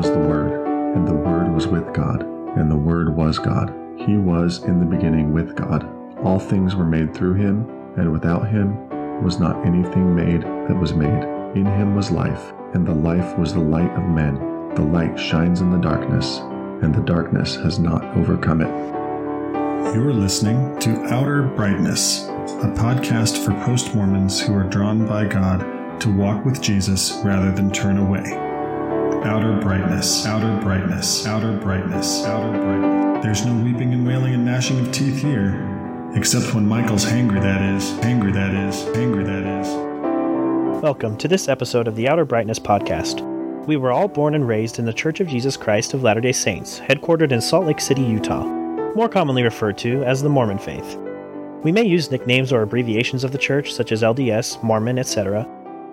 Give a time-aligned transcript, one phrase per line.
[0.00, 2.22] was the Word, and the Word was with God,
[2.56, 3.68] and the Word was God.
[3.98, 5.86] He was in the beginning with God.
[6.24, 7.68] All things were made through him,
[7.98, 8.88] and without him
[9.22, 11.22] was not anything made that was made.
[11.54, 14.36] In him was life, and the life was the light of men.
[14.74, 16.38] The light shines in the darkness,
[16.80, 19.94] and the darkness has not overcome it.
[19.94, 25.26] You are listening to Outer Brightness, a podcast for post Mormons who are drawn by
[25.26, 28.49] God to walk with Jesus rather than turn away.
[29.24, 33.22] Outer brightness, outer brightness, outer brightness, outer brightness.
[33.22, 37.60] There's no weeping and wailing and gnashing of teeth here, except when Michael's hangry, that
[37.76, 39.68] is, angry, that is, angry, that is.
[40.82, 43.20] Welcome to this episode of the Outer Brightness Podcast.
[43.66, 46.32] We were all born and raised in the Church of Jesus Christ of Latter day
[46.32, 48.46] Saints, headquartered in Salt Lake City, Utah,
[48.94, 50.96] more commonly referred to as the Mormon faith.
[51.62, 55.46] We may use nicknames or abbreviations of the church, such as LDS, Mormon, etc.,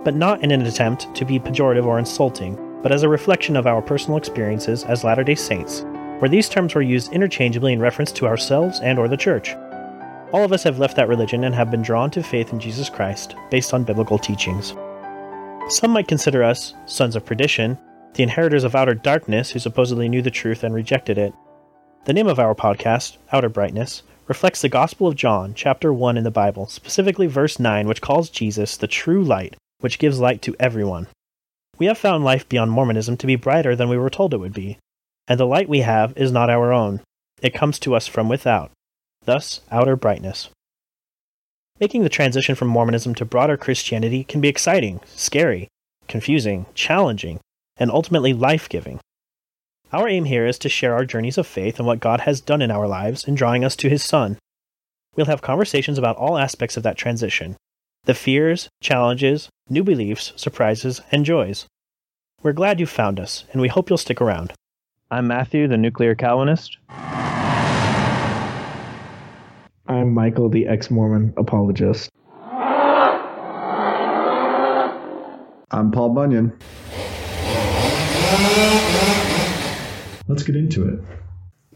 [0.06, 3.68] but not in an attempt to be pejorative or insulting, but as a reflection of
[3.68, 5.82] our personal experiences as Latter day Saints,
[6.20, 9.56] where these terms were used interchangeably in reference to ourselves and or the church.
[10.34, 12.90] All of us have left that religion and have been drawn to faith in Jesus
[12.90, 14.74] Christ based on biblical teachings.
[15.70, 17.78] Some might consider us sons of perdition,
[18.14, 21.34] the inheritors of outer darkness who supposedly knew the truth and rejected it.
[22.06, 26.24] The name of our podcast, Outer Brightness, reflects the Gospel of John, chapter 1 in
[26.24, 30.56] the Bible, specifically verse 9, which calls Jesus the true light, which gives light to
[30.60, 31.08] everyone.
[31.80, 34.54] We have found life beyond Mormonism to be brighter than we were told it would
[34.54, 34.80] be,
[35.28, 37.02] and the light we have is not our own.
[37.42, 38.72] It comes to us from without,
[39.26, 40.50] thus, outer brightness.
[41.80, 45.68] Making the transition from Mormonism to broader Christianity can be exciting, scary,
[46.08, 47.40] confusing, challenging,
[47.78, 49.00] and ultimately life giving.
[49.94, 52.64] Our aim here is to share our journeys of faith and what God has done
[52.64, 54.38] in our lives in drawing us to His Son.
[55.16, 57.56] We'll have conversations about all aspects of that transition
[58.06, 61.66] the fears, challenges, new beliefs, surprises, and joys.
[62.42, 64.54] We're glad you found us, and we hope you'll stick around.
[65.12, 66.78] I'm Matthew, the nuclear Calvinist.
[69.90, 72.10] I'm Michael, the ex Mormon apologist.
[75.70, 76.58] I'm Paul Bunyan.
[80.30, 81.00] Let's get into it.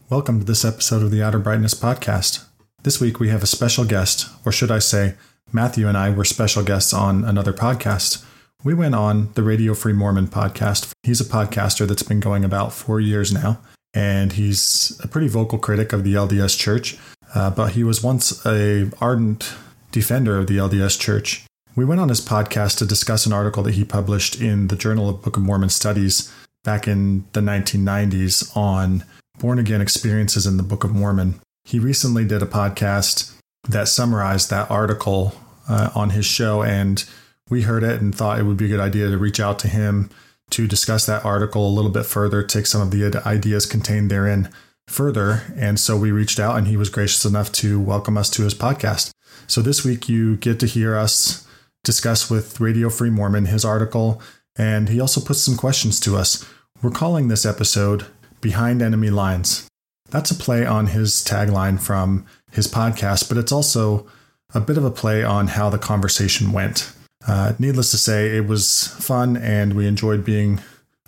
[0.09, 2.45] Welcome to this episode of the Outer Brightness Podcast.
[2.83, 5.16] This week we have a special guest, or should I say,
[5.53, 8.23] Matthew and I were special guests on another podcast.
[8.63, 10.94] We went on the Radio Free Mormon podcast.
[11.03, 13.59] He's a podcaster that's been going about four years now,
[13.94, 16.97] and he's a pretty vocal critic of the LDS Church.
[17.35, 19.53] Uh, but he was once a ardent
[19.91, 21.45] defender of the LDS Church.
[21.75, 25.09] We went on his podcast to discuss an article that he published in the Journal
[25.09, 26.31] of Book of Mormon Studies
[26.63, 29.03] back in the 1990s on
[29.40, 31.40] born again experiences in the Book of Mormon.
[31.66, 33.34] He recently did a podcast
[33.67, 35.34] that summarized that article
[35.71, 37.05] uh, on his show, and
[37.49, 39.67] we heard it and thought it would be a good idea to reach out to
[39.69, 40.09] him
[40.49, 44.49] to discuss that article a little bit further, take some of the ideas contained therein
[44.87, 45.43] further.
[45.55, 48.53] And so we reached out, and he was gracious enough to welcome us to his
[48.53, 49.11] podcast.
[49.47, 51.47] So this week, you get to hear us
[51.85, 54.21] discuss with Radio Free Mormon his article,
[54.57, 56.45] and he also puts some questions to us.
[56.81, 58.07] We're calling this episode
[58.41, 59.69] Behind Enemy Lines.
[60.09, 64.05] That's a play on his tagline from his podcast, but it's also
[64.53, 66.91] a bit of a play on how the conversation went.
[67.28, 70.59] Uh, needless to say, it was fun and we enjoyed being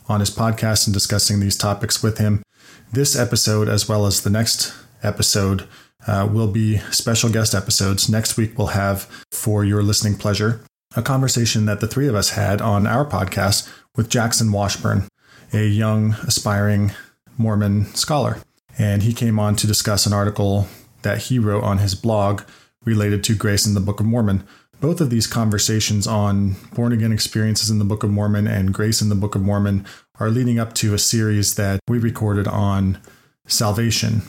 [0.07, 2.43] on his podcast and discussing these topics with him.
[2.91, 5.67] This episode, as well as the next episode,
[6.05, 8.09] uh, will be special guest episodes.
[8.09, 10.61] Next week, we'll have, for your listening pleasure,
[10.95, 15.07] a conversation that the three of us had on our podcast with Jackson Washburn,
[15.53, 16.91] a young, aspiring
[17.37, 18.37] Mormon scholar.
[18.77, 20.67] And he came on to discuss an article
[21.03, 22.41] that he wrote on his blog
[22.85, 24.45] related to grace in the Book of Mormon.
[24.81, 29.01] Both of these conversations on born again experiences in the Book of Mormon and grace
[29.01, 29.85] in the Book of Mormon
[30.19, 32.99] are leading up to a series that we recorded on
[33.47, 34.21] salvation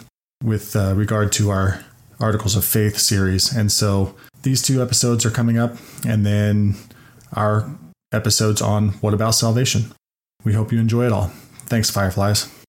[0.43, 1.85] with uh, regard to our
[2.21, 3.53] Articles of Faith series.
[3.55, 5.77] And so these two episodes are coming up,
[6.07, 6.77] and then
[7.33, 7.69] our
[8.13, 9.93] episodes on What About Salvation.
[10.45, 11.33] We hope you enjoy it all.
[11.67, 12.64] Thanks, Fireflies.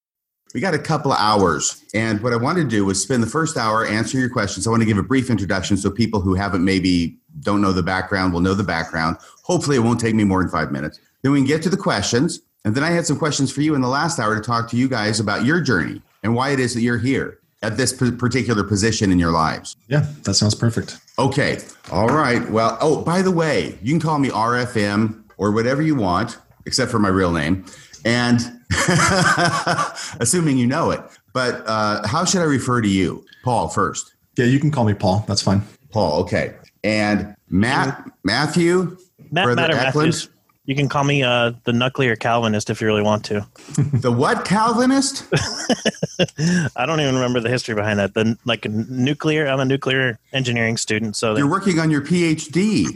[0.56, 3.28] We got a couple of hours, and what I wanted to do was spend the
[3.28, 4.66] first hour answering your questions.
[4.66, 7.84] I want to give a brief introduction so people who haven't maybe don't know the
[7.84, 9.18] background will know the background.
[9.44, 11.02] Hopefully, it won't take me more than five minutes.
[11.24, 13.75] Then we can get to the questions, and then I had some questions for you
[13.75, 16.62] in the last hour to talk to you guys about your journey and why it
[16.62, 19.75] is that you're here at this particular position in your lives.
[19.90, 21.00] Yeah, that sounds perfect.
[21.19, 21.57] Okay.
[21.92, 22.50] All right.
[22.50, 26.92] Well, oh, by the way, you can call me RFM or whatever you want, except
[26.92, 27.66] for my real name.
[28.06, 28.55] And
[30.20, 31.02] assuming you know it.
[31.34, 33.26] But uh, how should I refer to you?
[33.44, 34.14] Paul first.
[34.38, 35.24] Yeah, you can call me Paul.
[35.28, 35.62] That's fine.
[35.92, 36.56] Paul, okay.
[36.84, 38.98] And Matt, Matthew,
[39.32, 40.08] Matt, Brother Matt or Eklund?
[40.08, 40.30] Matthews.
[40.66, 43.46] You can call me uh, the nuclear Calvinist if you really want to.
[43.94, 45.26] the what Calvinist?
[46.76, 48.16] I don't even remember the history behind that.
[48.16, 49.46] The like nuclear.
[49.48, 52.88] I'm a nuclear engineering student, so you're working on your PhD.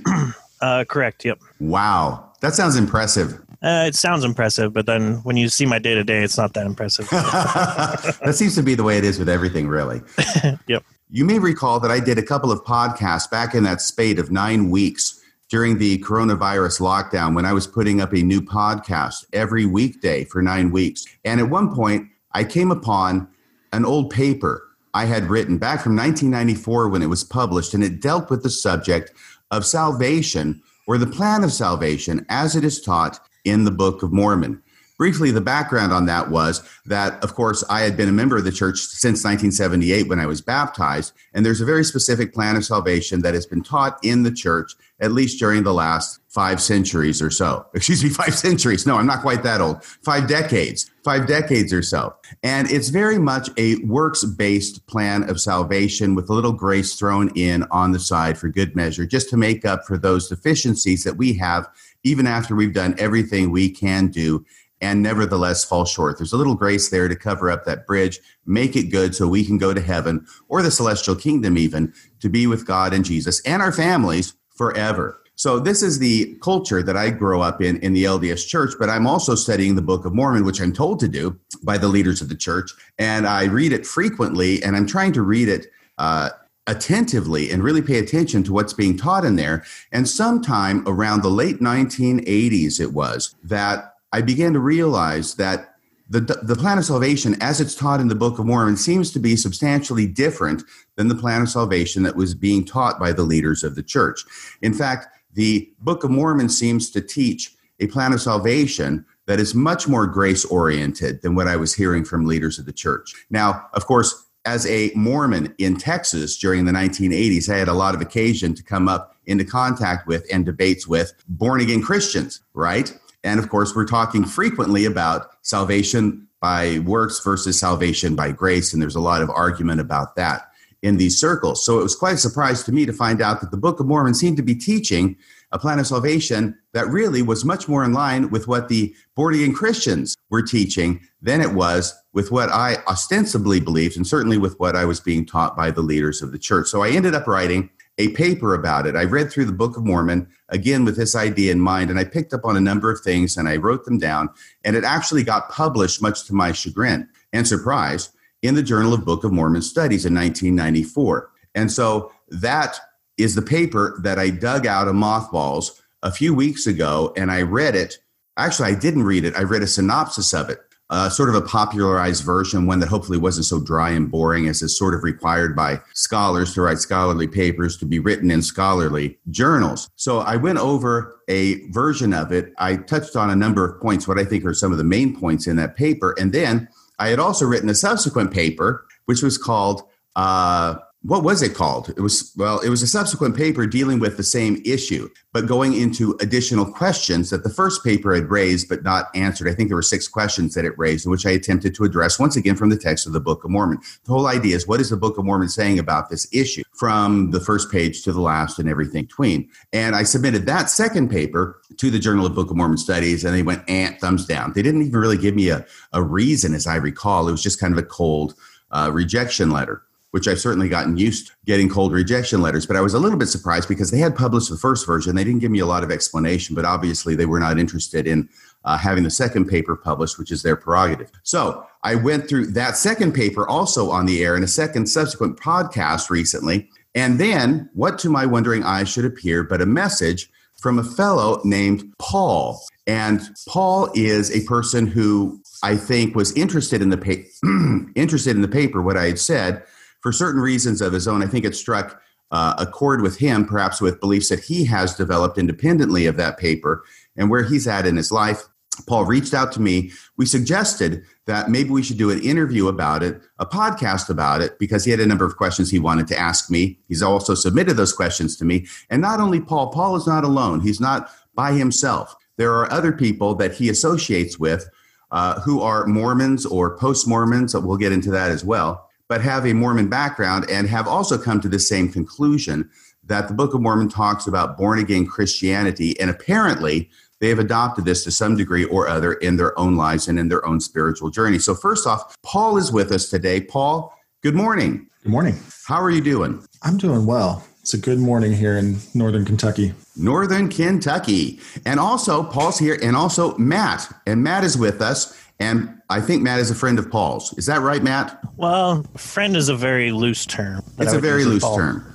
[0.61, 1.23] uh, correct.
[1.25, 1.39] Yep.
[1.59, 3.39] Wow, that sounds impressive.
[3.61, 6.53] Uh, it sounds impressive, but then when you see my day to day, it's not
[6.53, 7.09] that impressive.
[7.11, 10.01] that seems to be the way it is with everything, really.
[10.67, 10.83] yep.
[11.11, 14.31] You may recall that I did a couple of podcasts back in that spate of
[14.31, 15.19] nine weeks
[15.49, 20.41] during the coronavirus lockdown when I was putting up a new podcast every weekday for
[20.41, 21.05] nine weeks.
[21.25, 23.27] And at one point, I came upon
[23.73, 28.01] an old paper I had written back from 1994 when it was published, and it
[28.01, 29.11] dealt with the subject
[29.51, 34.11] of salvation or the plan of salvation as it is taught in the Book of
[34.11, 34.61] Mormon.
[34.99, 38.43] Briefly, the background on that was that, of course, I had been a member of
[38.43, 42.65] the church since 1978 when I was baptized, and there's a very specific plan of
[42.65, 47.21] salvation that has been taught in the church at least during the last five centuries
[47.21, 47.65] or so.
[47.73, 48.85] Excuse me, five centuries.
[48.85, 49.83] No, I'm not quite that old.
[49.83, 52.15] Five decades, five decades or so.
[52.43, 57.29] And it's very much a works based plan of salvation with a little grace thrown
[57.35, 61.15] in on the side for good measure, just to make up for those deficiencies that
[61.15, 61.67] we have,
[62.03, 64.45] even after we've done everything we can do
[64.81, 66.17] and nevertheless fall short.
[66.17, 69.45] There's a little grace there to cover up that bridge, make it good so we
[69.45, 73.41] can go to heaven or the celestial kingdom, even to be with God and Jesus
[73.41, 75.21] and our families forever.
[75.35, 78.89] So this is the culture that I grow up in in the LDS church, but
[78.89, 82.21] I'm also studying the Book of Mormon, which I'm told to do by the leaders
[82.21, 85.67] of the church, and I read it frequently, and I'm trying to read it
[85.97, 86.31] uh,
[86.69, 89.65] attentively and really pay attention to what's being taught in there.
[89.91, 95.75] And sometime around the late 1980s, it was that I began to realize that
[96.11, 99.19] the, the plan of salvation, as it's taught in the Book of Mormon, seems to
[99.19, 100.63] be substantially different
[100.95, 104.23] than the plan of salvation that was being taught by the leaders of the church.
[104.61, 109.53] In fact, the Book of Mormon seems to teach a plan of salvation that is
[109.53, 113.13] much more grace oriented than what I was hearing from leaders of the church.
[113.29, 117.93] Now, of course, as a Mormon in Texas during the 1980s, I had a lot
[117.93, 122.91] of occasion to come up into contact with and debates with born again Christians, right?
[123.23, 128.73] And of course, we're talking frequently about salvation by works versus salvation by grace.
[128.73, 130.47] And there's a lot of argument about that
[130.81, 131.63] in these circles.
[131.63, 133.85] So it was quite a surprise to me to find out that the Book of
[133.85, 135.15] Mormon seemed to be teaching
[135.51, 139.53] a plan of salvation that really was much more in line with what the born
[139.53, 144.75] Christians were teaching than it was with what I ostensibly believed, and certainly with what
[144.75, 146.67] I was being taught by the leaders of the church.
[146.67, 148.95] So I ended up writing a paper about it.
[148.95, 152.05] I read through the Book of Mormon again with this idea in mind, and I
[152.05, 154.29] picked up on a number of things and I wrote them down.
[154.63, 158.09] And it actually got published, much to my chagrin and surprise,
[158.41, 161.29] in the Journal of Book of Mormon Studies in 1994.
[161.55, 162.79] And so that
[163.19, 167.41] is the paper that I dug out of mothballs a few weeks ago, and I
[167.41, 167.97] read it.
[168.37, 169.35] Actually, I didn't read it.
[169.35, 173.17] I read a synopsis of it uh, sort of a popularized version, one that hopefully
[173.17, 177.27] wasn't so dry and boring as is sort of required by scholars to write scholarly
[177.27, 179.89] papers to be written in scholarly journals.
[179.95, 182.53] So I went over a version of it.
[182.57, 185.17] I touched on a number of points, what I think are some of the main
[185.19, 186.15] points in that paper.
[186.17, 186.67] And then
[186.97, 189.83] I had also written a subsequent paper, which was called
[190.15, 191.89] uh, what was it called?
[191.89, 195.73] It was, well, it was a subsequent paper dealing with the same issue, but going
[195.73, 199.47] into additional questions that the first paper had raised but not answered.
[199.47, 202.35] I think there were six questions that it raised, which I attempted to address once
[202.35, 203.79] again from the text of the Book of Mormon.
[204.03, 207.31] The whole idea is what is the Book of Mormon saying about this issue from
[207.31, 209.49] the first page to the last and everything between?
[209.71, 213.33] And I submitted that second paper to the Journal of Book of Mormon Studies, and
[213.33, 214.51] they went, ant, eh, thumbs down.
[214.51, 217.29] They didn't even really give me a, a reason, as I recall.
[217.29, 218.35] It was just kind of a cold
[218.71, 222.65] uh, rejection letter which I've certainly gotten used to getting cold rejection letters.
[222.65, 225.15] But I was a little bit surprised because they had published the first version.
[225.15, 228.29] They didn't give me a lot of explanation, but obviously they were not interested in
[228.65, 231.11] uh, having the second paper published, which is their prerogative.
[231.23, 235.39] So I went through that second paper also on the air in a second subsequent
[235.39, 236.69] podcast recently.
[236.95, 241.41] And then what to my wondering eyes should appear but a message from a fellow
[241.45, 242.61] named Paul.
[242.85, 248.41] And Paul is a person who I think was interested in the pa- interested in
[248.41, 249.63] the paper, what I had said,
[250.01, 251.23] for certain reasons of his own.
[251.23, 252.01] I think it struck
[252.31, 256.37] uh, a chord with him, perhaps with beliefs that he has developed independently of that
[256.37, 256.83] paper
[257.17, 258.43] and where he's at in his life.
[258.87, 259.91] Paul reached out to me.
[260.15, 264.57] We suggested that maybe we should do an interview about it, a podcast about it,
[264.57, 266.79] because he had a number of questions he wanted to ask me.
[266.87, 268.67] He's also submitted those questions to me.
[268.89, 272.15] And not only Paul, Paul is not alone, he's not by himself.
[272.37, 274.69] There are other people that he associates with
[275.11, 277.53] uh, who are Mormons or post Mormons.
[277.53, 281.41] We'll get into that as well but have a Mormon background and have also come
[281.41, 282.69] to the same conclusion
[283.03, 286.89] that the Book of Mormon talks about born again Christianity, and apparently
[287.19, 290.29] they have adopted this to some degree or other in their own lives and in
[290.29, 291.39] their own spiritual journey.
[291.39, 293.41] So, first off, Paul is with us today.
[293.41, 294.87] Paul, good morning.
[295.03, 295.39] Good morning.
[295.65, 296.45] How are you doing?
[296.61, 297.43] I'm doing well.
[297.61, 299.73] It's a good morning here in Northern Kentucky.
[299.95, 301.39] Northern Kentucky.
[301.65, 303.91] And also, Paul's here, and also Matt.
[304.05, 305.15] And Matt is with us.
[305.39, 307.33] And I think Matt is a friend of Paul's.
[307.37, 308.19] Is that right, Matt?
[308.35, 310.63] Well, friend is a very loose term.
[310.77, 311.85] It's a very loose term.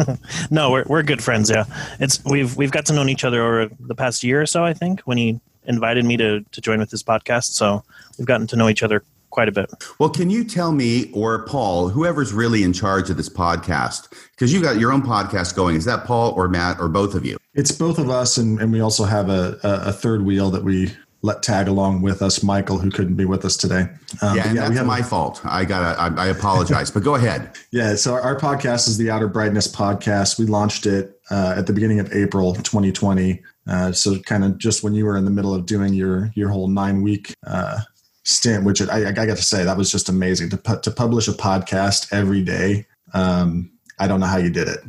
[0.50, 1.50] no, we're we're good friends.
[1.50, 1.64] Yeah,
[1.98, 4.64] it's we've we've got to know each other over the past year or so.
[4.64, 7.82] I think when he invited me to to join with his podcast, so
[8.18, 9.70] we've gotten to know each other quite a bit.
[9.98, 14.52] Well, can you tell me or Paul, whoever's really in charge of this podcast, because
[14.52, 17.38] you got your own podcast going, is that Paul or Matt or both of you?
[17.54, 20.62] It's both of us, and, and we also have a, a, a third wheel that
[20.62, 23.86] we let tag along with us, Michael, who couldn't be with us today.
[24.20, 25.40] Um, yeah, yeah, that's my fault.
[25.44, 27.56] I got I, I apologize, but go ahead.
[27.72, 30.38] Yeah, so our, our, podcast is the Outer Brightness podcast.
[30.38, 33.40] We launched it uh, at the beginning of April 2020.
[33.66, 36.50] Uh, so kind of just when you were in the middle of doing your your
[36.50, 37.78] whole nine week uh,
[38.24, 41.28] stint, which I, I got to say that was just amazing to pu- to publish
[41.28, 42.84] a podcast every day.
[43.14, 44.80] Um, I don't know how you did it,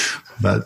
[0.40, 0.64] but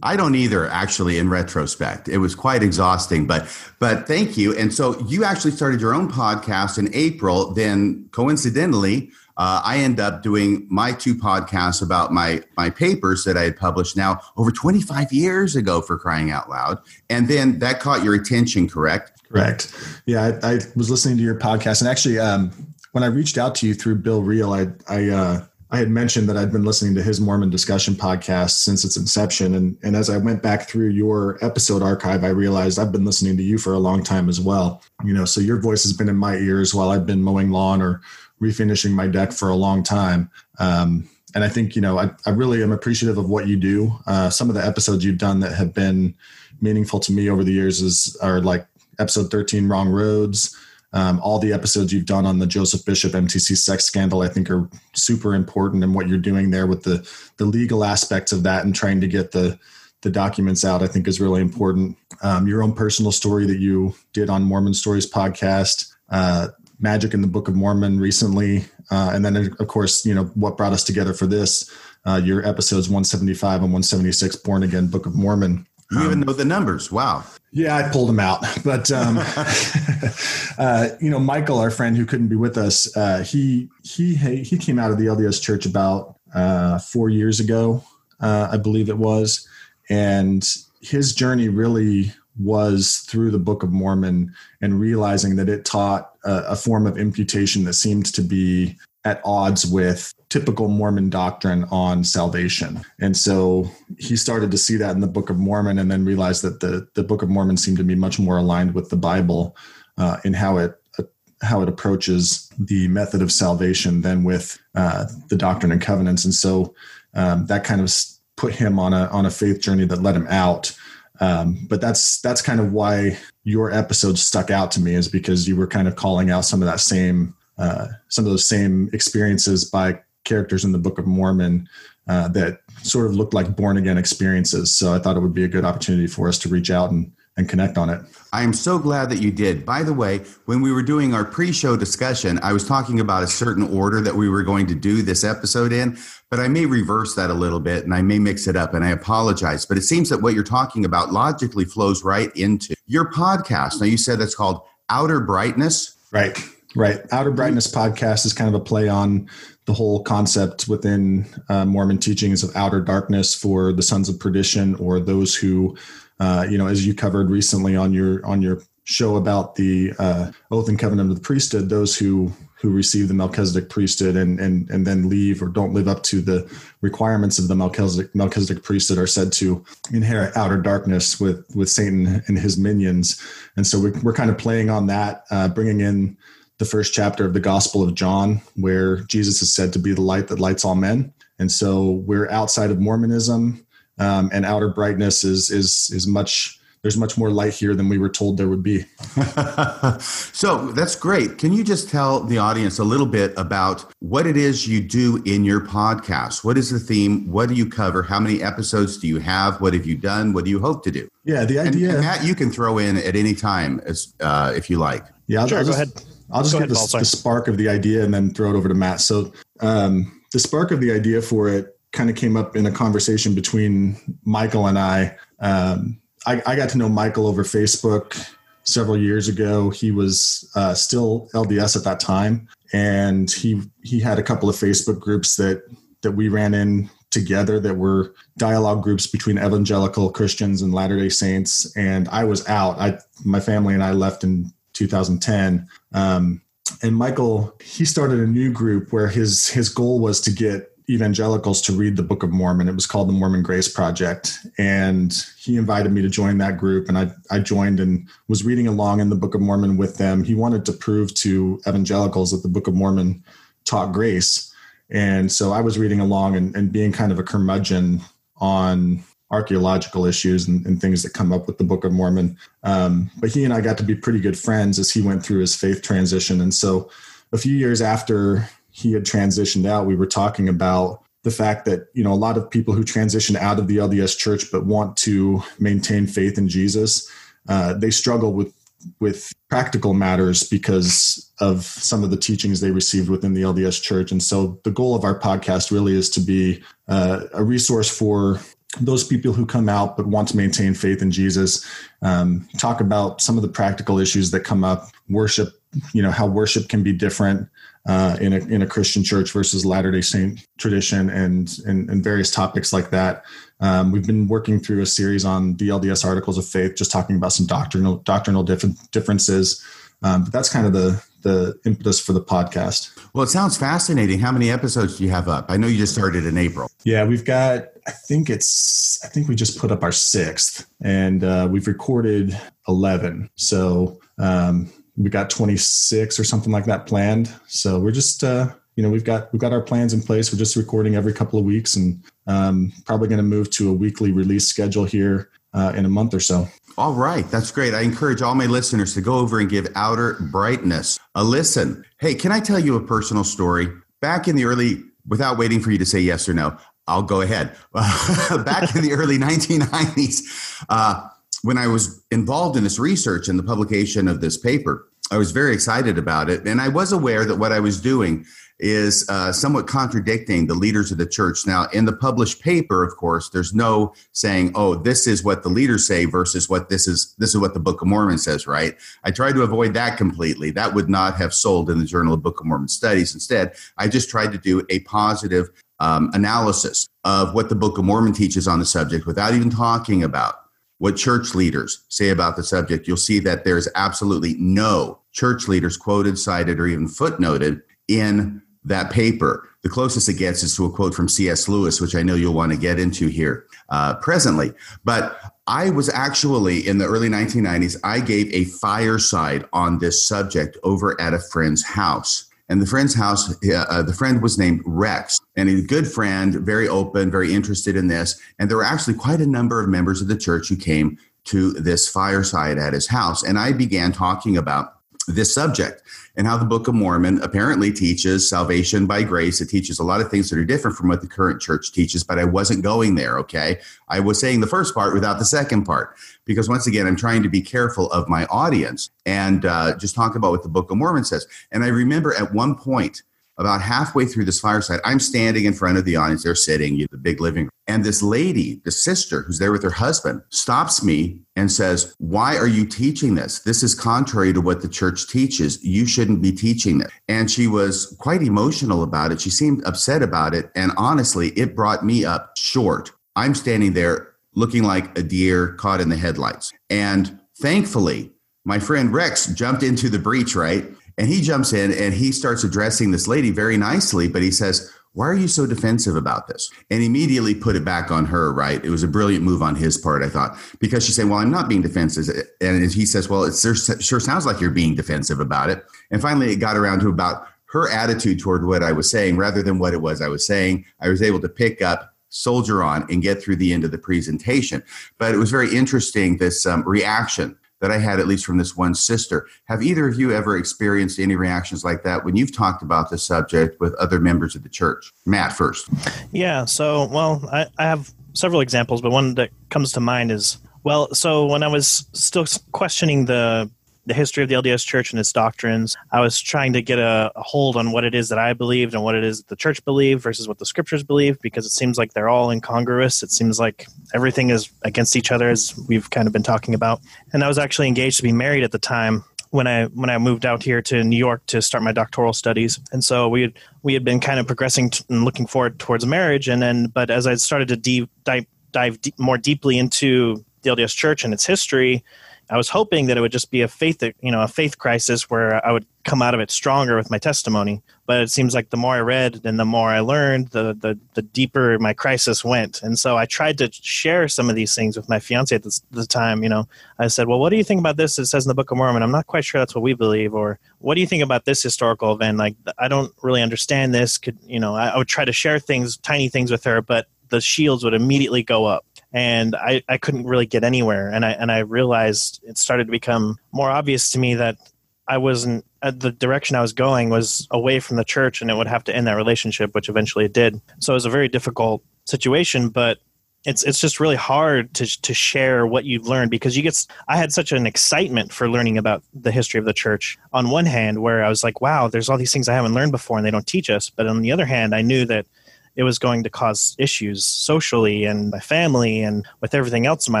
[0.04, 2.08] I don't either, actually, in retrospect.
[2.08, 4.54] It was quite exhausting, but but thank you.
[4.56, 7.54] And so you actually started your own podcast in April.
[7.54, 13.38] Then coincidentally, uh, I end up doing my two podcasts about my my papers that
[13.38, 16.78] I had published now over 25 years ago for crying out loud.
[17.08, 19.22] And then that caught your attention, correct?
[19.30, 19.74] Correct.
[20.04, 22.52] Yeah, I, I was listening to your podcast, and actually, um,
[22.92, 25.44] when I reached out to you through Bill Reel, I I uh,
[25.74, 29.56] I had mentioned that I'd been listening to his Mormon discussion podcast since its inception.
[29.56, 33.36] And, and as I went back through your episode archive, I realized I've been listening
[33.38, 34.84] to you for a long time as well.
[35.04, 37.82] You know, so your voice has been in my ears while I've been mowing lawn
[37.82, 38.02] or
[38.40, 40.30] refinishing my deck for a long time.
[40.60, 43.98] Um, and I think, you know, I, I really am appreciative of what you do.
[44.06, 46.14] Uh, some of the episodes you've done that have been
[46.60, 48.64] meaningful to me over the years is are like
[49.00, 50.56] episode 13, Wrong Roads.
[50.94, 54.48] Um, all the episodes you've done on the Joseph Bishop MTC sex scandal, I think,
[54.48, 58.64] are super important, and what you're doing there with the the legal aspects of that
[58.64, 59.58] and trying to get the
[60.02, 61.96] the documents out, I think, is really important.
[62.22, 66.48] Um, your own personal story that you did on Mormon Stories podcast, uh,
[66.78, 70.56] Magic in the Book of Mormon recently, uh, and then of course, you know what
[70.56, 71.68] brought us together for this.
[72.06, 75.66] Uh, your episodes 175 and 176, Born Again Book of Mormon.
[75.94, 76.90] You um, even know the numbers.
[76.90, 77.24] Wow.
[77.52, 79.18] Yeah, I pulled them out, but um,
[80.58, 84.58] uh, you know, Michael, our friend who couldn't be with us, uh, he he he
[84.58, 87.84] came out of the LDS Church about uh, four years ago,
[88.20, 89.48] uh, I believe it was,
[89.88, 90.46] and
[90.80, 96.38] his journey really was through the Book of Mormon and realizing that it taught a,
[96.48, 102.02] a form of imputation that seemed to be at odds with typical Mormon doctrine on
[102.02, 102.84] salvation.
[102.98, 106.42] And so he started to see that in the Book of Mormon and then realized
[106.42, 109.56] that the, the Book of Mormon seemed to be much more aligned with the Bible
[109.96, 111.04] uh, in how it uh,
[111.40, 116.24] how it approaches the method of salvation than with uh, the Doctrine and Covenants.
[116.24, 116.74] And so
[117.14, 117.94] um, that kind of
[118.34, 120.76] put him on a on a faith journey that led him out.
[121.20, 125.46] Um, but that's that's kind of why your episode stuck out to me is because
[125.46, 128.90] you were kind of calling out some of that same uh, some of those same
[128.92, 131.68] experiences by characters in the Book of Mormon
[132.08, 134.74] uh, that sort of looked like born again experiences.
[134.74, 137.12] So I thought it would be a good opportunity for us to reach out and
[137.36, 138.00] and connect on it.
[138.32, 139.66] I am so glad that you did.
[139.66, 143.26] By the way, when we were doing our pre-show discussion, I was talking about a
[143.26, 145.98] certain order that we were going to do this episode in,
[146.30, 148.84] but I may reverse that a little bit and I may mix it up and
[148.84, 153.10] I apologize, but it seems that what you're talking about logically flows right into your
[153.10, 153.80] podcast.
[153.80, 155.96] Now you said it's called Outer Brightness.
[156.12, 156.38] Right.
[156.76, 157.00] Right.
[157.12, 159.28] Outer Brightness podcast is kind of a play on
[159.66, 164.74] the whole concept within uh, Mormon teachings of outer darkness for the sons of perdition
[164.76, 165.76] or those who,
[166.20, 170.30] uh, you know, as you covered recently on your on your show about the uh,
[170.50, 172.30] oath and covenant of the priesthood, those who
[172.64, 176.20] who receive the Melchizedek priesthood and and and then leave or don't live up to
[176.20, 176.50] the
[176.82, 182.22] requirements of the Melchizedek Melchizedek priesthood are said to inherit outer darkness with with Satan
[182.26, 183.20] and his minions.
[183.56, 186.16] And so we, we're kind of playing on that, uh, bringing in
[186.58, 190.00] the first chapter of the Gospel of John, where Jesus is said to be the
[190.00, 191.12] light that lights all men.
[191.38, 193.66] And so we're outside of Mormonism,
[193.98, 196.58] um, and outer brightness is is is much.
[196.82, 198.82] There's much more light here than we were told there would be.
[200.00, 201.38] so that's great.
[201.38, 205.22] Can you just tell the audience a little bit about what it is you do
[205.24, 206.44] in your podcast?
[206.44, 207.26] What is the theme?
[207.32, 208.02] What do you cover?
[208.02, 209.62] How many episodes do you have?
[209.62, 210.34] What have you done?
[210.34, 211.08] What do you hope to do?
[211.24, 211.88] Yeah, the idea.
[211.88, 215.06] And, and Matt, you can throw in at any time as uh, if you like.
[215.26, 215.60] Yeah, I'll, sure.
[215.60, 216.13] I'll just, go ahead.
[216.30, 218.74] I'll just give the, the, spark of the idea and then throw it over to
[218.74, 219.00] Matt.
[219.00, 222.70] So um, the spark of the idea for it kind of came up in a
[222.70, 225.16] conversation between Michael and I.
[225.40, 228.28] Um, I, I, got to know Michael over Facebook
[228.64, 229.70] several years ago.
[229.70, 234.56] He was uh, still LDS at that time, and he he had a couple of
[234.56, 235.62] Facebook groups that
[236.02, 241.08] that we ran in together that were dialogue groups between evangelical Christians and Latter Day
[241.08, 241.74] Saints.
[241.76, 242.78] And I was out.
[242.78, 245.68] I my family and I left in 2010.
[245.94, 246.42] Um,
[246.82, 251.62] and Michael he started a new group where his his goal was to get evangelicals
[251.62, 252.68] to read the Book of Mormon.
[252.68, 254.38] It was called the Mormon Grace Project.
[254.58, 256.88] And he invited me to join that group.
[256.88, 260.24] And I, I joined and was reading along in the Book of Mormon with them.
[260.24, 263.24] He wanted to prove to evangelicals that the Book of Mormon
[263.64, 264.52] taught grace.
[264.90, 268.02] And so I was reading along and, and being kind of a curmudgeon
[268.36, 269.02] on
[269.34, 272.38] archaeological issues and, and, things that come up with the Book of Mormon.
[272.62, 275.40] Um, but he and I got to be pretty good friends as he went through
[275.40, 276.40] his faith transition.
[276.40, 276.90] And so
[277.32, 281.88] a few years after he had transitioned out, we were talking about the fact that
[281.94, 284.96] you know a lot of people who transition out of the LDS Church but want
[284.98, 287.10] to maintain faith in Jesus,
[287.48, 288.54] uh, they struggle with
[289.00, 294.12] with practical matters because of some of the teachings they received within the LDS Church.
[294.12, 298.40] And so the goal of our podcast really is to be uh, a resource for
[298.80, 301.64] those people who come out but want to maintain faith in Jesus.
[302.02, 305.48] Um, talk about some of the practical issues that come up, worship,
[305.92, 307.48] you know, how worship can be different
[307.86, 312.02] uh, in a in a Christian church versus Latter Day Saint tradition, and, and and
[312.02, 313.24] various topics like that.
[313.60, 317.16] Um, we've been working through a series on the LDS Articles of Faith, just talking
[317.16, 319.62] about some doctrinal doctrinal diff- differences.
[320.04, 322.96] Um, but that's kind of the the impetus for the podcast.
[323.14, 324.18] Well, it sounds fascinating.
[324.18, 325.46] How many episodes do you have up?
[325.48, 326.70] I know you just started in April.
[326.84, 327.68] Yeah, we've got.
[327.86, 329.02] I think it's.
[329.02, 333.30] I think we just put up our sixth, and uh, we've recorded eleven.
[333.36, 337.34] So um, we got 26 or something like that planned.
[337.48, 340.32] So we're just, uh, you know, we've got we've got our plans in place.
[340.32, 343.72] We're just recording every couple of weeks, and um, probably going to move to a
[343.72, 346.48] weekly release schedule here uh, in a month or so.
[346.76, 347.72] All right, that's great.
[347.72, 351.84] I encourage all my listeners to go over and give Outer Brightness a listen.
[352.00, 353.68] Hey, can I tell you a personal story?
[354.00, 356.56] Back in the early, without waiting for you to say yes or no,
[356.88, 357.56] I'll go ahead.
[357.72, 361.08] Back in the early 1990s, uh,
[361.42, 365.30] when I was involved in this research and the publication of this paper, I was
[365.30, 366.46] very excited about it.
[366.46, 368.24] And I was aware that what I was doing
[368.60, 371.46] is uh, somewhat contradicting the leaders of the church.
[371.46, 375.48] Now, in the published paper, of course, there's no saying, "Oh, this is what the
[375.48, 377.14] leaders say" versus what this is.
[377.18, 378.76] This is what the Book of Mormon says, right?
[379.02, 380.50] I tried to avoid that completely.
[380.50, 383.14] That would not have sold in the Journal of Book of Mormon Studies.
[383.14, 387.84] Instead, I just tried to do a positive um, analysis of what the Book of
[387.84, 390.36] Mormon teaches on the subject, without even talking about
[390.78, 395.76] what church leaders say about the subject, you'll see that there's absolutely no church leaders
[395.76, 399.48] quoted, cited, or even footnoted in that paper.
[399.62, 401.48] The closest it gets is to a quote from C.S.
[401.48, 404.52] Lewis, which I know you'll want to get into here uh, presently.
[404.84, 410.56] But I was actually in the early 1990s, I gave a fireside on this subject
[410.62, 412.26] over at a friend's house.
[412.48, 416.34] And the friend's house, uh, the friend was named Rex, and he's a good friend,
[416.34, 418.20] very open, very interested in this.
[418.38, 421.52] And there were actually quite a number of members of the church who came to
[421.52, 423.22] this fireside at his house.
[423.22, 424.73] And I began talking about
[425.06, 425.82] this subject
[426.16, 429.40] and how the Book of Mormon apparently teaches salvation by grace.
[429.40, 432.04] It teaches a lot of things that are different from what the current church teaches,
[432.04, 433.58] but I wasn't going there, okay?
[433.88, 437.22] I was saying the first part without the second part, because once again, I'm trying
[437.22, 440.76] to be careful of my audience and uh, just talk about what the Book of
[440.76, 441.26] Mormon says.
[441.50, 443.02] And I remember at one point,
[443.36, 446.22] about halfway through this fireside, I'm standing in front of the audience.
[446.22, 447.50] They're sitting in the big living room.
[447.66, 452.36] And this lady, the sister who's there with her husband, stops me and says, Why
[452.36, 453.40] are you teaching this?
[453.40, 455.62] This is contrary to what the church teaches.
[455.64, 456.92] You shouldn't be teaching this.
[457.08, 459.20] And she was quite emotional about it.
[459.20, 460.50] She seemed upset about it.
[460.54, 462.92] And honestly, it brought me up short.
[463.16, 466.52] I'm standing there looking like a deer caught in the headlights.
[466.68, 468.10] And thankfully,
[468.44, 470.66] my friend Rex jumped into the breach, right?
[470.98, 474.72] And he jumps in and he starts addressing this lady very nicely, but he says,
[474.94, 476.50] why are you so defensive about this?
[476.70, 478.64] And immediately put it back on her, right?
[478.64, 481.32] It was a brilliant move on his part, I thought, because she said, Well, I'm
[481.32, 482.08] not being defensive.
[482.40, 485.64] And he says, Well, it sure, sounds like you're being defensive about it.
[485.90, 489.42] And finally, it got around to about her attitude toward what I was saying rather
[489.42, 490.64] than what it was I was saying.
[490.80, 493.78] I was able to pick up soldier on and get through the end of the
[493.78, 494.62] presentation.
[494.98, 498.54] But it was very interesting, this um, reaction that I had, at least from this
[498.54, 499.26] one sister.
[499.46, 502.98] Have either of you ever experienced any reactions like that when you've talked about the
[502.98, 504.92] subject with other members of the church?
[505.06, 505.70] Matt, first.
[506.12, 506.44] Yeah.
[506.44, 510.92] So, well, I, I have several examples, but one that comes to mind is well,
[510.94, 513.50] so when I was still questioning the
[513.86, 515.76] the history of the LDS Church and its doctrines.
[515.92, 518.74] I was trying to get a, a, hold on what it is that I believed
[518.74, 521.50] and what it is that the church believed versus what the scriptures believe, because it
[521.50, 523.02] seems like they're all incongruous.
[523.02, 526.80] It seems like everything is against each other, as we've kind of been talking about.
[527.12, 529.98] And I was actually engaged to be married at the time when I when I
[529.98, 533.32] moved out here to New York to start my doctoral studies, and so we had
[533.64, 536.88] we had been kind of progressing t- and looking forward towards marriage, and then but
[536.88, 541.82] as I started to dive dive more deeply into the LDS Church and its history,
[542.30, 545.10] I was hoping that it would just be a faith, you know, a faith crisis
[545.10, 547.62] where I would come out of it stronger with my testimony.
[547.86, 550.78] But it seems like the more I read and the more I learned, the the,
[550.94, 552.62] the deeper my crisis went.
[552.62, 555.60] And so I tried to share some of these things with my fiance at the,
[555.70, 556.22] the time.
[556.22, 557.98] You know, I said, "Well, what do you think about this?
[557.98, 558.82] It says in the Book of Mormon.
[558.82, 560.14] I'm not quite sure that's what we believe.
[560.14, 562.16] Or what do you think about this historical event?
[562.16, 563.98] Like, I don't really understand this.
[563.98, 564.54] Could you know?
[564.54, 567.74] I, I would try to share things, tiny things with her, but the shields would
[567.74, 570.88] immediately go up and I, I couldn't really get anywhere.
[570.88, 574.38] And I and I realized it started to become more obvious to me that
[574.86, 578.36] I wasn't uh, the direction I was going was away from the church and it
[578.36, 580.40] would have to end that relationship which eventually it did.
[580.60, 582.78] So it was a very difficult situation but
[583.24, 586.96] it's it's just really hard to to share what you've learned because you get I
[586.96, 590.82] had such an excitement for learning about the history of the church on one hand
[590.82, 593.10] where I was like wow there's all these things I haven't learned before and they
[593.10, 593.70] don't teach us.
[593.70, 595.06] But on the other hand I knew that
[595.56, 599.92] it was going to cause issues socially and my family and with everything else in
[599.92, 600.00] my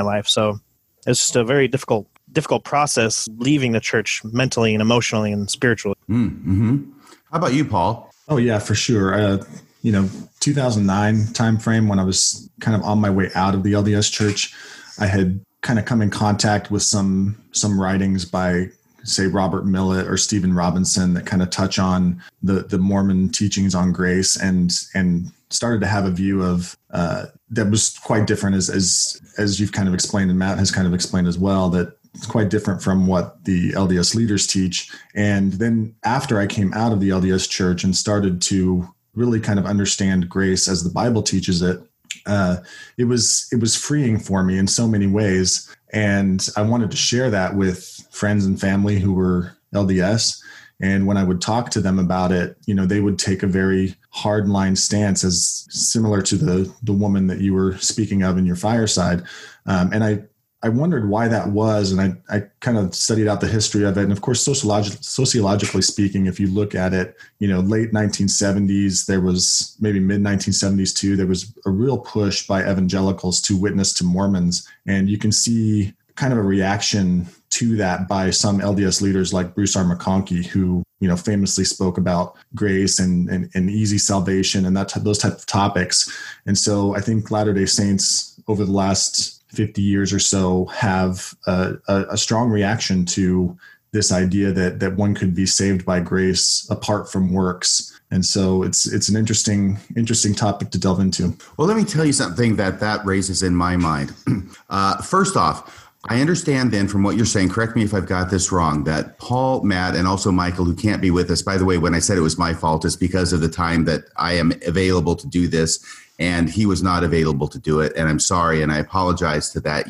[0.00, 0.26] life.
[0.26, 0.58] So
[1.06, 5.96] it's just a very difficult difficult process leaving the church mentally and emotionally and spiritually.
[6.08, 6.90] Mm, mm-hmm.
[7.30, 8.10] How about you, Paul?
[8.28, 9.14] Oh yeah, for sure.
[9.14, 9.44] Uh,
[9.82, 10.08] you know,
[10.40, 14.54] 2009 timeframe when I was kind of on my way out of the LDS church,
[14.98, 18.70] I had kind of come in contact with some some writings by
[19.04, 23.74] say Robert Millet or Stephen Robinson that kind of touch on the the Mormon teachings
[23.74, 28.56] on grace and and started to have a view of uh, that was quite different
[28.56, 31.70] as as as you've kind of explained and Matt has kind of explained as well
[31.70, 34.90] that it's quite different from what the LDS leaders teach.
[35.14, 39.58] And then after I came out of the LDS church and started to really kind
[39.58, 41.80] of understand grace as the Bible teaches it,
[42.26, 42.58] uh,
[42.96, 46.96] it was it was freeing for me in so many ways, and I wanted to
[46.96, 50.40] share that with friends and family who were LDS.
[50.80, 53.48] And when I would talk to them about it, you know, they would take a
[53.48, 58.38] very hard line stance, as similar to the the woman that you were speaking of
[58.38, 59.22] in your fireside.
[59.66, 60.22] Um, and I
[60.64, 63.98] I wondered why that was, and I, I kind of studied out the history of
[63.98, 64.04] it.
[64.04, 69.04] And of course, sociolog- sociologically speaking, if you look at it, you know, late 1970s,
[69.04, 73.92] there was maybe mid 1970s too, there was a real push by evangelicals to witness
[73.92, 74.66] to Mormons.
[74.86, 79.54] And you can see kind of a reaction to that by some LDS leaders like
[79.54, 79.84] Bruce R.
[79.84, 84.92] McConkie, who you know famously spoke about grace and, and, and easy salvation and that
[84.96, 86.10] those type of topics.
[86.46, 91.34] And so I think Latter Day Saints over the last 50 years or so have
[91.46, 93.56] a, a, a strong reaction to
[93.92, 98.64] this idea that that one could be saved by grace apart from works and so
[98.64, 102.56] it's it's an interesting interesting topic to delve into well let me tell you something
[102.56, 104.12] that that raises in my mind
[104.68, 108.30] uh, first off I understand then from what you're saying, correct me if I've got
[108.30, 111.64] this wrong, that Paul, Matt, and also Michael, who can't be with us, by the
[111.64, 114.34] way, when I said it was my fault, it's because of the time that I
[114.34, 115.84] am available to do this
[116.18, 117.92] and he was not available to do it.
[117.96, 119.86] And I'm sorry, and I apologize to that.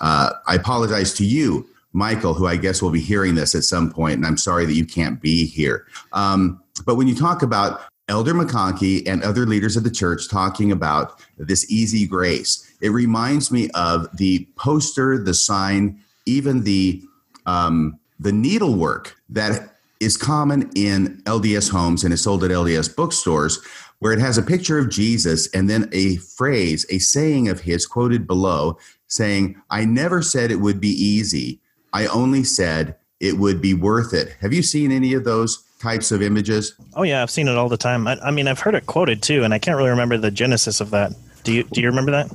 [0.00, 3.90] Uh, I apologize to you, Michael, who I guess will be hearing this at some
[3.90, 5.86] point, and I'm sorry that you can't be here.
[6.12, 10.72] Um, but when you talk about Elder McConkie and other leaders of the church talking
[10.72, 17.02] about this easy grace, it reminds me of the poster, the sign, even the
[17.46, 23.60] um, the needlework that is common in LDS homes and is sold at LDS bookstores
[24.00, 27.86] where it has a picture of Jesus and then a phrase, a saying of his
[27.86, 28.76] quoted below
[29.08, 31.60] saying, I never said it would be easy.
[31.92, 34.36] I only said it would be worth it.
[34.40, 36.74] Have you seen any of those types of images?
[36.94, 38.06] Oh, yeah, I've seen it all the time.
[38.06, 40.80] I, I mean, I've heard it quoted too, and I can't really remember the genesis
[40.80, 41.12] of that.
[41.42, 42.30] Do you, do you remember that?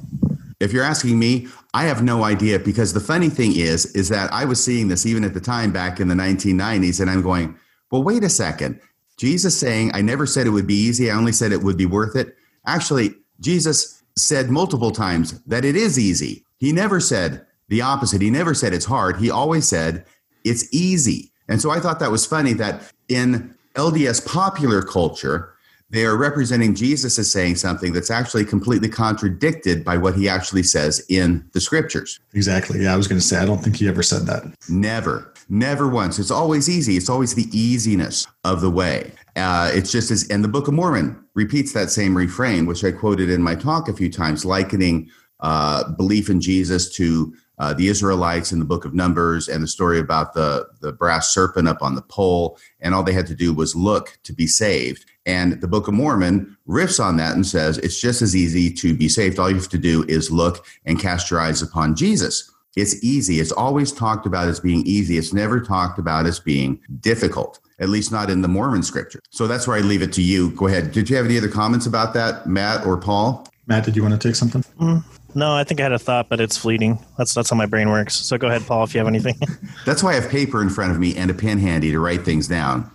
[0.59, 4.31] If you're asking me, I have no idea because the funny thing is, is that
[4.33, 7.57] I was seeing this even at the time back in the 1990s, and I'm going,
[7.91, 8.79] well, wait a second.
[9.17, 11.11] Jesus saying, I never said it would be easy.
[11.11, 12.35] I only said it would be worth it.
[12.65, 16.45] Actually, Jesus said multiple times that it is easy.
[16.57, 18.21] He never said the opposite.
[18.21, 19.17] He never said it's hard.
[19.17, 20.05] He always said
[20.43, 21.31] it's easy.
[21.47, 25.55] And so I thought that was funny that in LDS popular culture,
[25.91, 30.63] they are representing Jesus as saying something that's actually completely contradicted by what he actually
[30.63, 32.19] says in the scriptures.
[32.33, 32.81] Exactly.
[32.81, 34.43] Yeah, I was going to say, I don't think he ever said that.
[34.67, 35.31] Never.
[35.47, 36.17] Never once.
[36.17, 36.97] It's always easy.
[36.97, 39.11] It's always the easiness of the way.
[39.35, 42.91] Uh, it's just as, and the Book of Mormon repeats that same refrain, which I
[42.91, 47.87] quoted in my talk a few times, likening uh, belief in Jesus to uh, the
[47.87, 51.81] Israelites in the book of Numbers and the story about the, the brass serpent up
[51.81, 52.57] on the pole.
[52.79, 55.05] And all they had to do was look to be saved.
[55.25, 58.95] And the Book of Mormon riffs on that and says it's just as easy to
[58.95, 59.39] be saved.
[59.39, 62.51] All you have to do is look and cast your eyes upon Jesus.
[62.75, 63.39] It's easy.
[63.39, 65.17] It's always talked about as being easy.
[65.17, 69.21] It's never talked about as being difficult, at least not in the Mormon scripture.
[69.29, 70.51] So that's where I leave it to you.
[70.51, 70.91] Go ahead.
[70.91, 73.47] Did you have any other comments about that, Matt or Paul?
[73.65, 74.61] Matt, did you want to take something?
[74.79, 75.03] Mm,
[75.35, 76.99] no, I think I had a thought, but it's fleeting.
[77.17, 78.15] That's that's how my brain works.
[78.15, 79.35] So go ahead, Paul, if you have anything.
[79.85, 82.23] that's why I have paper in front of me and a pen handy to write
[82.23, 82.89] things down.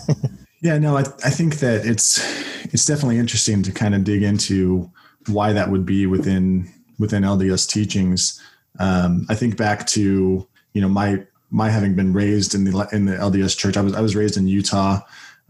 [0.60, 2.18] yeah, no, I, I think that it's
[2.74, 4.90] it's definitely interesting to kind of dig into
[5.28, 8.40] why that would be within within LDS teachings
[8.78, 13.06] um, I think back to you know my my having been raised in the in
[13.06, 13.76] the LDS church.
[13.76, 15.00] I was I was raised in Utah,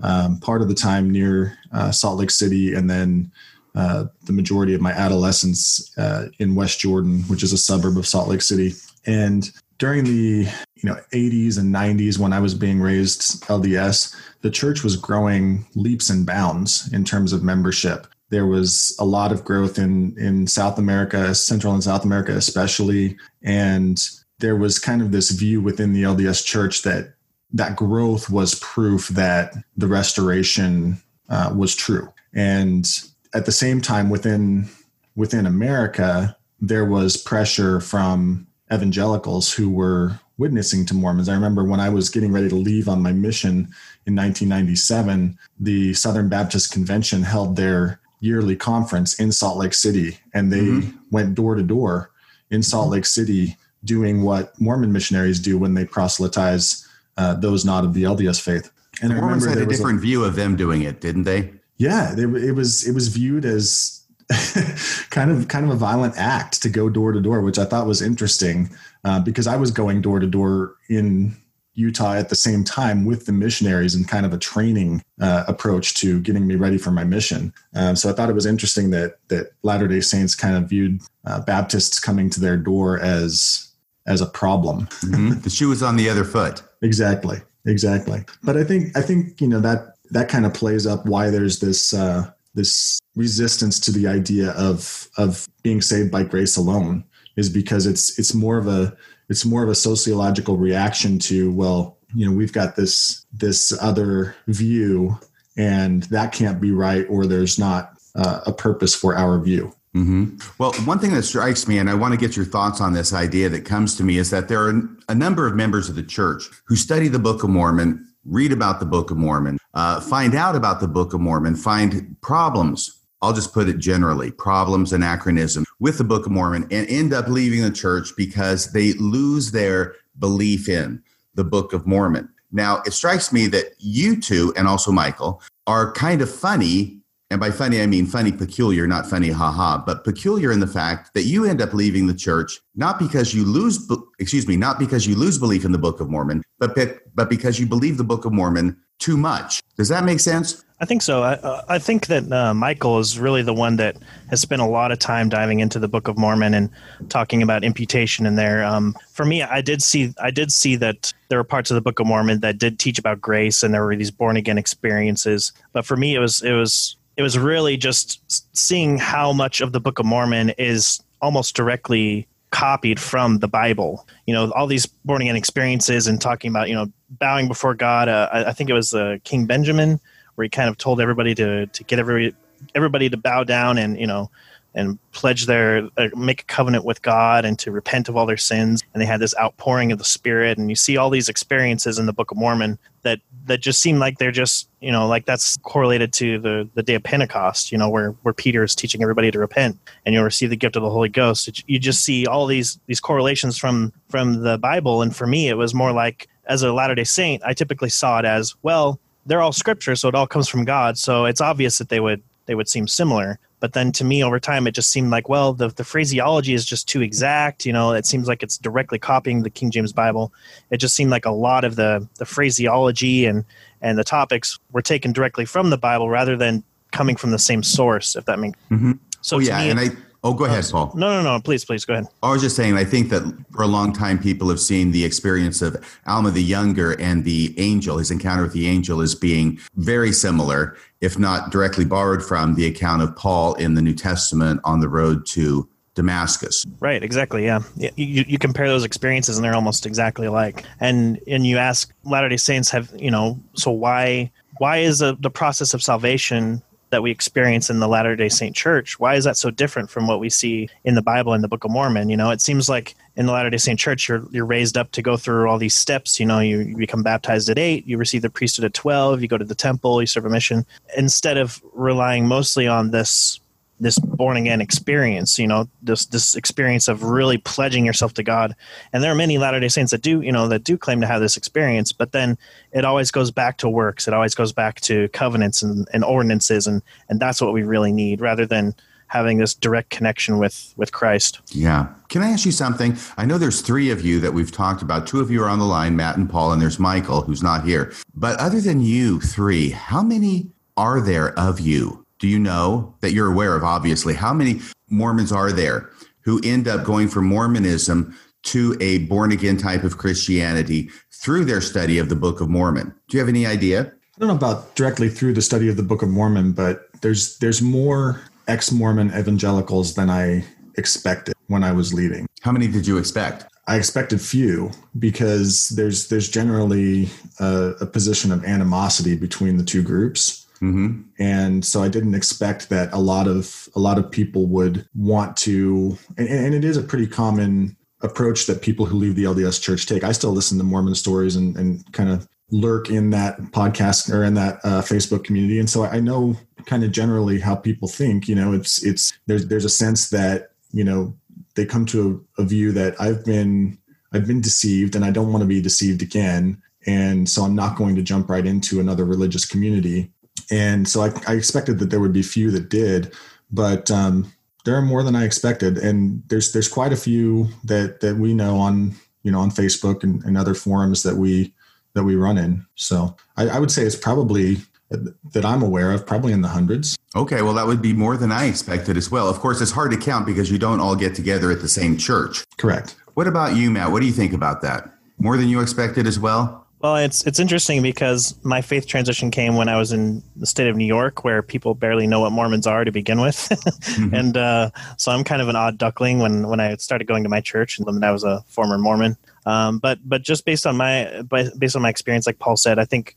[0.02, 3.32] um, part of the time near uh, Salt Lake City, and then
[3.74, 8.06] uh, the majority of my adolescence uh, in West Jordan, which is a suburb of
[8.06, 8.74] Salt Lake City.
[9.06, 14.50] And during the you know 80s and 90s, when I was being raised LDS, the
[14.50, 18.06] church was growing leaps and bounds in terms of membership.
[18.30, 23.16] There was a lot of growth in in South America, Central and South America especially,
[23.42, 24.00] and
[24.38, 27.14] there was kind of this view within the LDS Church that
[27.52, 32.12] that growth was proof that the restoration uh, was true.
[32.34, 32.86] And
[33.34, 34.68] at the same time, within
[35.16, 41.28] within America, there was pressure from evangelicals who were witnessing to Mormons.
[41.28, 43.68] I remember when I was getting ready to leave on my mission
[44.06, 50.52] in 1997, the Southern Baptist Convention held their yearly conference in Salt Lake City, and
[50.52, 50.96] they mm-hmm.
[51.10, 52.10] went door to door
[52.50, 57.84] in Salt Lake City doing what Mormon missionaries do when they proselytize uh, those not
[57.84, 58.70] of the LDS faith.
[59.02, 61.52] And the Mormons had a different a, view of them doing it, didn't they?
[61.76, 64.04] Yeah, they, it was it was viewed as
[65.10, 67.86] kind of kind of a violent act to go door to door, which I thought
[67.86, 68.70] was interesting
[69.04, 71.36] uh, because I was going door to door in
[71.74, 75.94] Utah at the same time with the missionaries and kind of a training uh, approach
[75.94, 77.52] to getting me ready for my mission.
[77.74, 81.00] Um, so I thought it was interesting that that Latter Day Saints kind of viewed
[81.26, 83.72] uh, Baptists coming to their door as
[84.06, 84.86] as a problem.
[84.86, 85.40] mm-hmm.
[85.40, 86.62] The shoe is on the other foot.
[86.84, 88.26] Exactly, exactly.
[88.42, 91.58] But I think I think you know that that kind of plays up why there's
[91.58, 97.04] this uh, this resistance to the idea of of being saved by grace alone
[97.36, 98.96] is because it's it's more of a
[99.28, 104.34] it's more of a sociological reaction to well you know we've got this this other
[104.46, 105.18] view
[105.56, 110.36] and that can't be right or there's not uh, a purpose for our view mm-hmm.
[110.58, 113.12] well one thing that strikes me and i want to get your thoughts on this
[113.12, 116.02] idea that comes to me is that there are a number of members of the
[116.04, 120.34] church who study the book of mormon read about the book of mormon uh, find
[120.34, 125.64] out about the book of mormon find problems I'll just put it generally problems, anachronism
[125.80, 129.94] with the Book of Mormon and end up leaving the church because they lose their
[130.18, 131.02] belief in
[131.34, 132.28] the Book of Mormon.
[132.52, 137.00] Now, it strikes me that you two, and also Michael, are kind of funny.
[137.34, 141.12] And by funny, I mean funny, peculiar, not funny, haha, but peculiar in the fact
[141.14, 145.04] that you end up leaving the church not because you lose, excuse me, not because
[145.04, 146.76] you lose belief in the Book of Mormon, but,
[147.16, 149.60] but because you believe the Book of Mormon too much.
[149.76, 150.64] Does that make sense?
[150.80, 151.24] I think so.
[151.24, 153.96] I, I think that uh, Michael is really the one that
[154.30, 156.70] has spent a lot of time diving into the Book of Mormon and
[157.08, 158.62] talking about imputation in there.
[158.62, 161.80] Um, for me, I did see I did see that there were parts of the
[161.80, 165.52] Book of Mormon that did teach about grace, and there were these born again experiences.
[165.72, 169.72] But for me, it was it was it was really just seeing how much of
[169.72, 174.06] the Book of Mormon is almost directly copied from the Bible.
[174.26, 178.08] You know, all these born again experiences and talking about you know bowing before God.
[178.08, 180.00] Uh, I, I, think it was uh, King Benjamin
[180.34, 182.34] where he kind of told everybody to to get everybody
[182.74, 184.30] everybody to bow down and you know
[184.74, 188.36] and pledge their uh, make a covenant with God and to repent of all their
[188.36, 188.82] sins.
[188.92, 190.58] And they had this outpouring of the spirit.
[190.58, 193.98] And you see all these experiences in the book of Mormon that that just seem
[193.98, 197.76] like they're just you know like that's correlated to the the day of Pentecost you
[197.78, 199.78] know where where Peter is teaching everybody to repent.
[200.04, 201.62] And you'll receive the gift of the Holy Ghost.
[201.68, 205.02] You just see all these these correlations from from the Bible.
[205.02, 208.24] And for me it was more like as a Latter-day Saint I typically saw it
[208.24, 210.98] as well they're all scripture, so it all comes from God.
[210.98, 213.38] So it's obvious that they would they would seem similar.
[213.64, 216.66] But then to me, over time, it just seemed like, well, the, the phraseology is
[216.66, 217.64] just too exact.
[217.64, 220.34] You know, it seems like it's directly copying the King James Bible.
[220.68, 223.42] It just seemed like a lot of the, the phraseology and,
[223.80, 227.62] and the topics were taken directly from the Bible rather than coming from the same
[227.62, 228.92] source, if that makes mm-hmm.
[229.22, 229.88] So oh, yeah, me, and I
[230.24, 230.90] Oh, go ahead, Paul.
[230.94, 231.38] No, no, no.
[231.42, 232.06] Please, please go ahead.
[232.22, 233.22] I was just saying, I think that
[233.52, 237.54] for a long time, people have seen the experience of Alma the Younger and the
[237.58, 242.54] angel, his encounter with the angel, as being very similar, if not directly borrowed from
[242.54, 246.64] the account of Paul in the New Testament on the road to Damascus.
[246.80, 247.44] Right, exactly.
[247.44, 250.64] Yeah, you, you compare those experiences, and they're almost exactly alike.
[250.80, 253.38] And and you ask Latter Day Saints, have you know?
[253.54, 258.16] So why why is the, the process of salvation that we experience in the Latter
[258.16, 258.98] Day Saint Church?
[258.98, 261.64] Why is that so different from what we see in the Bible in the Book
[261.64, 262.08] of Mormon?
[262.08, 264.90] You know, it seems like in the Latter Day Saint Church, you're you're raised up
[264.92, 266.18] to go through all these steps.
[266.18, 269.28] You know, you, you become baptized at eight, you receive the priesthood at twelve, you
[269.28, 270.66] go to the temple, you serve a mission.
[270.96, 273.40] Instead of relying mostly on this
[273.80, 278.54] this born again experience, you know, this this experience of really pledging yourself to God.
[278.92, 281.06] And there are many Latter Day Saints that do, you know, that do claim to
[281.08, 282.38] have this experience, but then
[282.72, 284.06] it always goes back to works.
[284.06, 287.92] It always goes back to covenants and, and ordinances, and and that's what we really
[287.92, 288.74] need, rather than
[289.14, 291.40] having this direct connection with with Christ.
[291.50, 291.86] Yeah.
[292.08, 292.96] Can I ask you something?
[293.16, 295.06] I know there's three of you that we've talked about.
[295.06, 297.64] Two of you are on the line, Matt and Paul, and there's Michael who's not
[297.64, 297.92] here.
[298.14, 302.04] But other than you three, how many are there of you?
[302.18, 305.90] Do you know that you're aware of, obviously, how many Mormons are there
[306.22, 311.60] who end up going from Mormonism to a born again type of Christianity through their
[311.60, 312.94] study of the Book of Mormon?
[313.08, 313.92] Do you have any idea?
[314.16, 317.36] I don't know about directly through the study of the Book of Mormon, but there's
[317.38, 320.44] there's more ex-Mormon evangelicals than I
[320.76, 322.26] expected when I was leaving.
[322.42, 323.46] How many did you expect?
[323.66, 327.08] I expected few because there's there's generally
[327.40, 330.46] a, a position of animosity between the two groups.
[330.56, 331.02] Mm-hmm.
[331.18, 335.36] And so I didn't expect that a lot of a lot of people would want
[335.38, 339.60] to, and, and, it is a pretty common approach that people who leave the LDS
[339.60, 340.04] church take.
[340.04, 344.24] I still listen to Mormon stories and, and kind of lurk in that podcast or
[344.24, 348.28] in that uh, Facebook community, and so I know kind of generally how people think.
[348.28, 351.16] You know, it's it's there's there's a sense that you know
[351.54, 353.78] they come to a, a view that I've been
[354.12, 356.60] I've been deceived and I don't want to be deceived again.
[356.86, 360.12] And so I'm not going to jump right into another religious community
[360.50, 363.12] and so I, I, expected that there would be few that did,
[363.50, 364.32] but um,
[364.64, 368.34] there are more than I expected, and there's there's quite a few that that we
[368.34, 371.54] know on you know on Facebook and, and other forums that we
[371.94, 372.66] that we run in.
[372.74, 374.58] So I, I would say it's probably
[374.90, 376.96] that I'm aware of, probably in the hundreds.
[377.16, 379.28] Okay, well, that would be more than I expected as well.
[379.28, 381.96] Of course, it's hard to count because you don't all get together at the same
[381.96, 382.44] church.
[382.58, 382.96] Correct.
[383.14, 383.92] What about you, Matt?
[383.92, 384.92] What do you think about that?
[385.18, 386.64] More than you expected as well?
[386.80, 390.68] Well, it's it's interesting because my faith transition came when I was in the state
[390.68, 394.14] of New York, where people barely know what Mormons are to begin with, mm-hmm.
[394.14, 397.30] and uh, so I'm kind of an odd duckling when when I started going to
[397.30, 399.16] my church, and I was a former Mormon.
[399.46, 401.22] Um, but but just based on my
[401.58, 403.16] based on my experience, like Paul said, I think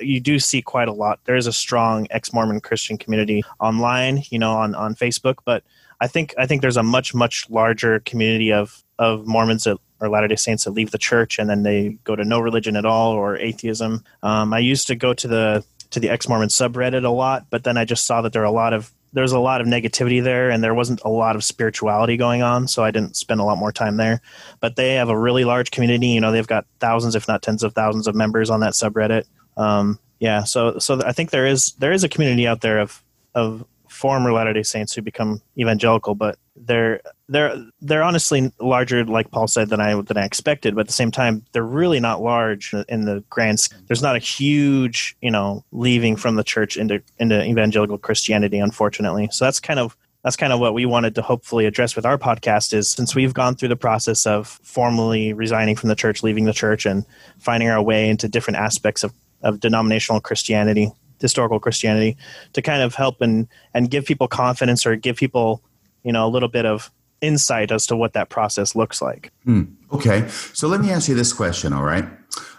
[0.00, 1.20] you do see quite a lot.
[1.24, 5.62] There is a strong ex-Mormon Christian community online, you know, on on Facebook, but
[6.00, 10.08] I think I think there's a much much larger community of of Mormons that or
[10.08, 12.84] Latter day Saints that leave the church and then they go to no religion at
[12.84, 14.04] all or atheism.
[14.22, 17.64] Um, I used to go to the to the ex Mormon subreddit a lot, but
[17.64, 20.22] then I just saw that there are a lot of there's a lot of negativity
[20.22, 23.44] there and there wasn't a lot of spirituality going on so i didn't spend a
[23.44, 24.20] lot more time there.
[24.60, 27.62] But they have a really large community you know they've got thousands if not tens
[27.62, 29.24] of thousands of members on that subreddit.
[29.56, 33.02] Um, yeah so so i think there is there is a community out there of
[33.34, 33.64] of
[33.98, 39.48] former Latter Day Saints who become evangelical, but they're they're they're honestly larger, like Paul
[39.48, 40.74] said, than I than I expected.
[40.74, 43.68] But at the same time, they're really not large in the grand.
[43.88, 49.28] There's not a huge, you know, leaving from the church into into evangelical Christianity, unfortunately.
[49.32, 52.18] So that's kind of that's kind of what we wanted to hopefully address with our
[52.18, 56.44] podcast is since we've gone through the process of formally resigning from the church leaving
[56.44, 57.04] the church and
[57.38, 62.16] finding our way into different aspects of, of denominational christianity historical Christianity
[62.52, 65.62] to kind of help and and give people confidence or give people
[66.04, 69.32] you know a little bit of insight as to what that process looks like.
[69.44, 69.64] Hmm.
[69.92, 71.72] Okay, so let me ask you this question.
[71.72, 72.04] All right,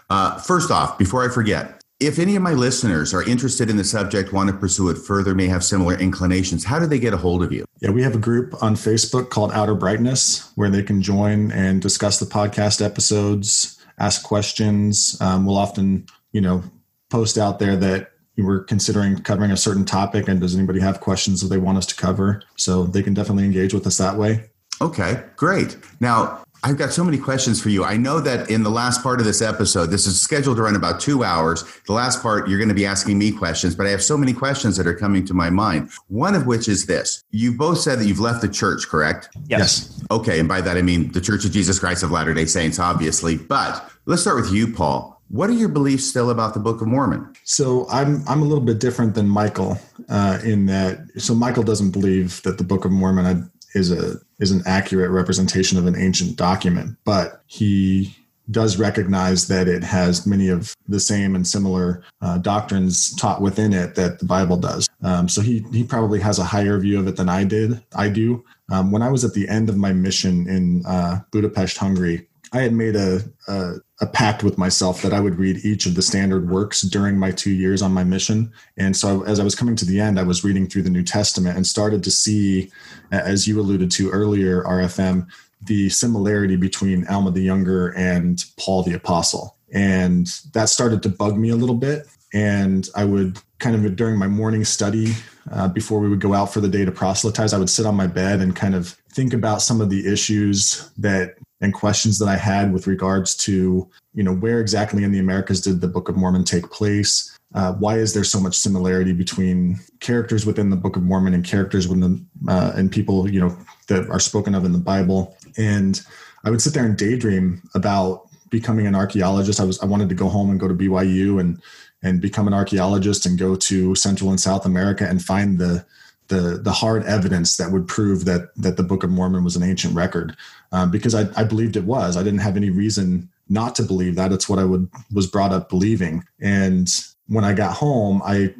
[0.08, 1.76] uh, first off, before I forget.
[2.00, 5.34] If any of my listeners are interested in the subject, want to pursue it further,
[5.34, 7.66] may have similar inclinations, how do they get a hold of you?
[7.80, 11.82] Yeah, we have a group on Facebook called Outer Brightness where they can join and
[11.82, 15.16] discuss the podcast episodes, ask questions.
[15.20, 16.64] Um, we'll often, you know,
[17.10, 18.09] post out there that
[18.40, 21.86] we're considering covering a certain topic and does anybody have questions that they want us
[21.86, 24.50] to cover so they can definitely engage with us that way
[24.80, 27.84] okay great now I've got so many questions for you.
[27.84, 30.76] I know that in the last part of this episode, this is scheduled to run
[30.76, 31.64] about two hours.
[31.86, 34.34] The last part, you're going to be asking me questions, but I have so many
[34.34, 35.90] questions that are coming to my mind.
[36.08, 39.30] One of which is this You both said that you've left the church, correct?
[39.46, 39.58] Yes.
[39.58, 40.04] yes.
[40.10, 40.38] Okay.
[40.38, 43.36] And by that, I mean the Church of Jesus Christ of Latter day Saints, obviously.
[43.38, 45.09] But let's start with you, Paul.
[45.30, 47.32] What are your beliefs still about the Book of Mormon?
[47.44, 49.78] So I'm I'm a little bit different than Michael
[50.08, 51.06] uh, in that.
[51.18, 55.78] So Michael doesn't believe that the Book of Mormon is a is an accurate representation
[55.78, 58.16] of an ancient document, but he
[58.50, 63.72] does recognize that it has many of the same and similar uh, doctrines taught within
[63.72, 64.88] it that the Bible does.
[65.04, 67.80] Um, so he he probably has a higher view of it than I did.
[67.94, 68.44] I do.
[68.72, 72.62] Um, when I was at the end of my mission in uh, Budapest, Hungary, I
[72.62, 76.02] had made a, a, a pact with myself that I would read each of the
[76.02, 78.50] standard works during my two years on my mission.
[78.78, 81.02] And so, as I was coming to the end, I was reading through the New
[81.02, 82.70] Testament and started to see,
[83.10, 85.26] as you alluded to earlier, RFM,
[85.62, 89.56] the similarity between Alma the Younger and Paul the Apostle.
[89.72, 92.06] And that started to bug me a little bit.
[92.32, 95.12] And I would kind of during my morning study
[95.52, 97.94] uh, before we would go out for the day to proselytize, I would sit on
[97.94, 102.28] my bed and kind of think about some of the issues that and questions that
[102.28, 106.08] I had with regards to, you know, where exactly in the Americas did the Book
[106.08, 107.36] of Mormon take place?
[107.54, 111.44] Uh, why is there so much similarity between characters within the Book of Mormon and
[111.44, 113.56] characters within uh, and people, you know,
[113.88, 115.36] that are spoken of in the Bible?
[115.58, 116.00] And
[116.44, 119.60] I would sit there and daydream about becoming an archaeologist.
[119.60, 121.60] I was I wanted to go home and go to BYU and
[122.02, 125.84] and become an archaeologist and go to Central and South America and find the
[126.30, 129.62] the the hard evidence that would prove that that the Book of Mormon was an
[129.62, 130.36] ancient record,
[130.72, 132.16] um, because I, I believed it was.
[132.16, 134.32] I didn't have any reason not to believe that.
[134.32, 136.24] It's what I would was brought up believing.
[136.40, 136.88] And
[137.26, 138.54] when I got home, I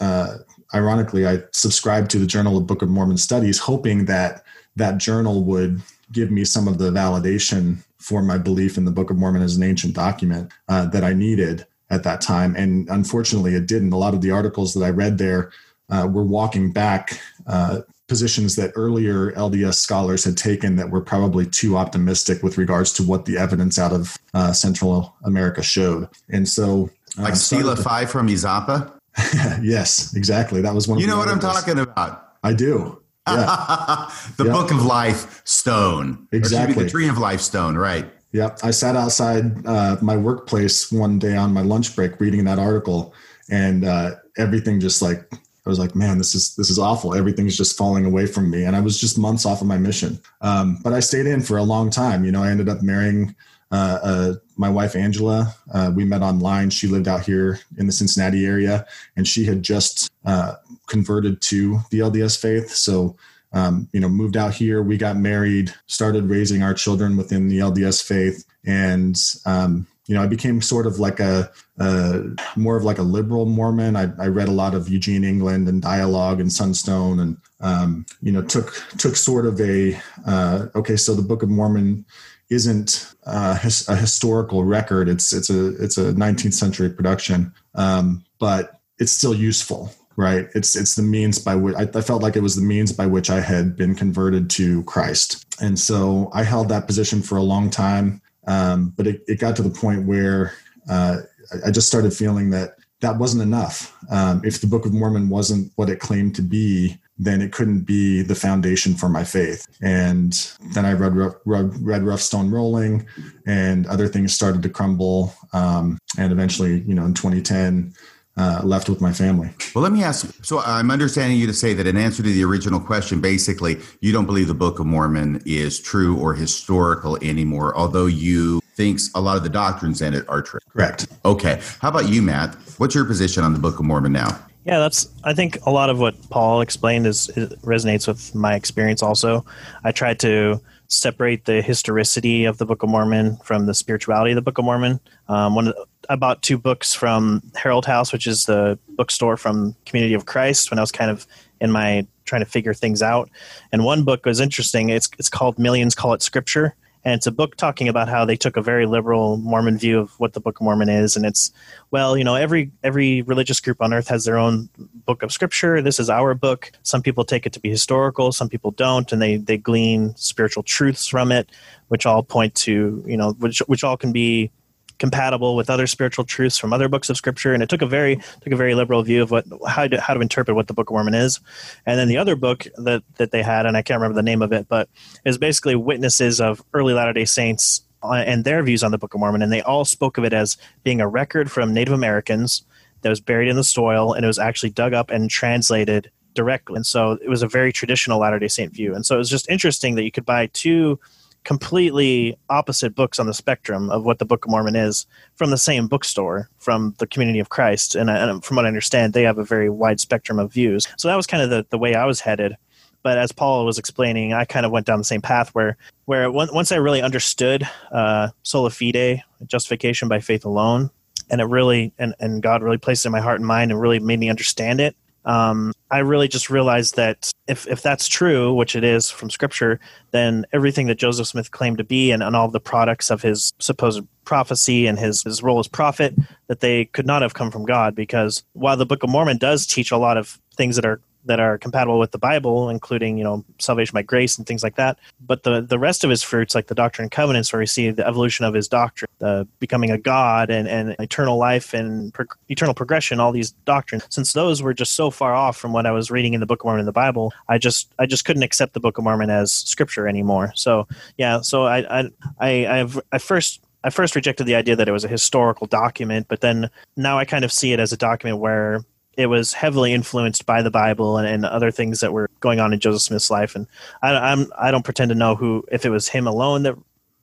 [0.00, 0.38] uh,
[0.72, 4.44] ironically I subscribed to the Journal of Book of Mormon Studies, hoping that
[4.76, 9.10] that journal would give me some of the validation for my belief in the Book
[9.10, 12.54] of Mormon as an ancient document uh, that I needed at that time.
[12.54, 13.92] And unfortunately, it didn't.
[13.92, 15.50] A lot of the articles that I read there
[15.90, 21.46] uh, were walking back uh, positions that earlier LDS scholars had taken that were probably
[21.46, 26.08] too optimistic with regards to what the evidence out of uh, Central America showed.
[26.30, 28.92] And so, uh, like Stela Five from Izapa.
[29.62, 30.60] yes, exactly.
[30.60, 30.98] That was one.
[30.98, 31.28] You know what.
[31.28, 32.34] I'm talking about.
[32.42, 33.02] I do.
[33.28, 34.08] Yeah.
[34.36, 34.52] the yep.
[34.52, 36.28] Book of Life stone.
[36.30, 36.84] Exactly.
[36.84, 37.74] The Tree of Life stone.
[37.76, 38.08] Right.
[38.30, 38.60] Yep.
[38.62, 43.12] I sat outside uh, my workplace one day on my lunch break reading that article,
[43.50, 45.28] and uh, everything just like
[45.66, 47.14] I was like, man, this is this is awful.
[47.14, 50.20] Everything's just falling away from me, and I was just months off of my mission.
[50.40, 52.24] Um, but I stayed in for a long time.
[52.24, 53.34] You know, I ended up marrying
[53.72, 55.52] uh, uh, my wife Angela.
[55.74, 56.70] Uh, we met online.
[56.70, 58.86] She lived out here in the Cincinnati area,
[59.16, 60.54] and she had just uh,
[60.86, 62.70] converted to the LDS faith.
[62.70, 63.16] So.
[63.52, 64.82] Um, you know, moved out here.
[64.82, 70.22] We got married, started raising our children within the LDS faith, and um, you know,
[70.22, 72.22] I became sort of like a, a
[72.54, 73.96] more of like a liberal Mormon.
[73.96, 78.30] I, I, read a lot of Eugene England and Dialogue and Sunstone, and um, you
[78.30, 80.96] know, took took sort of a uh, okay.
[80.96, 82.04] So the Book of Mormon
[82.50, 85.08] isn't uh, his, a historical record.
[85.08, 90.46] It's it's a it's a 19th century production, um, but it's still useful, right?
[90.54, 93.06] It's it's the means by which I, I felt like it was the means by
[93.06, 97.42] which I had been converted to Christ, and so I held that position for a
[97.42, 98.22] long time.
[98.46, 100.52] Um, but it, it, got to the point where
[100.88, 101.18] uh,
[101.66, 103.96] I just started feeling that that wasn't enough.
[104.10, 107.80] Um, if the Book of Mormon wasn't what it claimed to be, then it couldn't
[107.80, 109.66] be the foundation for my faith.
[109.82, 110.32] And
[110.74, 113.06] then I read, read, read Rough Stone Rolling,
[113.46, 115.34] and other things started to crumble.
[115.52, 117.94] Um, and eventually, you know, in 2010,
[118.36, 119.50] uh, left with my family.
[119.74, 120.44] Well, let me ask.
[120.44, 124.12] So I'm understanding you to say that in answer to the original question, basically, you
[124.12, 129.20] don't believe the Book of Mormon is true or historical anymore, although you thinks a
[129.20, 130.60] lot of the doctrines in it are true.
[130.68, 131.06] Correct.
[131.24, 131.60] Okay.
[131.80, 132.54] How about you, Matt?
[132.76, 134.38] What's your position on the Book of Mormon now?
[134.66, 135.08] Yeah, that's.
[135.22, 137.28] I think a lot of what Paul explained is
[137.62, 139.00] resonates with my experience.
[139.00, 139.46] Also,
[139.84, 144.36] I tried to separate the historicity of the Book of Mormon from the spirituality of
[144.36, 145.00] the Book of Mormon.
[145.28, 145.72] Um, one
[146.08, 150.70] I bought two books from Herald House, which is the bookstore from Community of Christ,
[150.70, 151.26] when I was kind of
[151.60, 153.30] in my trying to figure things out.
[153.72, 154.90] And one book was interesting.
[154.90, 156.74] It's it's called Millions Call It Scripture,
[157.06, 160.18] and it's a book talking about how they took a very liberal Mormon view of
[160.18, 161.16] what the Book of Mormon is.
[161.16, 161.52] And it's
[161.92, 164.68] well, you know, every every religious group on earth has their own
[165.06, 165.80] book of Scripture.
[165.80, 166.72] This is our book.
[166.82, 170.64] Some people take it to be historical, some people don't, and they they glean spiritual
[170.64, 171.48] truths from it,
[171.88, 174.50] which all point to you know which which all can be
[174.98, 177.52] compatible with other spiritual truths from other books of scripture.
[177.52, 180.14] And it took a very took a very liberal view of what how to how
[180.14, 181.40] to interpret what the book of mormon is.
[181.84, 184.42] And then the other book that that they had and i can't remember the name
[184.42, 184.88] of it but
[185.24, 189.14] is basically witnesses of early latter day saints uh, and their views on the book
[189.14, 189.42] of mormon.
[189.42, 192.64] And they all spoke of it as being a record from native americans
[193.02, 196.76] that was buried in the soil and it was actually dug up and translated directly.
[196.76, 198.94] And so it was a very traditional latter day saint view.
[198.94, 201.00] And so it was just interesting that you could buy two
[201.46, 205.56] completely opposite books on the spectrum of what the Book of Mormon is from the
[205.56, 207.94] same bookstore from the Community of Christ.
[207.94, 210.88] And, and, from what I understand, they have a very wide spectrum of views.
[210.98, 212.56] So that was kind of the, the way I was headed.
[213.04, 215.76] But as Paul was explaining, I kind of went down the same path where,
[216.06, 220.90] where once I really understood uh, sola fide, justification by faith alone,
[221.30, 223.80] and it really, and, and God really placed it in my heart and mind and
[223.80, 228.54] really made me understand it, um, I really just realized that if, if that's true,
[228.54, 229.80] which it is from scripture,
[230.12, 233.52] then everything that Joseph Smith claimed to be and, and all the products of his
[233.58, 236.14] supposed prophecy and his, his role as prophet,
[236.46, 239.66] that they could not have come from God because while the Book of Mormon does
[239.66, 243.24] teach a lot of things that are that are compatible with the Bible, including you
[243.24, 244.98] know salvation by grace and things like that.
[245.20, 247.90] But the the rest of his fruits, like the Doctrine and Covenants, where we see
[247.90, 252.26] the evolution of his doctrine, the becoming a God and, and eternal life and pro-
[252.48, 254.06] eternal progression, all these doctrines.
[254.10, 256.62] Since those were just so far off from what I was reading in the Book
[256.62, 259.30] of Mormon and the Bible, I just I just couldn't accept the Book of Mormon
[259.30, 260.52] as scripture anymore.
[260.54, 260.86] So
[261.18, 264.92] yeah, so I I I I've, I first I first rejected the idea that it
[264.92, 268.40] was a historical document, but then now I kind of see it as a document
[268.40, 268.84] where
[269.16, 272.72] it was heavily influenced by the Bible and, and, other things that were going on
[272.72, 273.54] in Joseph Smith's life.
[273.54, 273.66] And
[274.02, 276.76] I, I'm I don't pretend to know who if it was him alone that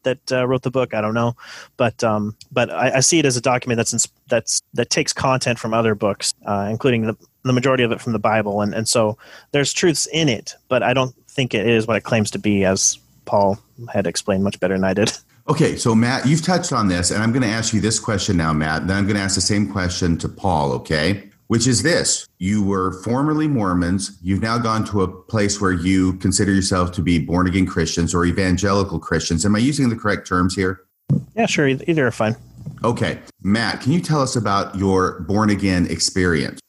[0.03, 0.93] that uh, wrote the book.
[0.93, 1.35] I don't know,
[1.77, 5.13] but um, but I, I, see it as a document that's in, that's that takes
[5.13, 8.73] content from other books, uh, including the the majority of it from the Bible, and
[8.73, 9.17] and so
[9.51, 12.63] there's truths in it, but I don't think it is what it claims to be,
[12.63, 13.57] as Paul
[13.91, 15.11] had explained much better than I did.
[15.49, 18.37] Okay, so Matt, you've touched on this, and I'm going to ask you this question
[18.37, 18.81] now, Matt.
[18.81, 20.71] And Then I'm going to ask the same question to Paul.
[20.71, 24.17] Okay, which is this you were formerly Mormons.
[24.23, 28.15] You've now gone to a place where you consider yourself to be born again Christians
[28.15, 29.45] or evangelical Christians.
[29.45, 30.81] Am I using the correct terms here?
[31.35, 31.67] Yeah, sure.
[31.67, 32.35] Either are fine.
[32.83, 33.19] Okay.
[33.43, 36.59] Matt, can you tell us about your born again experience?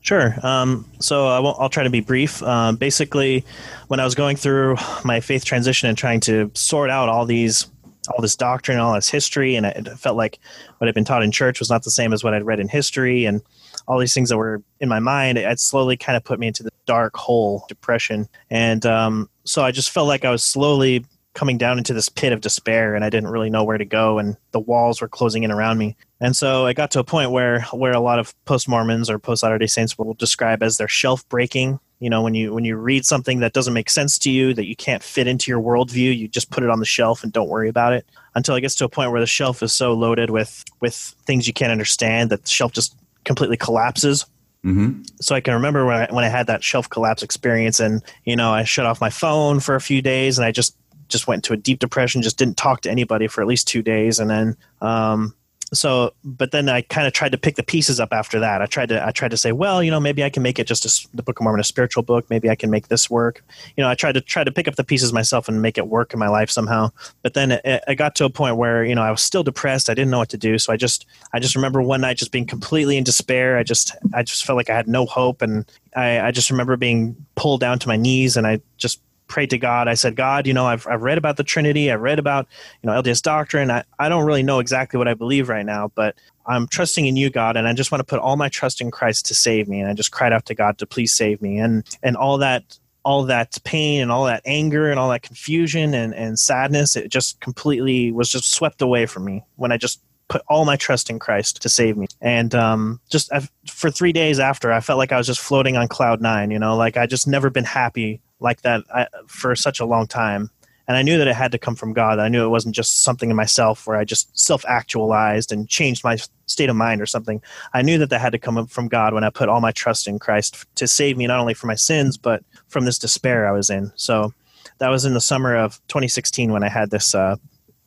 [0.00, 0.34] Sure.
[0.42, 2.42] Um, so I will try to be brief.
[2.42, 3.44] Um, basically,
[3.86, 7.68] when I was going through my faith transition and trying to sort out all these
[8.08, 10.40] all this doctrine, all this history, and it felt like
[10.78, 12.66] what I'd been taught in church was not the same as what I'd read in
[12.66, 13.42] history, and
[13.88, 16.62] all these things that were in my mind, it slowly kind of put me into
[16.62, 18.28] the dark hole, depression.
[18.50, 22.32] And um, so I just felt like I was slowly coming down into this pit
[22.32, 25.42] of despair and I didn't really know where to go and the walls were closing
[25.42, 25.96] in around me.
[26.20, 29.18] And so I got to a point where where a lot of post Mormons or
[29.18, 31.78] post Latter day Saints will describe as their shelf breaking.
[32.00, 34.66] You know, when you when you read something that doesn't make sense to you, that
[34.66, 37.48] you can't fit into your worldview, you just put it on the shelf and don't
[37.48, 40.30] worry about it until it gets to a point where the shelf is so loaded
[40.30, 42.96] with with things you can't understand that the shelf just
[43.28, 44.26] completely collapses.
[44.64, 45.02] Mm-hmm.
[45.20, 48.34] So I can remember when I when I had that shelf collapse experience, and you
[48.34, 50.76] know, I shut off my phone for a few days, and I just
[51.06, 52.22] just went into a deep depression.
[52.22, 55.32] Just didn't talk to anybody for at least two days, and then um,
[55.72, 58.62] so but then i kind of tried to pick the pieces up after that.
[58.62, 60.66] I tried to i tried to say well you know maybe i can make it
[60.66, 62.28] just a, the book of mormon a spiritual book.
[62.30, 63.44] Maybe i can make this work.
[63.76, 65.88] You know i tried to try to pick up the pieces myself and make it
[65.88, 66.90] work in my life somehow.
[67.22, 69.90] But then it, it got to a point where you know i was still depressed.
[69.90, 70.58] I didn't know what to do.
[70.58, 73.58] So i just i just remember one night just being completely in despair.
[73.58, 75.42] I just i just felt like i had no hope.
[75.42, 79.50] And i i just remember being pulled down to my knees and i just prayed
[79.50, 79.88] to God.
[79.88, 81.92] I said, God, you know, I've, I've read about the Trinity.
[81.92, 82.46] I've read about,
[82.82, 83.70] you know, LDS doctrine.
[83.70, 86.16] I, I don't really know exactly what I believe right now, but
[86.46, 88.90] I'm trusting in you, God, and I just want to put all my trust in
[88.90, 89.80] Christ to save me.
[89.80, 91.58] And I just cried out to God to please save me.
[91.58, 95.94] And and all that all that pain and all that anger and all that confusion
[95.94, 100.02] and, and sadness, it just completely was just swept away from me when I just
[100.28, 102.06] put all my trust in Christ to save me.
[102.20, 105.76] And um, just I've, for three days after, I felt like I was just floating
[105.76, 106.50] on cloud nine.
[106.50, 110.06] You know, like I just never been happy like that I, for such a long
[110.06, 110.50] time.
[110.86, 112.18] And I knew that it had to come from God.
[112.18, 116.02] I knew it wasn't just something in myself where I just self actualized and changed
[116.02, 116.16] my
[116.46, 117.42] state of mind or something.
[117.74, 120.08] I knew that that had to come from God when I put all my trust
[120.08, 123.52] in Christ to save me not only from my sins, but from this despair I
[123.52, 123.92] was in.
[123.96, 124.32] So
[124.78, 127.36] that was in the summer of 2016 when I had this uh,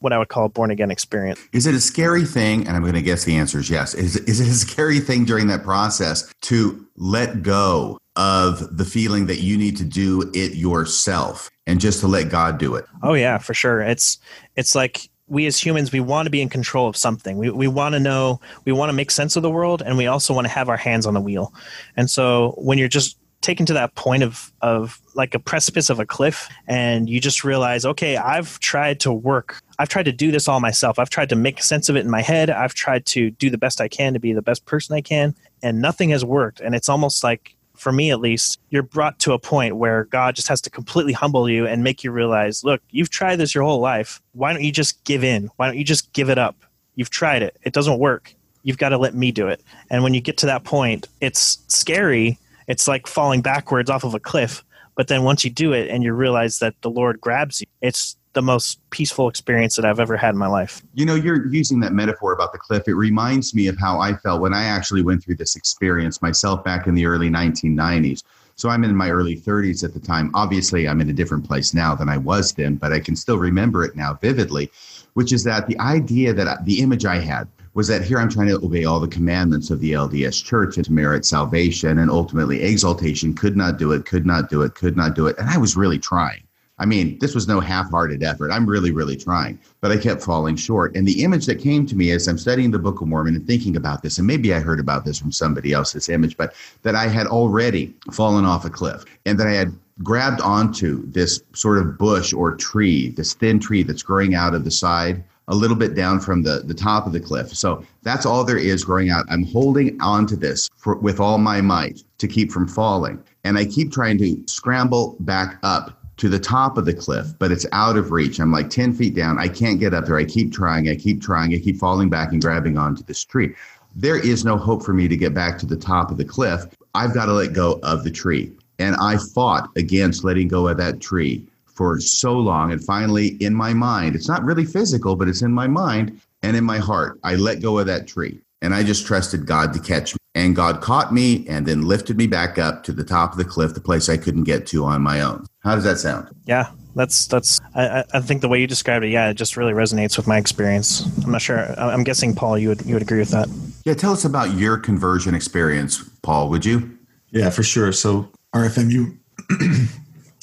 [0.01, 1.39] what I would call a born again experience.
[1.53, 2.67] Is it a scary thing?
[2.67, 3.93] And I'm going to guess the answer is yes.
[3.93, 9.27] Is, is it a scary thing during that process to let go of the feeling
[9.27, 12.85] that you need to do it yourself and just to let God do it?
[13.03, 13.81] Oh yeah, for sure.
[13.81, 14.17] It's
[14.55, 17.37] it's like we as humans we want to be in control of something.
[17.37, 20.07] We we want to know, we want to make sense of the world and we
[20.07, 21.53] also want to have our hands on the wheel.
[21.95, 25.99] And so when you're just taken to that point of of like a precipice of
[25.99, 30.31] a cliff and you just realize okay i've tried to work i've tried to do
[30.31, 33.05] this all myself i've tried to make sense of it in my head i've tried
[33.05, 36.11] to do the best i can to be the best person i can and nothing
[36.11, 39.75] has worked and it's almost like for me at least you're brought to a point
[39.75, 43.37] where god just has to completely humble you and make you realize look you've tried
[43.37, 44.21] this your whole life.
[44.33, 45.49] Why don't you just give in?
[45.57, 46.55] Why don't you just give it up?
[46.95, 47.57] You've tried it.
[47.63, 48.33] It doesn't work.
[48.63, 49.61] You've got to let me do it.
[49.89, 52.37] And when you get to that point it's scary.
[52.67, 54.63] It's like falling backwards off of a cliff.
[54.95, 58.15] But then once you do it and you realize that the Lord grabs you, it's
[58.33, 60.81] the most peaceful experience that I've ever had in my life.
[60.93, 62.87] You know, you're using that metaphor about the cliff.
[62.87, 66.63] It reminds me of how I felt when I actually went through this experience myself
[66.63, 68.23] back in the early 1990s.
[68.55, 70.31] So I'm in my early 30s at the time.
[70.33, 73.37] Obviously, I'm in a different place now than I was then, but I can still
[73.37, 74.69] remember it now vividly,
[75.13, 78.49] which is that the idea that the image I had was that here I'm trying
[78.49, 82.61] to obey all the commandments of the LDS church and to merit salvation and ultimately
[82.61, 83.33] exaltation.
[83.33, 85.37] Could not do it, could not do it, could not do it.
[85.37, 86.43] And I was really trying.
[86.81, 88.49] I mean, this was no half hearted effort.
[88.49, 90.95] I'm really, really trying, but I kept falling short.
[90.95, 93.45] And the image that came to me as I'm studying the Book of Mormon and
[93.45, 96.55] thinking about this, and maybe I heard about this from somebody else, this image, but
[96.81, 101.43] that I had already fallen off a cliff and that I had grabbed onto this
[101.53, 105.55] sort of bush or tree, this thin tree that's growing out of the side a
[105.55, 107.49] little bit down from the, the top of the cliff.
[107.49, 109.25] So that's all there is growing out.
[109.29, 113.23] I'm holding onto this for, with all my might to keep from falling.
[113.43, 117.51] And I keep trying to scramble back up to the top of the cliff, but
[117.51, 118.39] it's out of reach.
[118.39, 119.39] I'm like 10 feet down.
[119.39, 120.17] I can't get up there.
[120.19, 120.87] I keep trying.
[120.87, 121.51] I keep trying.
[121.51, 123.55] I keep falling back and grabbing onto this tree.
[123.95, 126.65] There is no hope for me to get back to the top of the cliff.
[126.93, 128.51] I've got to let go of the tree.
[128.77, 132.71] And I fought against letting go of that tree for so long.
[132.71, 136.55] And finally, in my mind, it's not really physical, but it's in my mind and
[136.55, 137.19] in my heart.
[137.23, 140.17] I let go of that tree and I just trusted God to catch me.
[140.33, 143.43] And God caught me and then lifted me back up to the top of the
[143.43, 145.45] cliff, the place I couldn't get to on my own.
[145.59, 146.29] How does that sound?
[146.45, 147.59] Yeah, that's that's.
[147.75, 150.37] I, I think the way you described it, yeah, it just really resonates with my
[150.37, 151.05] experience.
[151.23, 151.59] I'm not sure.
[151.77, 153.49] I'm guessing, Paul, you would you would agree with that?
[153.83, 156.49] Yeah, tell us about your conversion experience, Paul.
[156.49, 156.97] Would you?
[157.31, 157.91] Yeah, for sure.
[157.91, 159.17] So RFM, you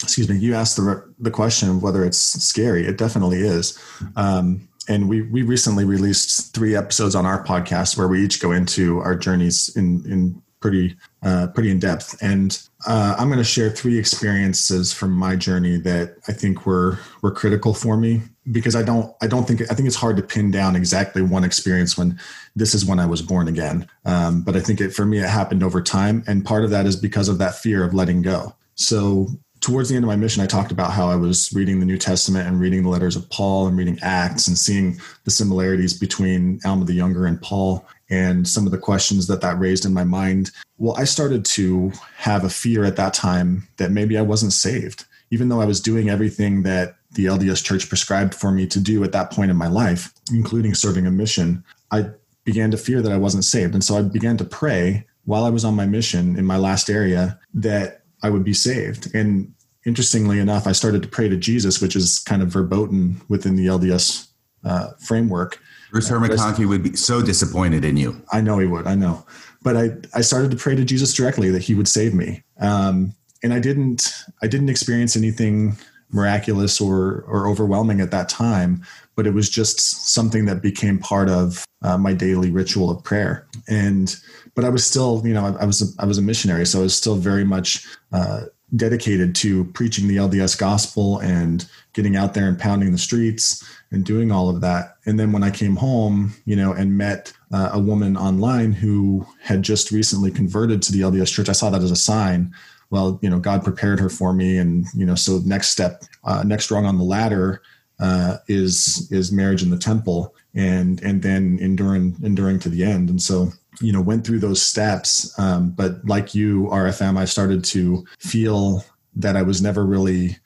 [0.03, 2.87] excuse me, you asked the the question of whether it's scary.
[2.87, 3.79] It definitely is.
[4.17, 8.53] Um, and we we recently released three episodes on our podcast where we each go
[8.53, 12.21] into our journeys in in pretty uh, pretty in depth.
[12.23, 16.99] And uh, I'm going to share three experiences from my journey that I think were
[17.23, 20.23] were critical for me because I don't I don't think I think it's hard to
[20.23, 22.19] pin down exactly one experience when
[22.57, 23.89] this is when I was born again.
[24.05, 26.87] Um, but I think it for me it happened over time, and part of that
[26.87, 28.55] is because of that fear of letting go.
[28.75, 29.29] So
[29.61, 31.99] towards the end of my mission, I talked about how I was reading the New
[31.99, 36.61] Testament and reading the letters of Paul and reading Acts and seeing the similarities between
[36.65, 40.05] Alma the Younger and Paul and some of the questions that that raised in my
[40.05, 40.51] mind.
[40.79, 45.05] Well, I started to have a fear at that time that maybe I wasn't saved,
[45.31, 49.03] even though I was doing everything that the LDS church prescribed for me to do
[49.05, 51.65] at that point in my life, including serving a mission.
[51.91, 52.11] I
[52.45, 53.75] began to fear that I wasn't saved.
[53.75, 56.89] And so I began to pray while I was on my mission in my last
[56.89, 59.15] area that I would be saved.
[59.15, 59.55] And
[59.87, 63.67] interestingly enough, I started to pray to Jesus, which is kind of verboten within the
[63.67, 64.29] LDS
[64.65, 65.61] uh, framework.
[65.91, 66.19] Bruce R.
[66.19, 68.21] McConkie would be so disappointed in you.
[68.33, 68.87] I know he would.
[68.87, 69.25] I know.
[69.63, 72.43] But I, I started to pray to Jesus directly that he would save me.
[72.61, 74.13] Um, and I didn't
[74.43, 75.77] I didn't experience anything
[76.11, 78.83] miraculous or or overwhelming at that time,
[79.15, 79.81] but it was just
[80.13, 83.47] something that became part of uh, my daily ritual of prayer.
[83.69, 84.15] And
[84.59, 86.81] but I was still, you know, I, I was a, I was a missionary, so
[86.81, 92.35] I was still very much uh, dedicated to preaching the LDS gospel and getting out
[92.35, 94.97] there and pounding the streets and doing all of that.
[95.07, 99.25] And then when I came home, you know, and met uh, a woman online who
[99.41, 102.53] had just recently converted to the LDS church, I saw that as a sign.
[102.91, 106.43] Well, you know, God prepared her for me, and you know, so next step, uh,
[106.43, 107.63] next rung on the ladder
[108.01, 113.09] uh, is is marriage in the temple, and and then enduring enduring to the end.
[113.09, 117.65] And so you know went through those steps um, but like you rfm i started
[117.65, 120.37] to feel that i was never really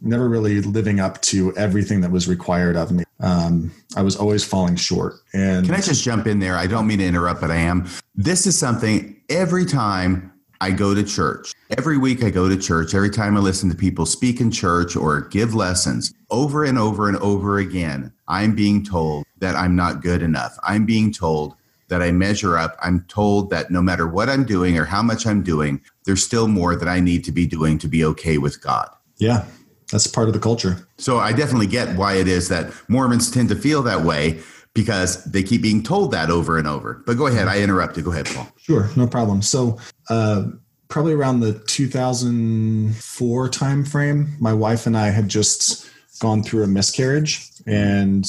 [0.00, 4.44] never really living up to everything that was required of me um, i was always
[4.44, 7.50] falling short and can i just jump in there i don't mean to interrupt but
[7.50, 11.54] i am this is something every time I go to church.
[11.78, 12.94] Every week I go to church.
[12.94, 17.08] Every time I listen to people speak in church or give lessons, over and over
[17.08, 20.58] and over again, I'm being told that I'm not good enough.
[20.62, 21.54] I'm being told
[21.90, 25.26] that I measure up, I'm told that no matter what I'm doing or how much
[25.26, 28.62] I'm doing, there's still more that I need to be doing to be okay with
[28.62, 28.88] God.
[29.18, 29.44] Yeah,
[29.92, 30.88] that's part of the culture.
[30.96, 34.40] So I definitely get why it is that Mormons tend to feel that way
[34.72, 37.02] because they keep being told that over and over.
[37.06, 38.04] But go ahead, I interrupted.
[38.04, 38.48] Go ahead, Paul.
[38.56, 39.42] Sure, no problem.
[39.42, 39.78] So,
[40.08, 40.44] uh,
[40.88, 47.50] probably around the 2004 timeframe, my wife and I had just gone through a miscarriage,
[47.66, 48.24] and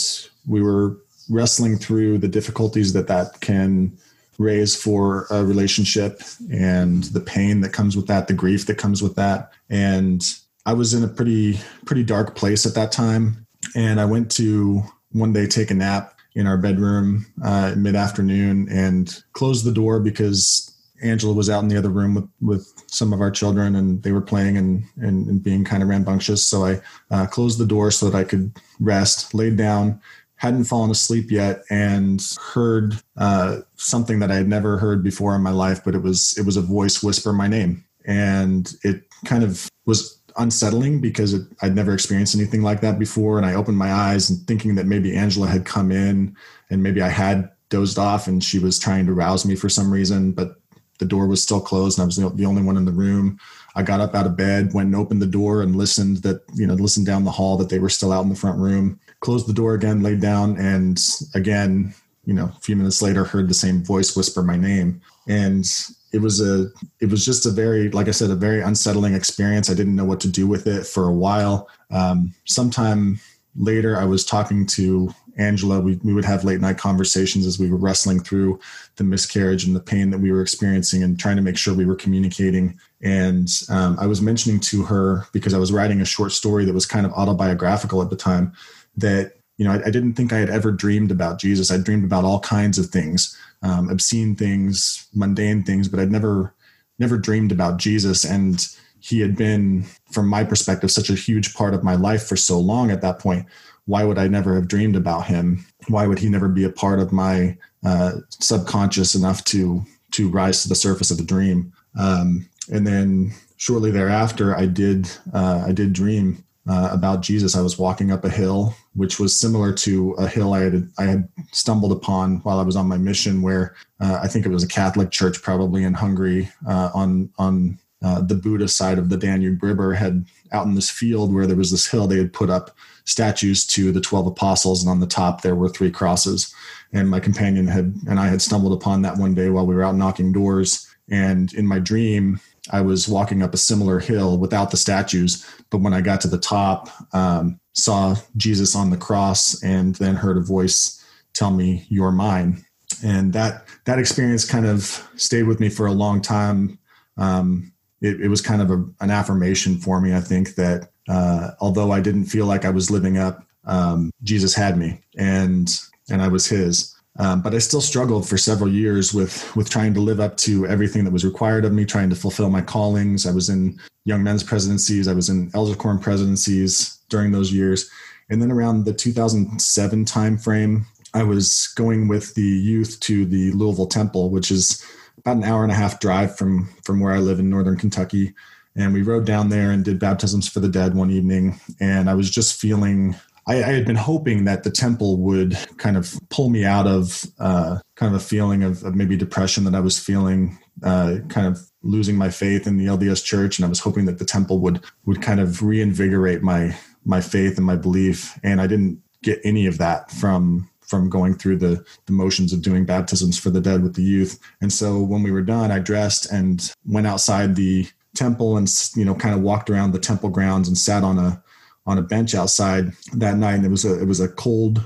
[0.47, 0.97] we were
[1.30, 3.97] wrestling through the difficulties that that can
[4.38, 9.01] raise for a relationship and the pain that comes with that, the grief that comes
[9.01, 9.51] with that.
[9.69, 10.24] And
[10.65, 13.45] I was in a pretty pretty dark place at that time,
[13.76, 18.67] and I went to one day take a nap in our bedroom uh, mid afternoon
[18.69, 20.67] and closed the door because
[21.01, 24.11] Angela was out in the other room with, with some of our children and they
[24.11, 26.47] were playing and, and, and being kind of rambunctious.
[26.47, 29.99] So I uh, closed the door so that I could rest, laid down,
[30.42, 35.44] hadn't fallen asleep yet and heard uh, something that I had never heard before in
[35.44, 39.44] my life, but it was it was a voice whisper my name, and it kind
[39.44, 43.38] of was unsettling because it, I'd never experienced anything like that before.
[43.38, 46.36] And I opened my eyes and thinking that maybe Angela had come in
[46.72, 49.92] and maybe I had dozed off and she was trying to rouse me for some
[49.92, 50.56] reason, but
[50.98, 53.38] the door was still closed and I was the only one in the room.
[53.76, 56.66] I got up out of bed, went and opened the door and listened that, you
[56.66, 59.47] know, listened down the hall that they were still out in the front room, closed
[59.47, 60.57] the door again, laid down.
[60.57, 61.01] And
[61.34, 61.93] again,
[62.26, 65.01] you know, a few minutes later, heard the same voice whisper my name.
[65.28, 65.65] And
[66.11, 66.67] it was a,
[66.99, 69.69] it was just a very, like I said, a very unsettling experience.
[69.69, 71.69] I didn't know what to do with it for a while.
[71.89, 73.19] Um, sometime
[73.55, 75.80] later, I was talking to Angela.
[75.80, 78.59] We, we would have late night conversations as we were wrestling through
[78.97, 81.86] the miscarriage and the pain that we were experiencing and trying to make sure we
[81.86, 82.78] were communicating.
[83.01, 86.74] And um, I was mentioning to her because I was writing a short story that
[86.74, 88.53] was kind of autobiographical at the time
[88.98, 91.72] that you know I, I didn't think I had ever dreamed about Jesus.
[91.72, 96.54] I dreamed about all kinds of things, um, obscene things, mundane things, but I'd never
[97.00, 98.24] never dreamed about Jesus.
[98.24, 98.68] And
[99.00, 102.60] he had been, from my perspective, such a huge part of my life for so
[102.60, 103.48] long at that point.
[103.86, 105.66] Why would I never have dreamed about him?
[105.88, 110.62] Why would he never be a part of my uh, subconscious enough to to rise
[110.62, 111.74] to the surface of the dream.
[111.98, 117.55] Um, and then shortly thereafter, I did uh, I did dream uh, about Jesus.
[117.55, 121.03] I was walking up a hill, which was similar to a hill I had I
[121.03, 124.64] had stumbled upon while I was on my mission, where uh, I think it was
[124.64, 129.18] a Catholic church, probably in Hungary, uh, on on uh, the Buda side of the
[129.18, 132.07] Danube River, had out in this field where there was this hill.
[132.07, 135.70] They had put up statues to the twelve apostles, and on the top there were
[135.70, 136.53] three crosses
[136.93, 139.84] and my companion had and I had stumbled upon that one day while we were
[139.84, 140.88] out knocking doors.
[141.09, 142.39] And in my dream,
[142.72, 146.28] I was walking up a similar hill without the statues, but when I got to
[146.28, 151.03] the top, um, saw Jesus on the cross, and then heard a voice
[151.34, 152.65] tell me, "You're mine."
[153.03, 156.78] And that that experience kind of stayed with me for a long time.
[157.17, 160.15] Um, it, it, was kind of a, an affirmation for me.
[160.15, 164.55] I think that uh, although I didn't feel like I was living up, um, Jesus
[164.55, 165.69] had me, and
[166.09, 166.95] and I was his.
[167.20, 170.66] Um, but I still struggled for several years with with trying to live up to
[170.66, 173.28] everything that was required of me, trying to fulfill my callings.
[173.28, 177.89] I was in young men's presidencies, I was in elder quorum presidencies during those years,
[178.30, 183.88] and then around the 2007 timeframe, I was going with the youth to the Louisville
[183.88, 184.84] Temple, which is
[185.18, 188.34] about an hour and a half drive from from where I live in northern Kentucky.
[188.78, 191.59] And we rode down there and did baptisms for the dead one evening.
[191.82, 193.16] And I was just feeling
[193.48, 197.26] I, I, had been hoping that the temple would kind of pull me out of
[197.39, 201.48] uh, kind of a feeling of, of, maybe depression that I was feeling, uh, kind
[201.48, 204.60] of losing my faith in the LDS Church, and I was hoping that the temple
[204.60, 208.39] would would kind of reinvigorate my my faith and my belief.
[208.44, 212.62] And I didn't get any of that from from going through the, the motions of
[212.62, 214.38] doing baptisms for the dead with the youth.
[214.60, 219.06] And so when we were done, I dressed and went outside the temple and you
[219.06, 221.42] know kind of walked around the temple grounds and sat on a
[221.86, 223.56] on a bench outside that night.
[223.56, 224.82] And it was a it was a cold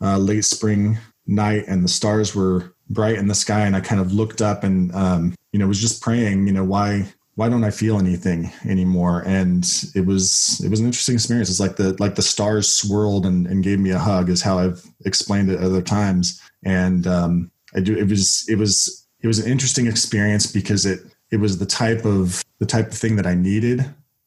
[0.00, 3.60] uh, late spring night, and the stars were bright in the sky.
[3.60, 6.46] And I kind of looked up and um, you know was just praying.
[6.46, 7.06] You know why
[7.40, 9.22] why don't I feel anything anymore?
[9.26, 11.48] And it was it was an interesting experience.
[11.48, 14.58] It's like the like the stars swirled and, and gave me a hug is how
[14.58, 16.40] I've explained it other times.
[16.64, 21.00] And um, I do it was it was it was an interesting experience because it
[21.30, 23.86] it was the type of the type of thing that I needed,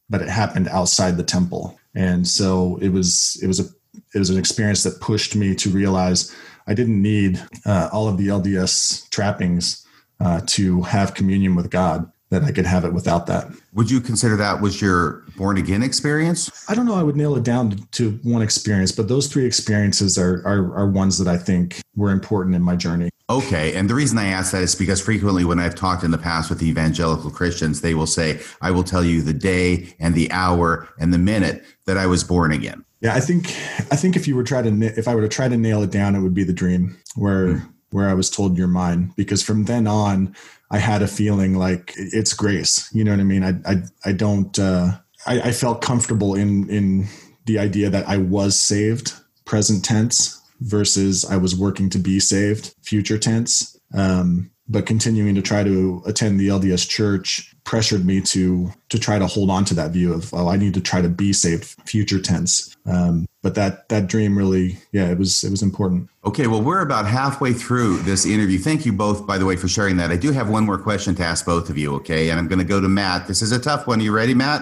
[0.09, 3.65] but it happened outside the temple and so it was it was a
[4.13, 6.35] it was an experience that pushed me to realize
[6.67, 9.85] I didn't need uh, all of the LDS trappings
[10.19, 12.09] uh, to have communion with God.
[12.29, 13.47] That I could have it without that.
[13.73, 16.49] Would you consider that was your born again experience?
[16.67, 16.95] I don't know.
[16.95, 20.89] I would nail it down to, one experience, but those three experiences are, are are
[20.89, 23.11] ones that I think were important in my journey.
[23.29, 23.73] Okay.
[23.75, 26.49] And the reason I ask that is because frequently when I've talked in the past
[26.49, 30.89] with evangelical Christians, they will say, I will tell you the day and the hour
[30.99, 32.83] and the minute that I was born again.
[32.99, 33.47] Yeah, I think
[33.91, 35.91] I think if you were trying to if I were to try to nail it
[35.91, 37.73] down, it would be the dream where mm.
[37.91, 39.13] where I was told you're mine.
[39.17, 40.33] Because from then on,
[40.71, 42.89] I had a feeling like it's grace.
[42.93, 43.43] You know what I mean?
[43.43, 44.97] I I I don't uh
[45.27, 47.07] I, I felt comfortable in in
[47.45, 49.13] the idea that I was saved,
[49.43, 53.77] present tense, versus I was working to be saved, future tense.
[53.93, 59.19] Um, but continuing to try to attend the LDS church pressured me to to try
[59.19, 61.65] to hold on to that view of oh I need to try to be saved
[61.85, 62.75] future tense.
[62.85, 66.09] Um, but that that dream really yeah it was it was important.
[66.25, 68.57] Okay well we're about halfway through this interview.
[68.57, 70.11] Thank you both by the way for sharing that.
[70.11, 72.29] I do have one more question to ask both of you okay?
[72.29, 73.27] And I'm going to go to Matt.
[73.27, 73.99] This is a tough one.
[73.99, 74.61] Are you ready Matt?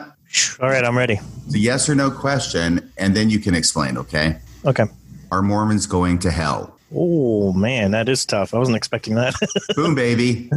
[0.59, 1.19] All right I'm ready.
[1.45, 4.39] It's a yes or no question and then you can explain okay?
[4.65, 4.85] Okay
[5.31, 6.77] are Mormons going to hell?
[6.93, 8.53] Oh man, that is tough.
[8.53, 9.33] I wasn't expecting that.
[9.75, 10.49] Boom, baby.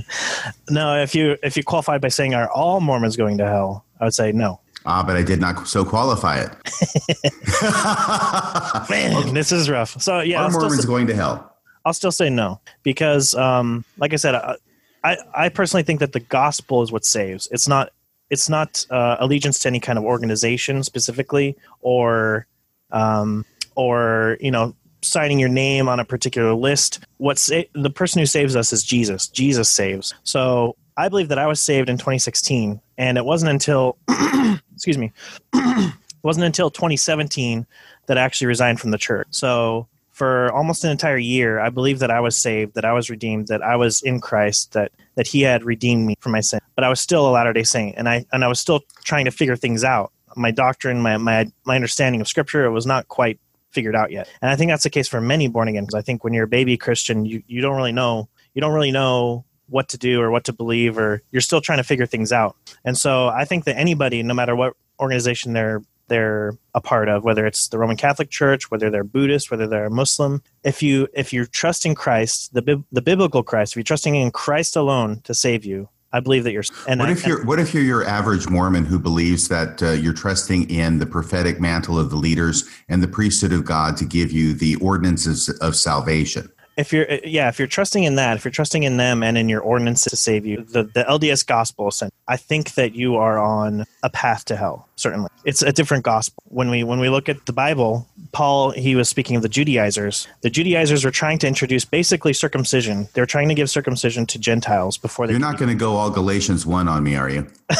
[0.70, 4.04] no, if you if you qualified by saying are all Mormons going to hell, I
[4.04, 4.60] would say no.
[4.86, 6.50] Ah, but I did not so qualify it.
[8.90, 9.32] man, okay.
[9.32, 10.00] this is rough.
[10.02, 11.56] So yeah, are Mormons going to hell?
[11.84, 14.56] I'll still say no because, um, like I said, I,
[15.04, 17.48] I, I personally think that the gospel is what saves.
[17.52, 17.92] It's not
[18.30, 22.46] it's not uh, allegiance to any kind of organization specifically, or
[22.90, 23.44] um,
[23.78, 26.98] or you know signing your name on a particular list.
[27.18, 29.28] What's the person who saves us is Jesus.
[29.28, 30.12] Jesus saves.
[30.24, 33.96] So I believe that I was saved in 2016, and it wasn't until
[34.74, 35.12] excuse me,
[35.54, 37.66] it wasn't until 2017
[38.06, 39.28] that I actually resigned from the church.
[39.30, 43.08] So for almost an entire year, I believe that I was saved, that I was
[43.08, 46.60] redeemed, that I was in Christ, that that He had redeemed me from my sin.
[46.74, 49.26] But I was still a Latter Day Saint, and I and I was still trying
[49.26, 50.10] to figure things out.
[50.36, 53.38] My doctrine, my my my understanding of Scripture, it was not quite
[53.78, 54.28] figured out yet.
[54.42, 55.84] And I think that's the case for many born again.
[55.84, 58.74] Because I think when you're a baby Christian, you you don't really know you don't
[58.74, 62.06] really know what to do or what to believe, or you're still trying to figure
[62.06, 62.56] things out.
[62.84, 67.22] And so I think that anybody, no matter what organization they're they're a part of,
[67.22, 70.42] whether it's the Roman Catholic Church, whether they're Buddhist, whether they're Muslim.
[70.64, 74.74] If you if you're trusting Christ, the the biblical Christ, if you're trusting in Christ
[74.74, 76.64] alone to save you, I believe that you're.
[76.86, 79.90] And what I, if you're what if you're your average Mormon who believes that uh,
[79.90, 84.04] you're trusting in the prophetic mantle of the leaders and the priesthood of God to
[84.04, 86.50] give you the ordinances of salvation?
[86.78, 89.48] If you're yeah if you're trusting in that if you're trusting in them and in
[89.48, 91.90] your ordinance to save you the, the lds gospel
[92.28, 95.28] i think that you are on a path to hell certainly.
[95.44, 96.42] It's a different gospel.
[96.48, 100.28] When we when we look at the bible paul he was speaking of the judaizers.
[100.42, 103.08] The judaizers were trying to introduce basically circumcision.
[103.14, 106.10] They're trying to give circumcision to gentiles before they you're not going to go all
[106.10, 107.46] galatians 1 on me are you?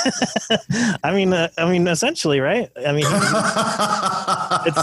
[1.02, 2.70] I mean uh, i mean essentially right?
[2.86, 3.06] I mean
[4.66, 4.82] it's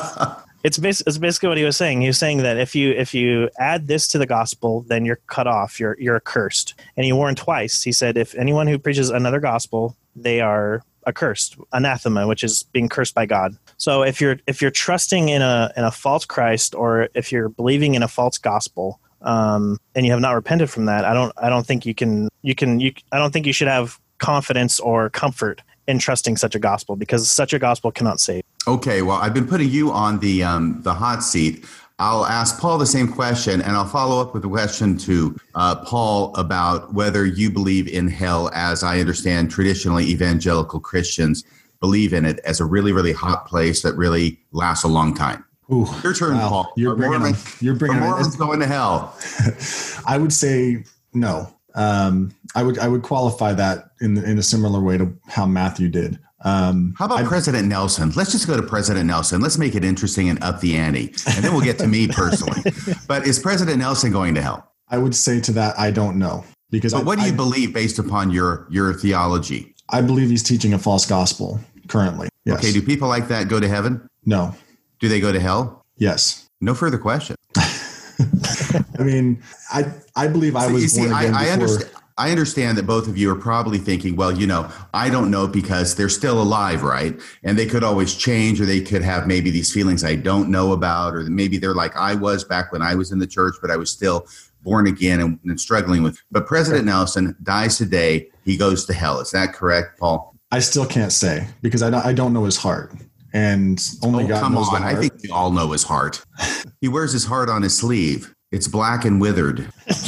[0.66, 2.02] it's, bas- it's basically what he was saying.
[2.02, 5.20] He was saying that if you if you add this to the gospel, then you're
[5.28, 5.80] cut off.
[5.80, 6.74] You're you're accursed.
[6.98, 7.84] And he warned twice.
[7.84, 12.90] He said, if anyone who preaches another gospel, they are accursed, anathema, which is being
[12.90, 13.56] cursed by God.
[13.78, 17.50] So if you're if you're trusting in a in a false Christ, or if you're
[17.50, 21.32] believing in a false gospel, um, and you have not repented from that, I don't
[21.38, 24.80] I don't think you can you can you I don't think you should have confidence
[24.80, 28.44] or comfort in trusting such a gospel because such a gospel cannot save.
[28.68, 31.66] Okay, well, I've been putting you on the um, the hot seat.
[31.98, 35.76] I'll ask Paul the same question, and I'll follow up with a question to uh,
[35.86, 41.46] Paul about whether you believe in hell, as I understand traditionally evangelical Christians
[41.80, 45.46] believe in it as a really, really hot place that really lasts a long time.
[45.72, 46.50] Ooh, Your turn, wow.
[46.50, 46.74] Paul.
[46.76, 49.16] You're Are bringing, Mormon, you're bringing Mormons going to hell.
[50.08, 51.54] I would say no.
[51.76, 55.90] Um, I would I would qualify that in in a similar way to how Matthew
[55.90, 56.20] did.
[56.46, 58.12] Um, How about I- President Nelson?
[58.16, 59.42] Let's just go to President Nelson.
[59.42, 62.62] Let's make it interesting and up the ante, and then we'll get to me personally.
[63.08, 64.72] But is President Nelson going to hell?
[64.88, 67.36] I would say to that I don't know because But I, what do you I,
[67.36, 69.74] believe based upon your your theology?
[69.90, 72.30] I believe he's teaching a false gospel currently.
[72.46, 72.60] Yes.
[72.60, 74.08] Okay, do people like that go to heaven?
[74.26, 74.56] no.
[75.00, 75.84] Do they go to hell?
[75.98, 76.48] Yes.
[76.62, 77.36] No further question.
[77.58, 79.42] I mean,
[79.72, 81.54] I I believe I was see, born I, again I before.
[81.54, 81.92] understand.
[82.18, 85.48] I understand that both of you are probably thinking, well, you know, I don't know
[85.48, 87.20] because they're still alive, right?
[87.44, 90.72] And they could always change, or they could have maybe these feelings I don't know
[90.72, 93.70] about, or maybe they're like I was back when I was in the church, but
[93.70, 94.28] I was still
[94.62, 96.22] born again and, and struggling with.
[96.32, 99.20] But President Nelson dies today; he goes to hell.
[99.20, 100.36] Is that correct, Paul?
[100.52, 102.94] I still can't say because I don't, I don't know his heart,
[103.34, 104.84] and only Oh, God come knows on!
[104.84, 106.24] I think we all know his heart.
[106.80, 108.34] he wears his heart on his sleeve.
[108.54, 109.70] It's black and withered.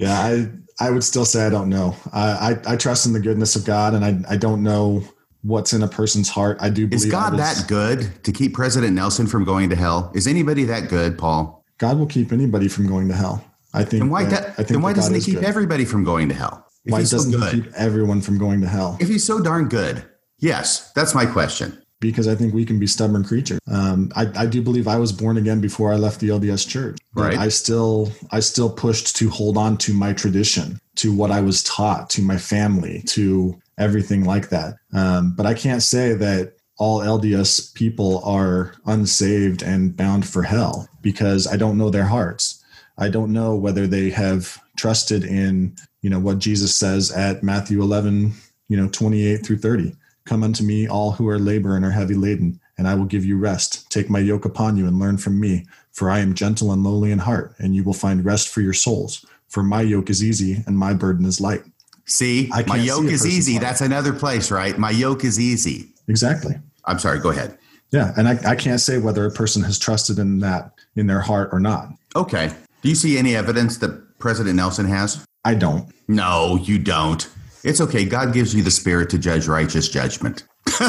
[0.00, 0.48] Yeah, I
[0.80, 1.94] I would still say I don't know.
[2.12, 5.02] I I, I trust in the goodness of God, and I I don't know
[5.42, 6.58] what's in a person's heart.
[6.60, 9.76] I do believe Is God was- that good to keep President Nelson from going to
[9.76, 10.10] hell?
[10.14, 11.64] Is anybody that good, Paul?
[11.78, 13.44] God will keep anybody from going to hell.
[13.72, 14.02] I think.
[14.02, 15.44] And why, that, that, I think then why doesn't he keep good.
[15.44, 16.66] everybody from going to hell?
[16.84, 18.96] If Why doesn't good, he keep everyone from going to hell?
[19.00, 20.04] if he's so darn good,
[20.38, 21.79] yes, that's my question.
[22.00, 23.60] Because I think we can be stubborn creatures.
[23.70, 26.98] Um, I, I do believe I was born again before I left the LDS Church.
[27.14, 27.38] But Right.
[27.38, 31.62] I still I still pushed to hold on to my tradition, to what I was
[31.62, 34.76] taught, to my family, to everything like that.
[34.92, 40.88] Um, but I can't say that all LDS people are unsaved and bound for hell
[41.02, 42.64] because I don't know their hearts.
[42.96, 47.82] I don't know whether they have trusted in, you know, what Jesus says at Matthew
[47.82, 48.32] 11,
[48.68, 49.94] you know, 28 through 30.
[50.30, 53.24] Come unto me, all who are labor and are heavy laden, and I will give
[53.24, 53.90] you rest.
[53.90, 57.10] Take my yoke upon you and learn from me, for I am gentle and lowly
[57.10, 59.26] in heart, and you will find rest for your souls.
[59.48, 61.64] For my yoke is easy and my burden is light.
[62.04, 63.52] See, my yoke see is easy.
[63.54, 63.62] heart.
[63.62, 64.78] That's another place, right?
[64.78, 65.88] My yoke is easy.
[66.06, 66.54] Exactly.
[66.84, 67.58] I'm sorry, go ahead.
[67.90, 68.12] Yeah.
[68.16, 71.48] And I, I can't say whether a person has trusted in that in their heart
[71.50, 71.88] or not.
[72.14, 72.52] Okay.
[72.82, 75.24] Do you see any evidence that President Nelson has?
[75.44, 75.92] I don't.
[76.06, 77.28] No, you don't.
[77.62, 78.04] It's okay.
[78.04, 80.44] God gives you the spirit to judge righteous judgment.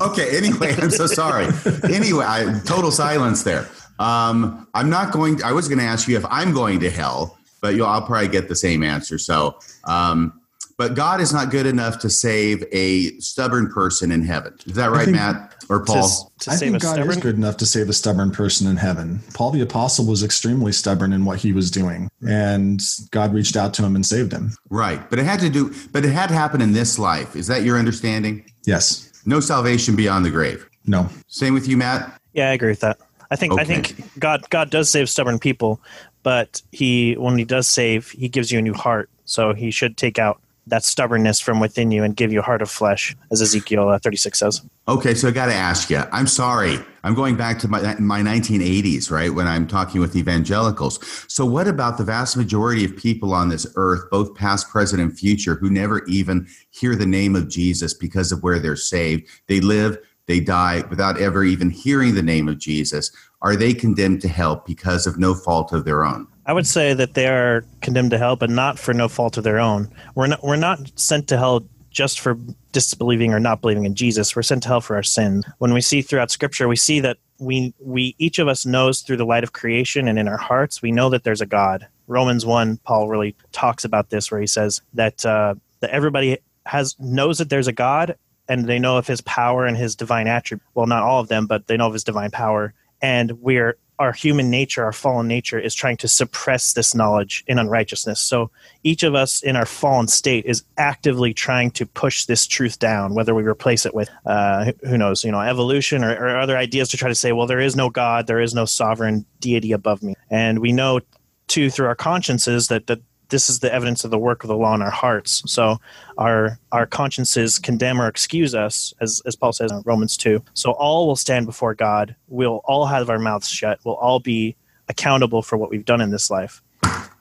[0.00, 0.36] okay.
[0.36, 1.46] Anyway, I'm so sorry.
[1.84, 3.68] Anyway, I, total silence there.
[3.98, 5.42] Um, I'm not going.
[5.42, 8.28] I was going to ask you if I'm going to hell, but you'll, I'll probably
[8.28, 9.18] get the same answer.
[9.18, 10.40] So, um,
[10.76, 14.54] but God is not good enough to save a stubborn person in heaven.
[14.66, 16.08] Is that right, think- Matt or Paul?
[16.08, 18.66] To, to I save think a God is good enough to save a stubborn person
[18.66, 19.20] in heaven.
[19.34, 23.74] Paul the apostle was extremely stubborn in what he was doing, and God reached out
[23.74, 24.50] to him and saved him.
[24.70, 25.72] right, but it had to do.
[25.92, 27.36] But it had to happen in this life.
[27.36, 28.44] Is that your understanding?
[28.66, 29.10] Yes.
[29.26, 30.68] No salvation beyond the grave.
[30.86, 31.08] No.
[31.28, 32.20] Same with you, Matt.
[32.34, 32.98] Yeah, I agree with that.
[33.30, 35.80] I think I think God God does save stubborn people,
[36.22, 39.08] but he when he does save, he gives you a new heart.
[39.24, 42.62] So he should take out that stubbornness from within you and give you a heart
[42.62, 44.62] of flesh, as Ezekiel uh, 36 says.
[44.88, 46.02] Okay, so I got to ask you.
[46.12, 46.78] I'm sorry.
[47.02, 49.32] I'm going back to my my 1980s, right?
[49.32, 50.98] When I'm talking with evangelicals.
[51.28, 55.16] So, what about the vast majority of people on this earth, both past, present, and
[55.16, 59.28] future, who never even hear the name of Jesus because of where they're saved?
[59.48, 63.10] They live, they die without ever even hearing the name of Jesus.
[63.42, 66.26] Are they condemned to hell because of no fault of their own?
[66.46, 69.44] I would say that they are condemned to hell, but not for no fault of
[69.44, 69.88] their own.
[70.14, 72.36] We're not we're not sent to hell just for
[72.72, 74.34] disbelieving or not believing in Jesus.
[74.34, 75.44] We're sent to hell for our sins.
[75.58, 79.16] When we see throughout Scripture, we see that we we each of us knows through
[79.16, 81.86] the light of creation and in our hearts, we know that there's a God.
[82.06, 86.96] Romans one, Paul really talks about this, where he says that uh, that everybody has
[86.98, 88.16] knows that there's a God
[88.48, 90.66] and they know of His power and His divine attribute.
[90.74, 92.74] Well, not all of them, but they know of His divine power.
[93.00, 97.58] And we're our human nature, our fallen nature, is trying to suppress this knowledge in
[97.58, 98.20] unrighteousness.
[98.20, 98.50] So
[98.82, 103.14] each of us in our fallen state is actively trying to push this truth down,
[103.14, 106.88] whether we replace it with, uh, who- knows, you know, evolution or, or other ideas
[106.88, 110.02] to try to say, well, there is no God, there is no sovereign deity above
[110.02, 110.14] me.
[110.30, 111.00] And we know,
[111.46, 114.56] too, through our consciences that, that this is the evidence of the work of the
[114.56, 115.42] law in our hearts.
[115.46, 115.78] So
[116.18, 120.42] our our consciences condemn or excuse us, as, as Paul says in Romans 2.
[120.54, 122.14] So all will stand before God.
[122.28, 123.80] We'll all have our mouths shut.
[123.84, 124.56] We'll all be
[124.88, 126.62] accountable for what we've done in this life.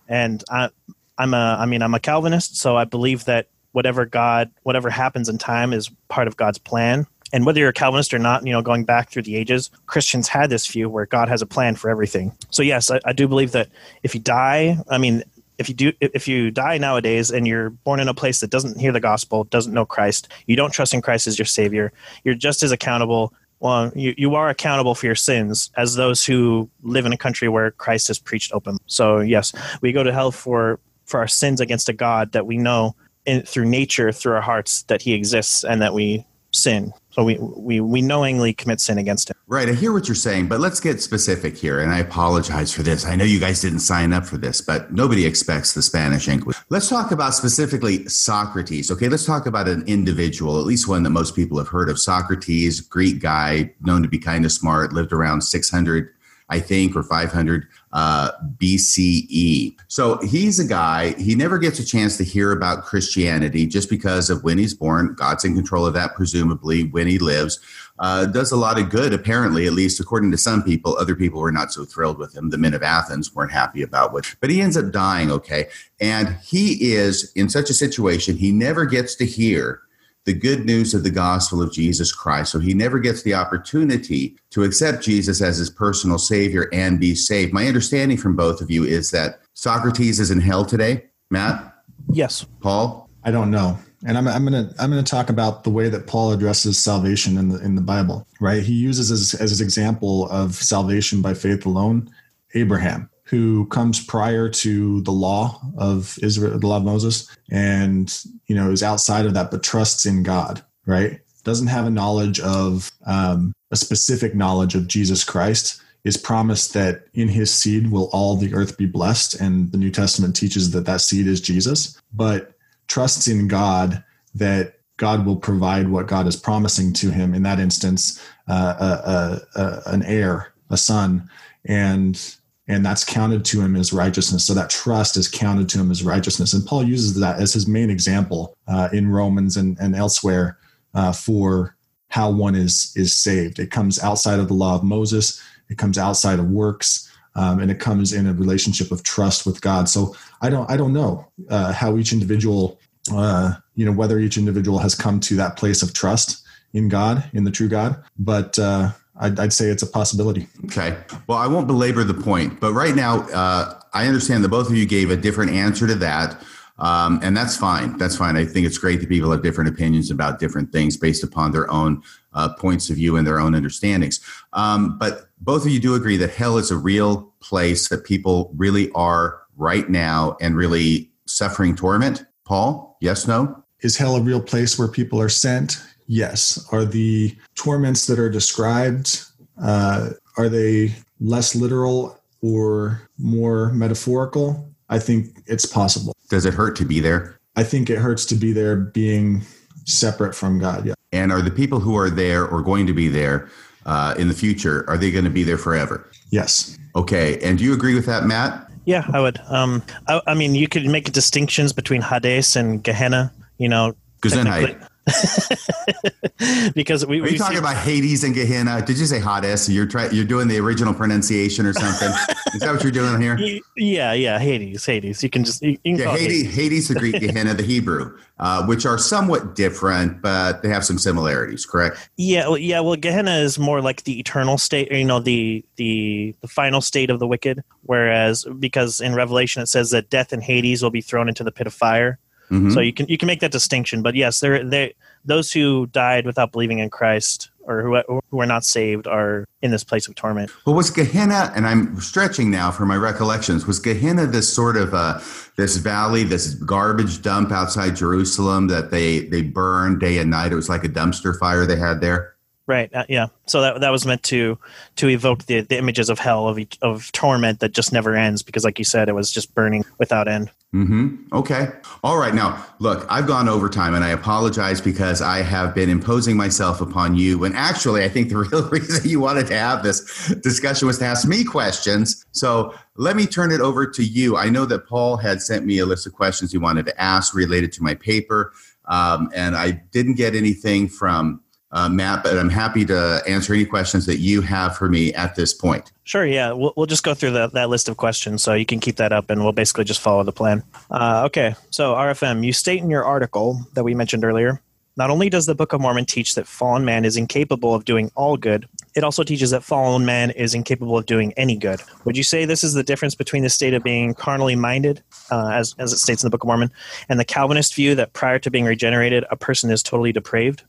[0.08, 0.70] And I,
[1.18, 5.30] I'm a, I mean, I'm a Calvinist, so I believe that whatever God, whatever happens
[5.30, 7.08] in time is part of God's plan.
[7.32, 10.28] And whether you're a Calvinist or not, you know, going back through the ages, Christians
[10.28, 12.32] had this view where God has a plan for everything.
[12.52, 13.70] So yes, I, I do believe that
[14.04, 15.24] if you die, I mean,
[15.58, 18.80] if you do if you die nowadays and you're born in a place that doesn't
[18.80, 21.92] hear the gospel doesn't know christ you don't trust in christ as your savior
[22.24, 26.70] you're just as accountable well you, you are accountable for your sins as those who
[26.82, 30.32] live in a country where christ has preached open so yes we go to hell
[30.32, 32.96] for for our sins against a god that we know
[33.26, 37.38] in, through nature through our hearts that he exists and that we sin so we
[37.40, 40.80] we, we knowingly commit sin against him Right, I hear what you're saying, but let's
[40.80, 41.82] get specific here.
[41.82, 43.06] And I apologize for this.
[43.06, 46.66] I know you guys didn't sign up for this, but nobody expects the Spanish Inquisition.
[46.70, 48.90] Let's talk about specifically Socrates.
[48.90, 52.00] Okay, let's talk about an individual, at least one that most people have heard of.
[52.00, 56.10] Socrates, Greek guy, known to be kind of smart, lived around 600,
[56.50, 59.76] I think, or 500 uh, BCE.
[59.88, 64.30] So he's a guy, he never gets a chance to hear about Christianity just because
[64.30, 65.16] of when he's born.
[65.16, 67.60] God's in control of that, presumably, when he lives
[68.00, 70.98] uh, does a lot of good, apparently, at least according to some people.
[70.98, 72.50] Other people were not so thrilled with him.
[72.50, 75.68] The men of Athens weren't happy about what, but he ends up dying, okay?
[76.02, 79.82] And he is in such a situation, he never gets to hear
[80.26, 82.52] the good news of the gospel of Jesus Christ.
[82.52, 87.16] So he never gets the opportunity to accept Jesus as his personal savior and be
[87.16, 87.54] saved.
[87.54, 91.06] My understanding from both of you is that Socrates is in hell today.
[91.30, 91.74] Matt,
[92.12, 93.78] yes Paul, I don't know.
[94.06, 97.50] And I'm, I'm gonna I'm gonna talk about the way that Paul addresses salvation in
[97.50, 98.28] the in the Bible.
[98.42, 98.62] Right?
[98.62, 102.10] He uses as as an example of salvation by faith alone,
[102.54, 108.16] Abraham, who comes prior to the law of Israel, the law of Moses, and
[108.46, 110.64] you know is outside of that, but trusts in God.
[110.86, 111.20] Right?
[111.44, 115.82] Doesn't have a knowledge of um, a specific knowledge of Jesus Christ.
[116.04, 119.90] Is promised that in his seed will all the earth be blessed, and the New
[119.90, 122.00] Testament teaches that that seed is Jesus.
[122.14, 122.54] But
[122.88, 124.04] trusts in God
[124.36, 127.34] that God will provide what God is promising to him.
[127.34, 131.30] In that instance, uh, a, a, a, an heir, a son,
[131.66, 132.36] and
[132.68, 134.46] and that's counted to him as righteousness.
[134.46, 136.54] So that trust is counted to him as righteousness.
[136.54, 140.58] And Paul uses that as his main example uh, in Romans and, and elsewhere
[140.94, 141.76] uh, for
[142.10, 143.60] how one is is saved.
[143.60, 145.42] It comes outside of the law of Moses.
[145.70, 147.10] It comes outside of works.
[147.36, 149.90] Um, and it comes in a relationship of trust with God.
[149.90, 152.80] So I don't I don't know uh, how each individual
[153.12, 156.44] uh, you know whether each individual has come to that place of trust
[156.74, 160.48] in God in the true God, but uh, I'd, I'd say it's a possibility.
[160.66, 160.98] Okay.
[161.28, 164.76] Well, I won't belabor the point, but right now, uh, I understand that both of
[164.76, 166.44] you gave a different answer to that.
[166.80, 167.98] Um, and that's fine.
[167.98, 168.36] That's fine.
[168.36, 171.70] I think it's great that people have different opinions about different things based upon their
[171.70, 172.02] own
[172.34, 174.20] uh, points of view and their own understandings.
[174.54, 178.52] Um, but both of you do agree that hell is a real place that people
[178.58, 182.26] really are right now and really suffering torment.
[182.44, 183.64] Paul, yes, no?
[183.82, 185.78] Is hell a real place where people are sent?
[186.08, 186.68] Yes.
[186.72, 189.26] Are the torments that are described
[189.62, 194.68] uh, are they less literal or more metaphorical?
[194.90, 196.14] I think it's possible.
[196.30, 197.40] Does it hurt to be there?
[197.56, 199.44] I think it hurts to be there being
[199.86, 200.86] separate from God.
[200.86, 200.94] Yeah.
[201.12, 203.50] And are the people who are there or going to be there
[203.86, 206.10] uh, in the future, are they going to be there forever?
[206.32, 206.78] Yes.
[206.96, 207.40] Okay.
[207.42, 208.70] And do you agree with that, Matt?
[208.86, 209.40] Yeah, I would.
[209.48, 213.32] Um, I, I mean, you could make distinctions between Hades and Gehenna.
[213.58, 214.88] You know, technically- Gesundheit.
[216.74, 218.82] because we Are you talking see- about Hades and Gehenna?
[218.82, 219.70] Did you say Hades?
[219.70, 220.14] You're trying.
[220.14, 222.10] You're doing the original pronunciation or something.
[222.54, 223.38] Is that what you're doing here?
[223.76, 225.24] Yeah, yeah, Hades, Hades.
[225.24, 228.66] You can just you, can Yeah, it Hades, Hades, the Greek, Gehenna, the Hebrew, uh,
[228.66, 231.66] which are somewhat different, but they have some similarities.
[231.66, 232.10] Correct?
[232.16, 232.80] Yeah, well, yeah.
[232.80, 237.10] Well, Gehenna is more like the eternal state, you know, the the the final state
[237.10, 237.64] of the wicked.
[237.82, 241.52] Whereas, because in Revelation it says that death and Hades will be thrown into the
[241.52, 242.20] pit of fire.
[242.54, 242.74] Mhm.
[242.74, 244.02] So you can you can make that distinction.
[244.02, 244.94] But yes, there they
[245.26, 249.72] those who died without believing in Christ or who who are not saved are in
[249.72, 250.52] this place of torment.
[250.66, 254.94] Well, was Gehenna, and I'm stretching now for my recollections, was Gehenna this sort of
[254.94, 255.20] uh,
[255.56, 260.52] this valley, this garbage dump outside Jerusalem that they they burned day and night?
[260.52, 262.33] It was like a dumpster fire they had there.
[262.66, 262.90] Right.
[262.94, 263.28] Uh, yeah.
[263.46, 264.58] So that that was meant to
[264.96, 268.42] to evoke the, the images of hell of each- of torment that just never ends
[268.42, 270.50] because, like you said, it was just burning without end.
[270.72, 271.68] hmm Okay.
[272.06, 272.34] All right.
[272.34, 277.16] Now, look, I've gone overtime and I apologize because I have been imposing myself upon
[277.16, 277.38] you.
[277.38, 281.06] When actually, I think the real reason you wanted to have this discussion was to
[281.06, 282.26] ask me questions.
[282.32, 284.38] So let me turn it over to you.
[284.38, 287.36] I know that Paul had sent me a list of questions he wanted to ask
[287.36, 288.54] related to my paper.
[288.86, 291.42] Um, and I didn't get anything from
[291.74, 295.36] uh, Matt, but I'm happy to answer any questions that you have for me at
[295.36, 295.92] this point.
[296.04, 296.26] Sure.
[296.26, 296.52] Yeah.
[296.52, 299.12] We'll we'll just go through that that list of questions, so you can keep that
[299.12, 300.64] up, and we'll basically just follow the plan.
[300.92, 301.56] Uh, okay.
[301.72, 304.62] So RFM, you state in your article that we mentioned earlier.
[304.96, 308.12] Not only does the Book of Mormon teach that fallen man is incapable of doing
[308.14, 311.82] all good, it also teaches that fallen man is incapable of doing any good.
[312.06, 315.02] Would you say this is the difference between the state of being carnally minded,
[315.32, 316.70] uh, as, as it states in the Book of Mormon,
[317.10, 320.64] and the Calvinist view that prior to being regenerated, a person is totally depraved?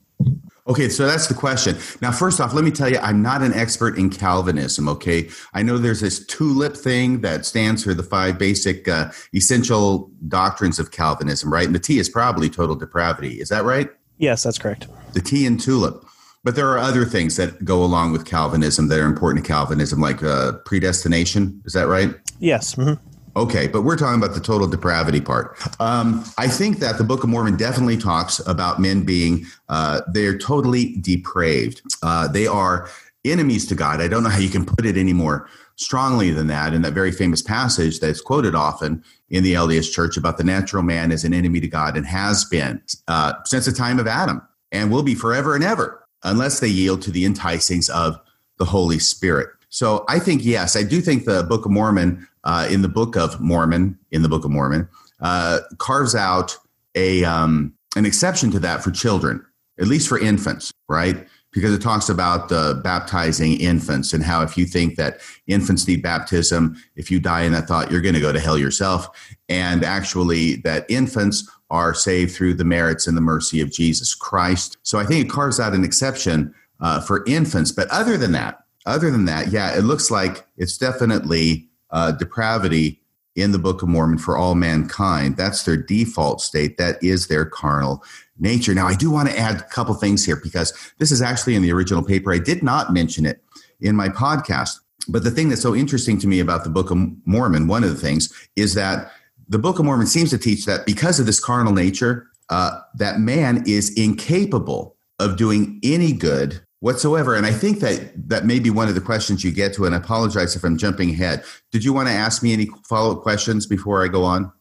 [0.66, 1.76] Okay, so that's the question.
[2.00, 5.28] Now, first off, let me tell you, I'm not an expert in Calvinism, okay?
[5.52, 10.78] I know there's this tulip thing that stands for the five basic uh, essential doctrines
[10.78, 11.66] of Calvinism, right?
[11.66, 13.42] And the T is probably total depravity.
[13.42, 13.90] Is that right?
[14.16, 14.86] Yes, that's correct.
[15.12, 16.02] The T in tulip.
[16.44, 20.00] But there are other things that go along with Calvinism that are important to Calvinism,
[20.00, 21.60] like uh, predestination.
[21.66, 22.14] Is that right?
[22.38, 22.74] Yes.
[22.74, 22.98] mhm.
[23.36, 25.56] Okay, but we're talking about the total depravity part.
[25.80, 30.38] Um, I think that the Book of Mormon definitely talks about men being uh, they're
[30.38, 31.82] totally depraved.
[32.02, 32.88] Uh, they are
[33.24, 34.00] enemies to God.
[34.00, 36.74] I don't know how you can put it any more strongly than that.
[36.74, 40.82] In that very famous passage that's quoted often in the LDS Church about the natural
[40.82, 44.46] man is an enemy to God and has been uh, since the time of Adam
[44.70, 48.18] and will be forever and ever unless they yield to the enticings of
[48.58, 49.48] the Holy Spirit.
[49.74, 53.16] So I think yes, I do think the Book of Mormon, uh, in the Book
[53.16, 54.88] of Mormon, in the Book of Mormon,
[55.20, 56.56] uh, carves out
[56.94, 59.44] a um, an exception to that for children,
[59.80, 61.26] at least for infants, right?
[61.50, 65.18] Because it talks about uh, baptizing infants and how if you think that
[65.48, 68.56] infants need baptism, if you die in that thought, you're going to go to hell
[68.56, 69.08] yourself,
[69.48, 74.78] and actually that infants are saved through the merits and the mercy of Jesus Christ.
[74.84, 77.72] So I think it carves out an exception uh, for infants.
[77.72, 83.00] But other than that, other than that, yeah, it looks like it's definitely uh, depravity
[83.36, 85.36] in the Book of Mormon for all mankind.
[85.36, 86.76] That's their default state.
[86.78, 88.04] That is their carnal
[88.38, 88.74] nature.
[88.74, 91.62] Now, I do want to add a couple things here because this is actually in
[91.62, 92.32] the original paper.
[92.32, 93.42] I did not mention it
[93.80, 94.80] in my podcast.
[95.08, 97.90] But the thing that's so interesting to me about the Book of Mormon, one of
[97.90, 99.12] the things, is that
[99.48, 103.20] the Book of Mormon seems to teach that because of this carnal nature, uh, that
[103.20, 107.34] man is incapable of doing any good whatsoever.
[107.34, 109.86] And I think that that may be one of the questions you get to.
[109.86, 111.42] And I apologize if I'm jumping ahead.
[111.72, 114.52] Did you want to ask me any follow up questions before I go on?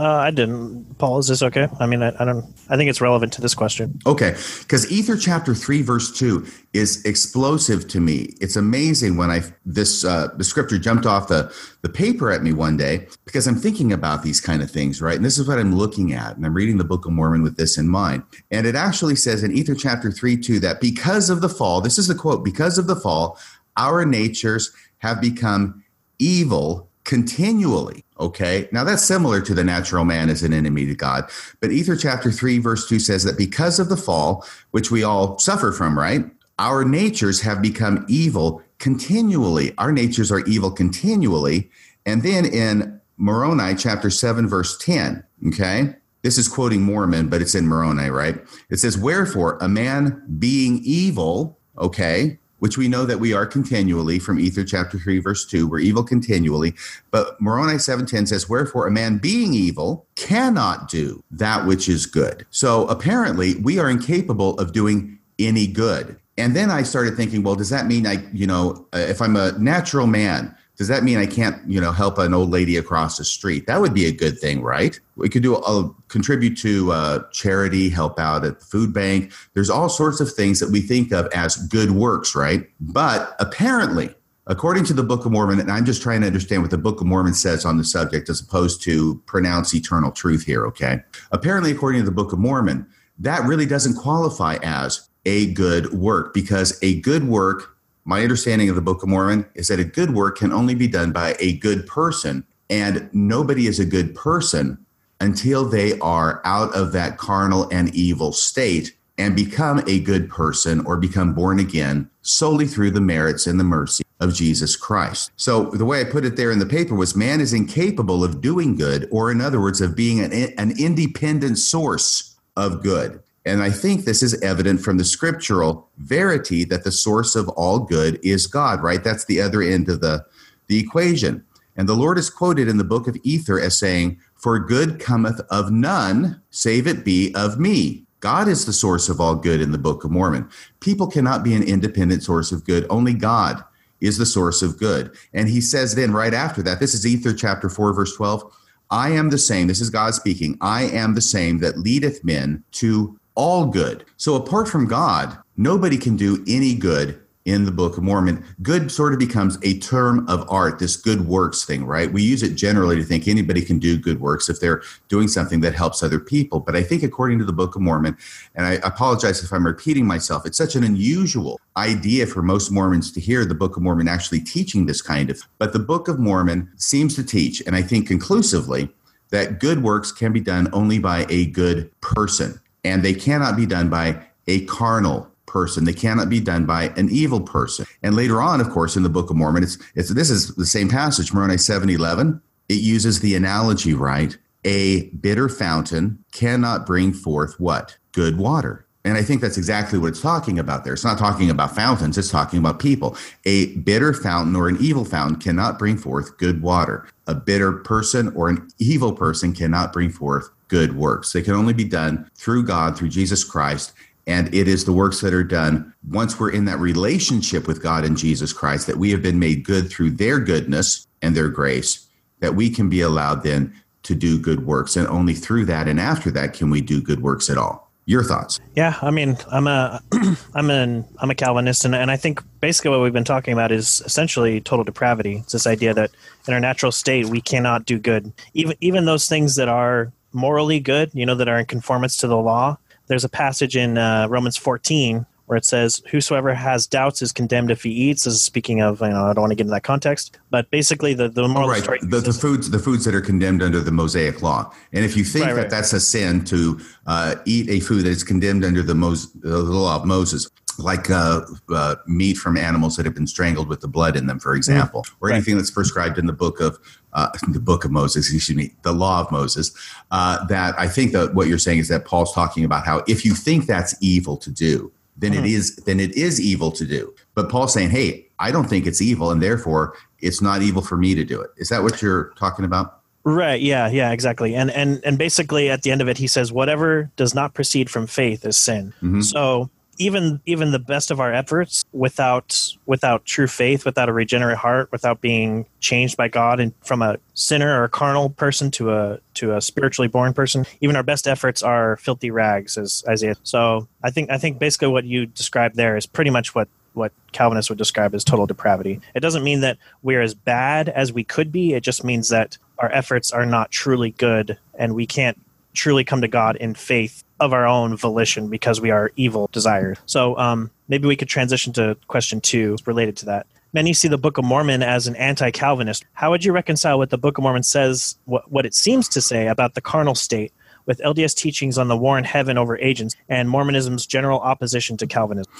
[0.00, 0.96] Uh, I didn't.
[0.96, 1.68] Paul, is this okay?
[1.78, 2.46] I mean, I, I don't.
[2.70, 4.00] I think it's relevant to this question.
[4.06, 8.32] Okay, because Ether chapter three verse two is explosive to me.
[8.40, 12.54] It's amazing when I this uh, the scripture jumped off the the paper at me
[12.54, 15.16] one day because I'm thinking about these kind of things, right?
[15.16, 17.58] And this is what I'm looking at, and I'm reading the Book of Mormon with
[17.58, 18.22] this in mind.
[18.50, 21.98] And it actually says in Ether chapter three two that because of the fall, this
[21.98, 23.38] is the quote: because of the fall,
[23.76, 25.84] our natures have become
[26.18, 28.04] evil continually.
[28.20, 28.68] Okay.
[28.70, 31.28] Now that's similar to the natural man as an enemy to God.
[31.60, 35.38] But Ether chapter 3, verse 2 says that because of the fall, which we all
[35.38, 36.24] suffer from, right?
[36.58, 39.74] Our natures have become evil continually.
[39.78, 41.70] Our natures are evil continually.
[42.04, 45.94] And then in Moroni chapter 7, verse 10, okay?
[46.22, 48.38] This is quoting Mormon, but it's in Moroni, right?
[48.68, 54.18] It says, Wherefore, a man being evil, okay, which we know that we are continually
[54.18, 55.66] from Ether chapter 3, verse 2.
[55.66, 56.74] We're evil continually.
[57.10, 62.46] But Moroni 7.10 says, Wherefore a man being evil cannot do that which is good.
[62.50, 66.16] So apparently we are incapable of doing any good.
[66.38, 69.36] And then I started thinking, well, does that mean I, you know, uh, if I'm
[69.36, 73.18] a natural man, does that mean I can't, you know, help an old lady across
[73.18, 73.66] the street?
[73.66, 74.98] That would be a good thing, right?
[75.16, 79.32] We could do a, contribute to uh, charity, help out at the food bank.
[79.54, 82.68] There's all sorts of things that we think of as good works, right?
[82.80, 84.14] But apparently,
[84.46, 87.00] according to the Book of Mormon, and I'm just trying to understand what the Book
[87.00, 91.00] of Mormon says on the subject as opposed to pronounce eternal truth here, okay?
[91.30, 92.86] Apparently, according to the Book of Mormon,
[93.18, 98.74] that really doesn't qualify as a good work because a good work my understanding of
[98.74, 101.58] the Book of Mormon is that a good work can only be done by a
[101.58, 104.84] good person, and nobody is a good person
[105.20, 110.84] until they are out of that carnal and evil state and become a good person
[110.86, 115.30] or become born again solely through the merits and the mercy of Jesus Christ.
[115.36, 118.40] So the way I put it there in the paper was man is incapable of
[118.40, 123.22] doing good, or in other words, of being an, an independent source of good.
[123.44, 127.80] And I think this is evident from the scriptural verity that the source of all
[127.80, 129.02] good is God, right?
[129.02, 130.24] That's the other end of the,
[130.66, 131.44] the equation.
[131.76, 135.38] And the Lord is quoted in the book of Ether as saying, For good cometh
[135.50, 138.06] of none, save it be of me.
[138.20, 140.48] God is the source of all good in the Book of Mormon.
[140.80, 142.86] People cannot be an independent source of good.
[142.88, 143.62] Only God
[144.00, 145.14] is the source of good.
[145.34, 148.50] And he says then right after that, this is Ether chapter 4, verse 12.
[148.90, 149.66] I am the same.
[149.66, 150.56] This is God speaking.
[150.62, 154.06] I am the same that leadeth men to all good.
[154.16, 158.44] So apart from God, nobody can do any good in the Book of Mormon.
[158.62, 162.12] Good sort of becomes a term of art, this good works thing, right?
[162.12, 165.60] We use it generally to think anybody can do good works if they're doing something
[165.60, 166.60] that helps other people.
[166.60, 168.16] But I think according to the Book of Mormon,
[168.54, 173.10] and I apologize if I'm repeating myself, it's such an unusual idea for most Mormons
[173.12, 175.40] to hear the Book of Mormon actually teaching this kind of.
[175.58, 178.90] But the Book of Mormon seems to teach, and I think conclusively,
[179.30, 183.66] that good works can be done only by a good person and they cannot be
[183.66, 185.84] done by a carnal person.
[185.84, 187.84] They cannot be done by an evil person.
[188.02, 190.64] And later on, of course, in the Book of Mormon, it's, it's this is the
[190.64, 192.40] same passage, Moroni 7 11.
[192.68, 194.38] It uses the analogy, right?
[194.64, 197.98] A bitter fountain cannot bring forth what?
[198.12, 198.86] Good water.
[199.04, 200.92] And I think that's exactly what it's talking about there.
[200.92, 203.16] It's not talking about fountains, it's talking about people.
[203.46, 207.08] A bitter fountain or an evil fountain cannot bring forth good water.
[207.26, 211.32] A bitter person or an evil person cannot bring forth good works.
[211.32, 213.92] They can only be done through God, through Jesus Christ.
[214.30, 218.04] And it is the works that are done once we're in that relationship with God
[218.04, 222.08] and Jesus Christ that we have been made good through their goodness and their grace,
[222.38, 223.74] that we can be allowed then
[224.04, 224.94] to do good works.
[224.94, 227.90] And only through that and after that can we do good works at all.
[228.06, 228.60] Your thoughts?
[228.76, 230.00] Yeah, I mean, I'm a,
[230.54, 233.72] I'm an, I'm a Calvinist, and, and I think basically what we've been talking about
[233.72, 235.38] is essentially total depravity.
[235.38, 236.10] It's this idea that
[236.46, 240.80] in our natural state we cannot do good, even even those things that are morally
[240.80, 242.78] good, you know, that are in conformance to the law.
[243.10, 247.72] There's a passage in uh, Romans 14 where it says, "Whosoever has doubts is condemned
[247.72, 249.72] if he eats." This is speaking of, you know, I don't want to get into
[249.72, 251.82] that context, but basically the the moral right.
[252.02, 255.24] The, the, foods the foods that are condemned under the Mosaic law, and if you
[255.24, 255.70] think right, that right.
[255.70, 256.78] that's a sin to
[257.08, 261.10] uh, eat a food that is condemned under the, Mos- the law of Moses, like
[261.10, 261.40] uh,
[261.74, 265.02] uh, meat from animals that have been strangled with the blood in them, for example,
[265.02, 265.34] mm, or right.
[265.34, 266.78] anything that's prescribed in the book of
[267.12, 269.72] uh, the book of Moses, excuse me, the law of Moses.
[270.10, 273.24] Uh, that I think that what you're saying is that Paul's talking about how if
[273.24, 275.44] you think that's evil to do, then mm-hmm.
[275.44, 277.14] it is then it is evil to do.
[277.34, 280.96] But Paul's saying, hey, I don't think it's evil, and therefore it's not evil for
[280.96, 281.50] me to do it.
[281.56, 283.00] Is that what you're talking about?
[283.24, 283.60] Right.
[283.60, 283.88] Yeah.
[283.88, 284.12] Yeah.
[284.12, 284.54] Exactly.
[284.54, 287.90] And and and basically, at the end of it, he says, whatever does not proceed
[287.90, 288.94] from faith is sin.
[289.02, 289.20] Mm-hmm.
[289.20, 289.68] So
[290.00, 294.90] even even the best of our efforts without without true faith without a regenerate heart
[294.90, 299.20] without being changed by god and from a sinner or a carnal person to a
[299.34, 303.86] to a spiritually born person even our best efforts are filthy rags as isaiah so
[304.02, 307.68] i think i think basically what you described there is pretty much what what calvinists
[307.68, 309.00] would describe as total depravity.
[309.14, 311.72] It doesn't mean that we're as bad as we could be.
[311.72, 315.40] It just means that our efforts are not truly good and we can't
[315.74, 319.98] truly come to god in faith of our own volition because we are evil desires.
[320.06, 323.46] So um, maybe we could transition to question two related to that.
[323.72, 326.04] many see the Book of Mormon as an anti-Calvinist.
[326.12, 329.20] How would you reconcile what the Book of Mormon says, what, what it seems to
[329.20, 330.52] say about the carnal state,
[330.86, 335.06] with LDS teachings on the war in heaven over agents and Mormonism's general opposition to
[335.06, 335.52] Calvinism?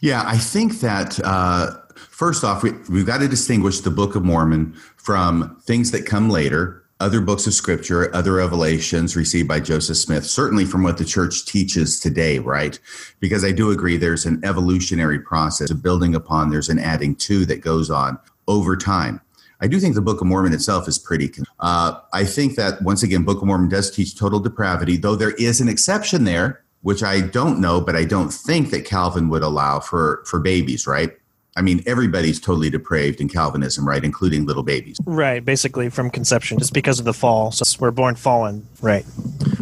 [0.00, 4.24] Yeah, I think that uh, first off, we, we've got to distinguish the Book of
[4.24, 9.96] Mormon from things that come later other books of scripture, other revelations received by Joseph
[9.96, 12.78] Smith, certainly from what the church teaches today, right?
[13.20, 17.46] Because I do agree there's an evolutionary process of building upon, there's an adding to
[17.46, 18.18] that goes on
[18.48, 19.20] over time.
[19.60, 21.32] I do think the Book of Mormon itself is pretty.
[21.58, 25.32] Uh, I think that once again, Book of Mormon does teach total depravity, though there
[25.32, 29.42] is an exception there, which I don't know, but I don't think that Calvin would
[29.42, 31.10] allow for for babies, right?
[31.58, 34.04] I mean, everybody's totally depraved in Calvinism, right?
[34.04, 34.96] Including little babies.
[35.04, 37.50] Right, basically from conception, just because of the fall.
[37.50, 39.04] So we're born fallen, right?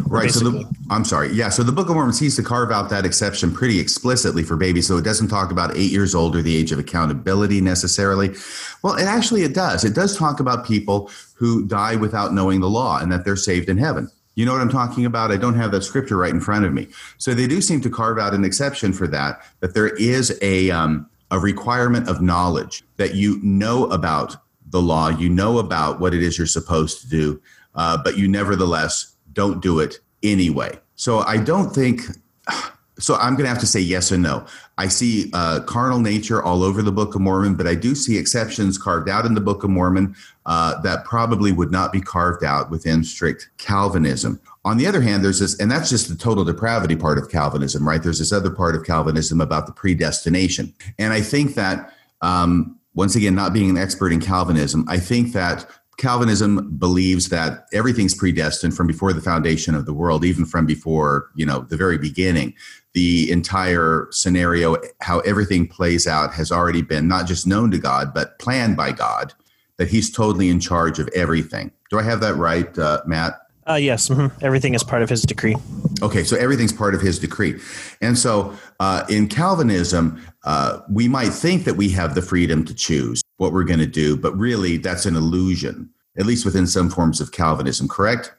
[0.05, 0.23] Right.
[0.23, 0.51] Basically.
[0.51, 1.33] So the, I'm sorry.
[1.33, 1.49] Yeah.
[1.49, 4.87] So the Book of Mormon seems to carve out that exception pretty explicitly for babies.
[4.87, 8.35] So it doesn't talk about eight years old or the age of accountability necessarily.
[8.83, 9.83] Well, it actually it does.
[9.83, 13.69] It does talk about people who die without knowing the law and that they're saved
[13.69, 14.09] in heaven.
[14.35, 15.31] You know what I'm talking about?
[15.31, 16.87] I don't have that scripture right in front of me.
[17.17, 19.41] So they do seem to carve out an exception for that.
[19.61, 24.37] That there is a um, a requirement of knowledge that you know about
[24.69, 27.41] the law, you know about what it is you're supposed to do,
[27.75, 30.77] uh, but you nevertheless don't do it anyway.
[30.95, 32.01] So I don't think.
[32.99, 34.43] So I'm going to have to say yes and no.
[34.79, 38.17] I see uh, carnal nature all over the Book of Mormon, but I do see
[38.17, 40.15] exceptions carved out in the Book of Mormon
[40.47, 44.41] uh, that probably would not be carved out within strict Calvinism.
[44.67, 47.87] On the other hand, there's this, and that's just the total depravity part of Calvinism,
[47.87, 48.03] right?
[48.03, 50.73] There's this other part of Calvinism about the predestination.
[50.99, 55.31] And I think that, um, once again, not being an expert in Calvinism, I think
[55.31, 55.65] that
[55.97, 61.29] Calvinism believes that everything's predestined from before the foundation of the world, even from before,
[61.33, 62.53] you know, the very beginning.
[62.93, 68.13] The entire scenario, how everything plays out, has already been not just known to God,
[68.13, 69.33] but planned by God,
[69.77, 71.71] that He's totally in charge of everything.
[71.89, 73.39] Do I have that right, uh, Matt?
[73.67, 74.33] Uh, yes, mm-hmm.
[74.45, 75.55] everything is part of his decree.
[76.01, 77.59] Okay, so everything's part of his decree.
[78.01, 82.73] And so uh, in Calvinism, uh, we might think that we have the freedom to
[82.73, 86.89] choose what we're going to do, but really that's an illusion, at least within some
[86.89, 88.33] forms of Calvinism, correct?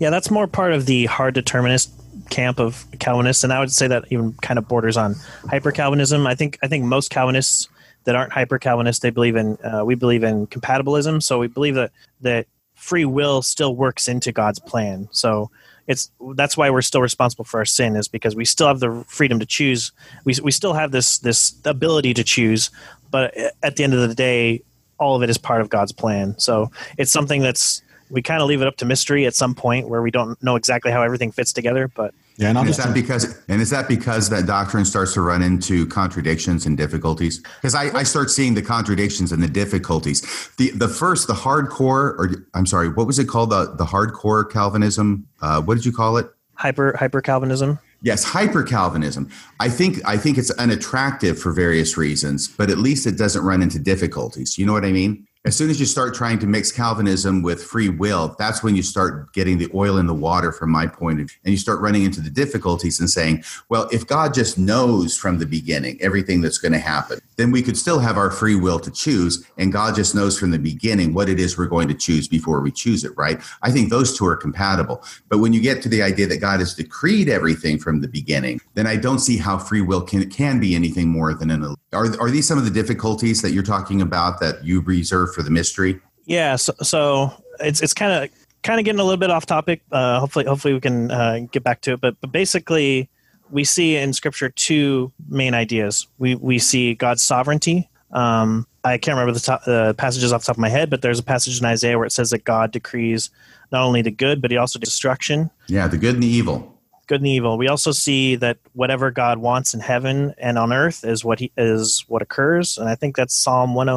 [0.00, 1.92] Yeah, that's more part of the hard determinist
[2.30, 5.14] camp of Calvinists, and I would say that even kind of borders on
[5.48, 6.26] hyper Calvinism.
[6.26, 7.68] I think I think most Calvinists
[8.04, 11.22] that aren't hyper Calvinists, they believe in uh, we believe in compatibilism.
[11.22, 12.46] So we believe that that
[12.88, 15.08] free will still works into God's plan.
[15.12, 15.50] So
[15.86, 19.04] it's that's why we're still responsible for our sin is because we still have the
[19.08, 19.92] freedom to choose.
[20.24, 22.70] We we still have this this ability to choose,
[23.10, 24.62] but at the end of the day,
[24.98, 26.34] all of it is part of God's plan.
[26.38, 29.88] So it's something that's we kind of leave it up to mystery at some point
[29.88, 32.94] where we don't know exactly how everything fits together, but yeah, and, and is that
[32.94, 37.40] because and is that because that doctrine starts to run into contradictions and difficulties?
[37.40, 40.20] Because I, I start seeing the contradictions and the difficulties.
[40.56, 43.50] The the first, the hardcore, or I'm sorry, what was it called?
[43.50, 45.26] The the hardcore Calvinism.
[45.42, 46.26] Uh, what did you call it?
[46.54, 47.80] Hyper hyper Calvinism.
[48.02, 49.28] Yes, hyper Calvinism.
[49.58, 53.62] I think I think it's unattractive for various reasons, but at least it doesn't run
[53.62, 54.56] into difficulties.
[54.56, 55.26] You know what I mean?
[55.44, 58.82] As soon as you start trying to mix Calvinism with free will, that's when you
[58.82, 61.38] start getting the oil in the water from my point of view.
[61.44, 65.38] And you start running into the difficulties and saying, well, if God just knows from
[65.38, 68.80] the beginning everything that's going to happen, then we could still have our free will
[68.80, 69.46] to choose.
[69.58, 72.60] And God just knows from the beginning what it is we're going to choose before
[72.60, 73.40] we choose it, right?
[73.62, 75.04] I think those two are compatible.
[75.28, 78.60] But when you get to the idea that God has decreed everything from the beginning,
[78.74, 81.76] then I don't see how free will can, can be anything more than an.
[81.92, 85.44] Are, are these some of the difficulties that you're talking about that you reserve for
[85.44, 86.00] the mystery?
[86.26, 88.30] Yeah, so, so it's it's kind of
[88.64, 89.82] kind of getting a little bit off topic.
[89.92, 92.00] Uh, hopefully, hopefully we can uh, get back to it.
[92.00, 93.08] But but basically,
[93.50, 96.08] we see in Scripture two main ideas.
[96.18, 97.88] We we see God's sovereignty.
[98.10, 101.02] Um, I can't remember the top, uh, passages off the top of my head, but
[101.02, 103.30] there's a passage in Isaiah where it says that God decrees
[103.70, 105.50] not only the good, but He also destruction.
[105.68, 106.77] Yeah, the good and the evil
[107.08, 107.58] good and evil.
[107.58, 111.50] We also see that whatever God wants in heaven and on earth is what he
[111.56, 113.88] is what occurs, and I think that's Psalm 10.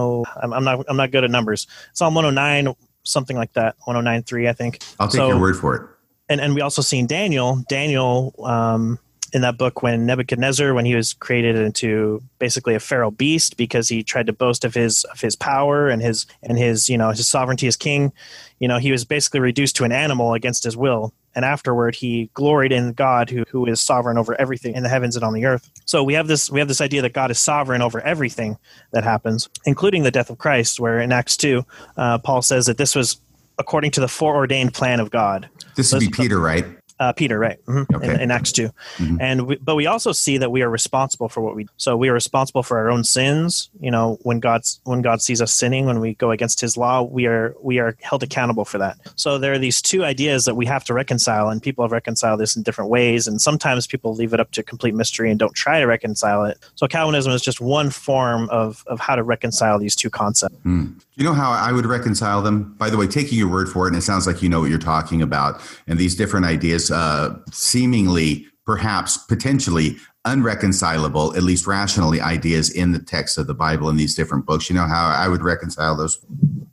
[0.42, 1.68] I'm, I'm not I'm not good at numbers.
[1.94, 2.74] Psalm 109,
[3.04, 3.76] something like that.
[3.88, 4.80] 109.3, I think.
[5.00, 5.88] I'll take so, your word for it.
[6.30, 7.64] And and we also seen Daniel.
[7.70, 8.34] Daniel.
[8.44, 8.98] Um,
[9.34, 13.88] in that book when Nebuchadnezzar, when he was created into basically a feral beast because
[13.88, 17.12] he tried to boast of his of his power and his and his you know
[17.12, 18.12] his sovereignty as king,
[18.60, 21.14] you know he was basically reduced to an animal against his will.
[21.34, 25.16] And afterward, he gloried in God, who who is sovereign over everything in the heavens
[25.16, 25.70] and on the earth.
[25.86, 28.58] So we have this we have this idea that God is sovereign over everything
[28.91, 30.80] that happens, including the death of Christ.
[30.80, 31.66] Where in Acts two,
[31.98, 33.20] uh, Paul says that this was
[33.58, 35.49] according to the foreordained plan of God.
[35.76, 36.66] This would be Peter, right?
[37.02, 37.57] Uh, Peter, right?
[37.65, 37.95] Mm-hmm.
[37.95, 38.14] Okay.
[38.14, 39.18] In, in, Acts 2 Mhm.
[39.19, 41.68] and we, but we also see that we are responsible for what we.
[41.78, 43.72] So we are responsible for our own sins.
[43.80, 47.02] You know, when God's when God sees us sinning, when we go against His law,
[47.02, 48.98] we are we are held accountable for that.
[49.15, 52.40] So there are these two ideas that we have to reconcile, and people have reconciled
[52.40, 53.28] this in different ways.
[53.28, 56.60] And sometimes people leave it up to complete mystery and don't try to reconcile it.
[56.76, 60.56] So Calvinism is just one form of of how to reconcile these two concepts.
[60.61, 60.86] Hmm.
[61.22, 62.73] You know how I would reconcile them?
[62.80, 64.72] By the way, taking your word for it, and it sounds like you know what
[64.72, 72.19] you're talking about, and these different ideas, uh, seemingly, perhaps, potentially unreconcilable, at least rationally,
[72.22, 74.68] ideas in the text of the Bible in these different books.
[74.68, 76.18] You know how I would reconcile those?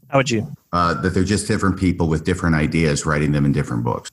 [0.09, 0.51] How would you?
[0.73, 4.11] Uh, that they're just different people with different ideas writing them in different books.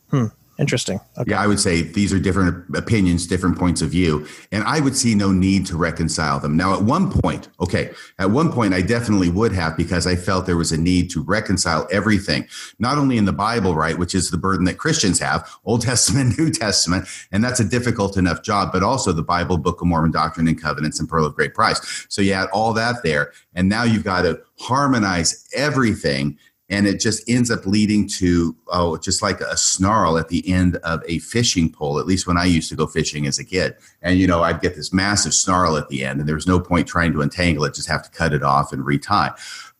[0.58, 1.02] Interesting.
[1.18, 1.32] Okay.
[1.32, 4.96] Yeah, I would say these are different opinions, different points of view, and I would
[4.96, 6.56] see no need to reconcile them.
[6.56, 10.46] Now, at one point, okay, at one point, I definitely would have because I felt
[10.46, 12.48] there was a need to reconcile everything,
[12.80, 16.38] not only in the Bible, right, which is the burden that Christians have, Old Testament,
[16.40, 20.12] New Testament, and that's a difficult enough job, but also the Bible, Book of Mormon,
[20.12, 22.06] Doctrine and Covenants, and Pearl of Great Price.
[22.08, 26.38] So you add all that there, and now you've got to harmonize everything
[26.70, 30.78] and it just ends up leading to oh just like a snarl at the end
[30.78, 33.76] of a fishing pole at least when i used to go fishing as a kid.
[34.02, 36.60] And you know i'd get this massive snarl at the end and there was no
[36.60, 39.30] point trying to entangle it just have to cut it off and retie.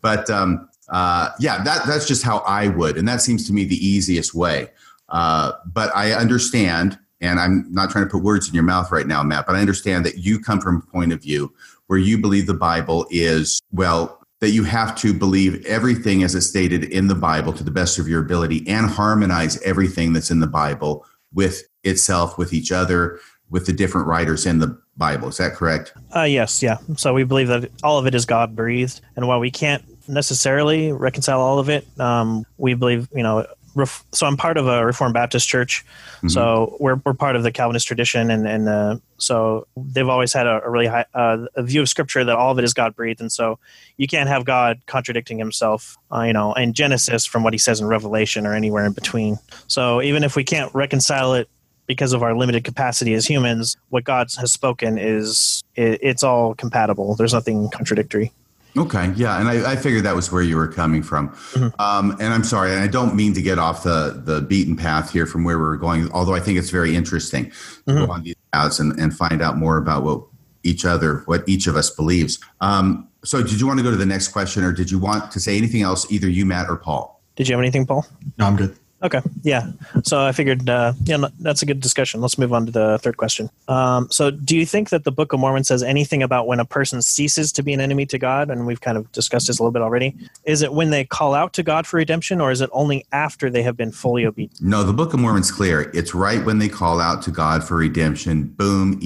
[0.02, 3.66] But um, uh, yeah that, that's just how i would and that seems to me
[3.66, 4.70] the easiest way.
[5.10, 9.08] Uh, but i understand and i'm not trying to put words in your mouth right
[9.08, 11.54] now matt but i understand that you come from a point of view
[11.88, 16.48] where you believe the bible is well that you have to believe everything as it's
[16.48, 20.40] stated in the Bible to the best of your ability and harmonize everything that's in
[20.40, 25.30] the Bible with itself, with each other, with the different writers in the Bible.
[25.30, 25.94] Is that correct?
[26.16, 26.78] Uh, yes, yeah.
[26.98, 30.92] So we believe that all of it is God breathed, and while we can't necessarily
[30.92, 33.46] reconcile all of it, um, we believe, you know.
[33.76, 35.86] Ref- so I'm part of a Reformed Baptist church,
[36.24, 36.32] Mhm.
[36.32, 40.48] so we're we're part of the Calvinist tradition, and and uh, so they've always had
[40.48, 42.96] a, a really high uh, a view of Scripture that all of it is God
[42.96, 43.60] breathed, and so
[43.98, 47.82] you can't have God contradicting Himself, uh, you know, in Genesis from what He says
[47.82, 49.38] in Revelation or anywhere in between.
[49.68, 51.50] So even if we can't reconcile it
[51.86, 56.56] because of our limited capacity as humans, what God has spoken is it, it's all
[56.56, 57.16] compatible.
[57.16, 58.32] There's nothing contradictory.
[58.78, 61.34] Okay, yeah, and I, I figured that was where you were coming from.
[61.80, 65.12] Um, and I'm sorry, and I don't mean to get off the the beaten path
[65.12, 66.12] here from where we are going.
[66.12, 67.52] Although I think it's very interesting
[67.88, 70.24] to go on these paths and, and find out more about what
[70.64, 72.40] each other, what each of us believes.
[72.60, 75.32] Um, so, did you want to go to the next question, or did you want
[75.32, 77.22] to say anything else, either you, Matt, or Paul?
[77.36, 78.06] Did you have anything, Paul?
[78.38, 78.78] No, I'm good.
[79.06, 79.68] Okay, yeah.
[80.04, 82.22] So I figured, uh, yeah, that's a good discussion.
[82.22, 83.52] Let's move on to the third question.
[83.68, 86.66] Um, so, do you think that the Book of Mormon says anything about when a
[86.66, 88.50] person ceases to be an enemy to God?
[88.50, 90.16] And we've kind of discussed this a little bit already.
[90.46, 93.52] Is it when they call out to God for redemption, or is it only after
[93.52, 94.60] they have been fully obedient?
[94.60, 95.92] No, the Book of Mormon's clear.
[95.94, 98.46] It's right when they call out to God for redemption.
[98.46, 99.00] Boom,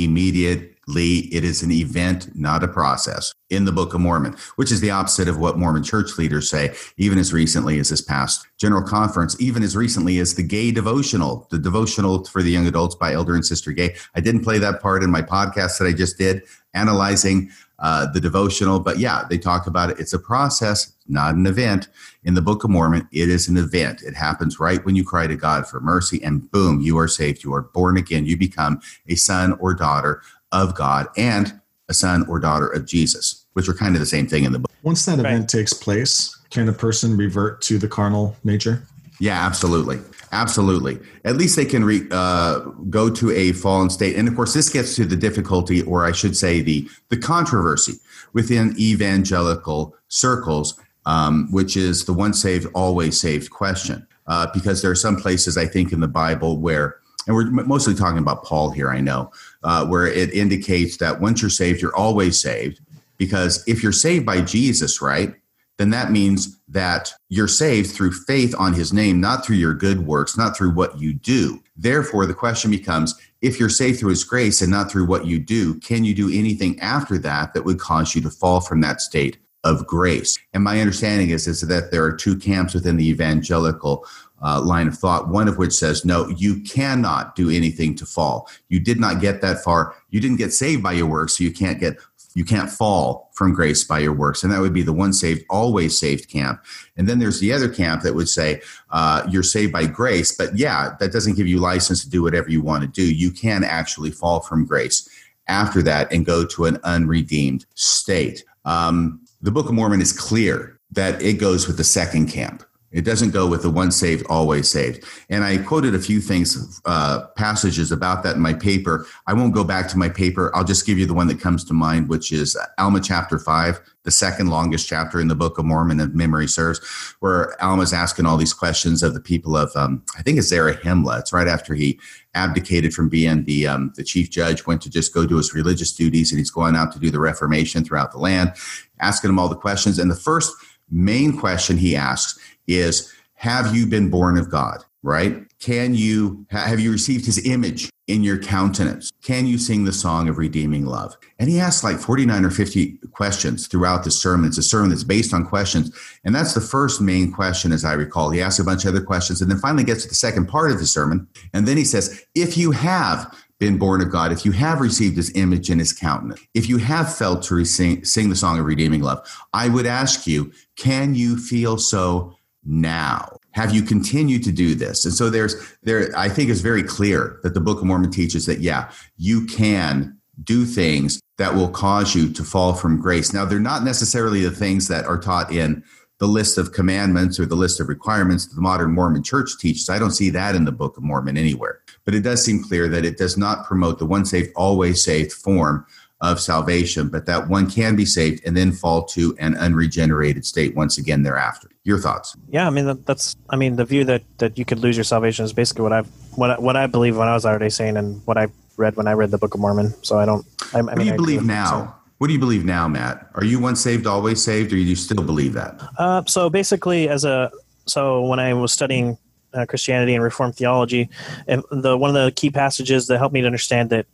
[0.90, 1.36] immediately.
[1.36, 4.92] It is an event, not a process in the Book of Mormon, which is the
[4.92, 9.40] opposite of what Mormon church leaders say, even as recently as this past General Conference,
[9.40, 13.36] even as recently as the Gay Devotional, the devotional for the young adults by Elder
[13.36, 13.96] and Sister Gay.
[14.16, 16.44] I didn't play that part in my podcast that I just did,
[16.74, 17.50] analyzing
[17.80, 18.80] uh, the devotional.
[18.80, 20.00] But yeah, they talk about it.
[20.00, 21.88] It's a process, not an event.
[22.26, 24.02] In the Book of Mormon, it is an event.
[24.04, 27.44] It happens right when you cry to God for mercy, and boom, you are saved.
[27.44, 28.26] You are born again.
[28.26, 33.46] You become a son or daughter of God and a son or daughter of Jesus,
[33.54, 34.72] which are kind of the same thing in the book.
[34.84, 35.34] Once that Right.
[35.34, 38.84] event takes place, can a person revert to the carnal nature?
[39.20, 40.00] Yeah, absolutely.
[40.32, 41.00] Absolutely.
[41.26, 42.60] At least they can re, uh,
[42.90, 44.16] go to a fallen state.
[44.16, 47.94] And of course, this gets to the difficulty, or I should say, the, the controversy
[48.34, 54.06] within evangelical circles, um, which is the once saved, always saved question.
[54.28, 56.98] Uh, because there are some places, I think, in the Bible where,
[57.30, 59.32] and we're mostly talking about Paul here, I know,
[59.62, 62.82] uh, where it indicates that once you're saved, you're always saved.
[63.18, 65.36] Because if you're saved by Jesus, right,
[65.78, 70.08] then that means that you're saved through faith on his name, not through your good
[70.08, 71.62] works, not through what you do.
[71.78, 75.38] Therefore, the question becomes if you're saved through his grace and not through what you
[75.38, 79.02] do, can you do anything after that that would cause you to fall from that
[79.02, 80.36] state of grace?
[80.54, 84.08] And my understanding is, is that there are two camps within the evangelical
[84.42, 88.50] uh, line of thought, one of which says, no, you cannot do anything to fall.
[88.70, 89.96] You did not get that far.
[90.10, 91.98] You didn't get saved by your works, so you can't get
[92.36, 94.44] you can't fall from grace by your works.
[94.44, 96.64] And that would be the one saved, always saved camp.
[96.96, 98.62] And then there's the other camp that would say,
[98.92, 102.50] uh, you're saved by grace, but yeah, that doesn't give you license to do whatever
[102.50, 103.04] you want to do.
[103.04, 105.10] You can actually fall from grace
[105.48, 108.46] after that and go to an unredeemed state.
[108.64, 112.64] Um, the Book of Mormon is clear that it goes with the second camp.
[112.92, 115.06] It doesn't go with the once saved, always saved.
[115.30, 119.06] And I quoted a few things, uh, passages about that in my paper.
[119.28, 120.52] I won't go back to my paper.
[120.56, 123.80] I'll just give you the one that comes to mind, which is Alma chapter five,
[124.04, 126.80] the second longest chapter in the Book of Mormon, if memory serves,
[127.20, 131.20] where Alma's asking all these questions of the people of, um, I think it's Zarahemla.
[131.20, 132.00] It's right after he
[132.34, 135.92] abdicated from being the um, the chief judge, went to just go do his religious
[135.92, 138.54] duties, and he's going out to do the Reformation throughout the land,
[139.00, 140.00] asking him all the questions.
[140.00, 140.56] And the first
[140.90, 142.40] main question he asks
[142.78, 144.84] is have you been born of God?
[145.02, 145.46] Right?
[145.60, 149.12] Can you have you received his image in your countenance?
[149.22, 151.16] Can you sing the song of redeeming love?
[151.38, 154.48] And he asks like 49 or 50 questions throughout the sermon.
[154.48, 155.96] It's a sermon that's based on questions.
[156.26, 158.32] And that's the first main question, as I recall.
[158.32, 160.72] He asks a bunch of other questions and then finally gets to the second part
[160.72, 161.28] of the sermon.
[161.54, 165.18] And then he says, if you have been born of God, if you have received
[165.18, 168.66] his image in his countenance, if you have felt to sing, sing the song of
[168.66, 172.36] redeeming love, I would ask you, can you feel so
[172.70, 173.38] now?
[173.52, 175.06] Have you continued to do this?
[175.06, 178.46] And so there's there, I think it's very clear that the Book of Mormon teaches
[178.46, 183.34] that, yeah, you can do things that will cause you to fall from grace.
[183.34, 185.84] Now, they're not necessarily the things that are taught in
[186.20, 189.90] the list of commandments or the list of requirements that the modern Mormon church teaches.
[189.90, 191.80] I don't see that in the Book of Mormon anywhere.
[192.06, 195.32] But it does seem clear that it does not promote the one saved, always saved
[195.32, 195.86] form
[196.22, 200.76] of salvation, but that one can be saved and then fall to an unregenerated state
[200.76, 201.70] once again thereafter.
[201.84, 202.36] Your thoughts?
[202.50, 205.46] Yeah, I mean that's I mean the view that that you could lose your salvation
[205.46, 206.02] is basically what I
[206.36, 208.48] what what I believe when I was already saying and what I
[208.78, 209.94] read when I read the Book of Mormon.
[210.04, 210.46] So I don't.
[210.74, 211.96] I, I what do you believe now?
[212.18, 213.30] What do you believe now, Matt?
[213.36, 215.82] Are you once saved, always saved, or do you still believe that?
[215.98, 217.50] Uh, so basically, as a
[217.86, 219.18] so when I was studying
[219.54, 221.10] uh, Christianity and Reformed theology,
[221.48, 224.06] and the one of the key passages that helped me to understand that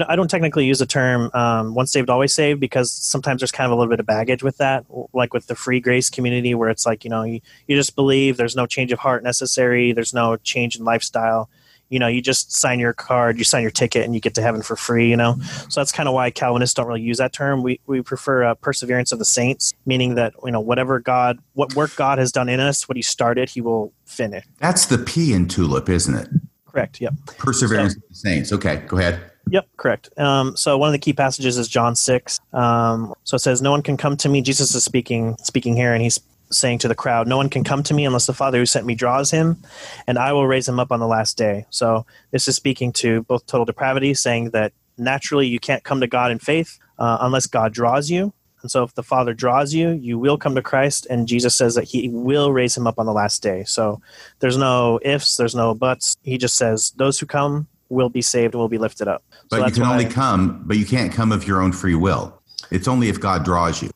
[0.00, 3.66] I, don't technically use the term um, once saved, always saved because sometimes there's kind
[3.66, 6.70] of a little bit of baggage with that, like with the free grace community, where
[6.70, 10.14] it's like, you know, you, you just believe there's no change of heart necessary, there's
[10.14, 11.50] no change in lifestyle.
[11.90, 14.42] You know, you just sign your card, you sign your ticket, and you get to
[14.42, 15.36] heaven for free, you know?
[15.68, 17.62] So that's kind of why Calvinists don't really use that term.
[17.62, 21.74] We, we prefer uh, perseverance of the saints, meaning that, you know, whatever God, what
[21.74, 24.42] work God has done in us, what he started, he will finish.
[24.58, 26.28] That's the P in TULIP, isn't it?
[26.66, 26.98] Correct.
[26.98, 27.12] Yep.
[27.36, 28.52] Perseverance so, of the saints.
[28.54, 29.31] Okay, go ahead.
[29.50, 30.18] Yep, correct.
[30.18, 32.40] Um, so one of the key passages is John six.
[32.52, 35.92] Um, so it says, "No one can come to me." Jesus is speaking speaking here,
[35.92, 36.20] and he's
[36.50, 38.86] saying to the crowd, "No one can come to me unless the Father who sent
[38.86, 39.62] me draws him,
[40.06, 43.22] and I will raise him up on the last day." So this is speaking to
[43.22, 47.46] both total depravity, saying that naturally you can't come to God in faith uh, unless
[47.46, 48.32] God draws you.
[48.62, 51.74] And so if the Father draws you, you will come to Christ, and Jesus says
[51.74, 53.64] that He will raise him up on the last day.
[53.64, 54.00] So
[54.38, 56.16] there's no ifs, there's no buts.
[56.22, 59.22] He just says, "Those who come." Will be saved and will be lifted up.
[59.50, 62.40] But so you can only come, but you can't come of your own free will.
[62.70, 63.90] It's only if God draws you.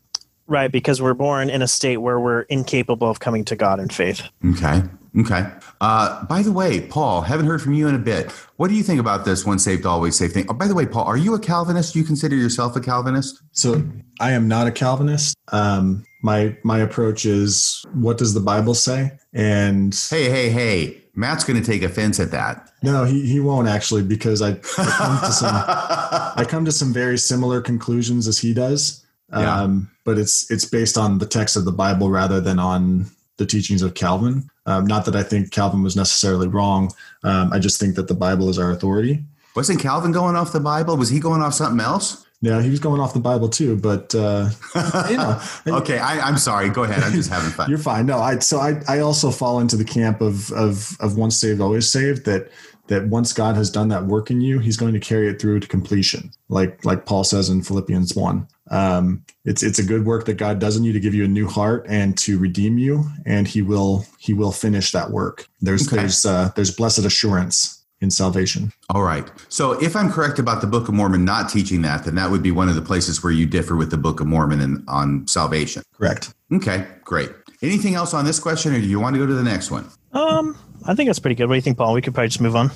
[0.47, 3.89] Right, because we're born in a state where we're incapable of coming to God in
[3.89, 4.23] faith.
[4.53, 4.83] Okay.
[5.19, 5.47] Okay.
[5.81, 8.31] Uh, by the way, Paul, haven't heard from you in a bit.
[8.57, 10.45] What do you think about this "once saved, always saved" thing?
[10.51, 11.95] Oh, by the way, Paul, are you a Calvinist?
[11.95, 13.41] Do you consider yourself a Calvinist?
[13.53, 13.83] So
[14.21, 15.35] I am not a Calvinist.
[15.53, 19.13] Um, my my approach is, what does the Bible say?
[19.33, 22.71] And hey, hey, hey, Matt's going to take offense at that.
[22.83, 26.93] No, he, he won't actually because I, I come to some I come to some
[26.93, 29.05] very similar conclusions as he does.
[29.31, 29.63] Yeah.
[29.63, 33.07] Um, but it's it's based on the text of the Bible rather than on
[33.39, 34.49] the teachings of Calvin.
[34.67, 36.93] Um, not that I think Calvin was necessarily wrong.
[37.25, 39.25] Um, I just think that the Bible is our authority.
[39.55, 40.97] Wasn't Calvin going off the Bible?
[40.97, 42.26] Was he going off something else?
[42.43, 44.51] Yeah, he was going off the Bible too, but uh,
[45.09, 45.41] you know.
[45.67, 46.69] okay, I, am sorry.
[46.69, 47.03] Go ahead.
[47.03, 47.71] I'm just having fun.
[47.71, 48.05] You're fine.
[48.05, 51.61] No, I so I I also fall into the camp of of of once saved
[51.61, 52.27] always saved.
[52.27, 52.51] That
[52.89, 55.61] that once God has done that work in you, He's going to carry it through
[55.61, 58.47] to completion, like like Paul says in Philippians one.
[58.71, 61.29] Um, it's it's a good work that God does in you to give you a
[61.29, 65.49] new heart and to redeem you, and He will He will finish that work.
[65.63, 65.97] There's okay.
[65.97, 68.73] there's uh, there's blessed assurance in salvation.
[68.91, 69.31] All right.
[69.49, 72.43] So if I'm correct about the Book of Mormon not teaching that, then that would
[72.43, 75.27] be one of the places where you differ with the Book of Mormon and on
[75.27, 75.83] salvation.
[75.95, 76.35] Correct.
[76.53, 77.31] Okay, great.
[77.63, 79.87] Anything else on this question, or do you want to go to the next one?
[80.13, 81.49] Um, I think that's pretty good.
[81.49, 81.95] What do you think, Paul?
[81.95, 82.71] We could probably just move on.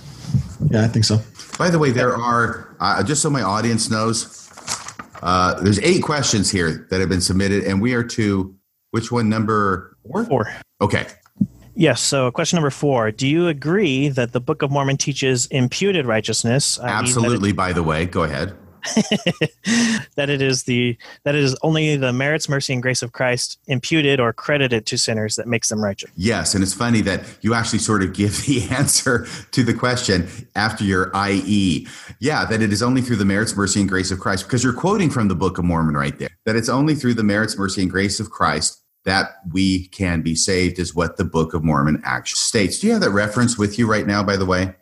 [0.71, 1.21] Yeah, I think so.
[1.59, 4.49] By the way, there are uh, just so my audience knows,
[5.23, 8.55] uh, there's eight questions here that have been submitted, and we are to
[8.91, 9.29] which one?
[9.29, 10.25] Number four.
[10.25, 10.53] Four.
[10.81, 11.07] Okay.
[11.81, 12.03] Yes.
[12.03, 16.79] So, question number four: Do you agree that the Book of Mormon teaches imputed righteousness?
[16.79, 17.51] Absolutely.
[17.51, 18.55] It, by the way, go ahead.
[20.17, 20.95] that it is the
[21.25, 24.99] that it is only the merits, mercy, and grace of Christ imputed or credited to
[24.99, 26.11] sinners that makes them righteous.
[26.17, 30.29] Yes, and it's funny that you actually sort of give the answer to the question
[30.55, 31.89] after your IE.
[32.19, 34.75] Yeah, that it is only through the merits, mercy, and grace of Christ, because you're
[34.75, 36.29] quoting from the Book of Mormon right there.
[36.45, 40.35] That it's only through the merits, mercy, and grace of Christ that we can be
[40.35, 42.79] saved, is what the Book of Mormon actually states.
[42.79, 44.75] Do you have that reference with you right now, by the way?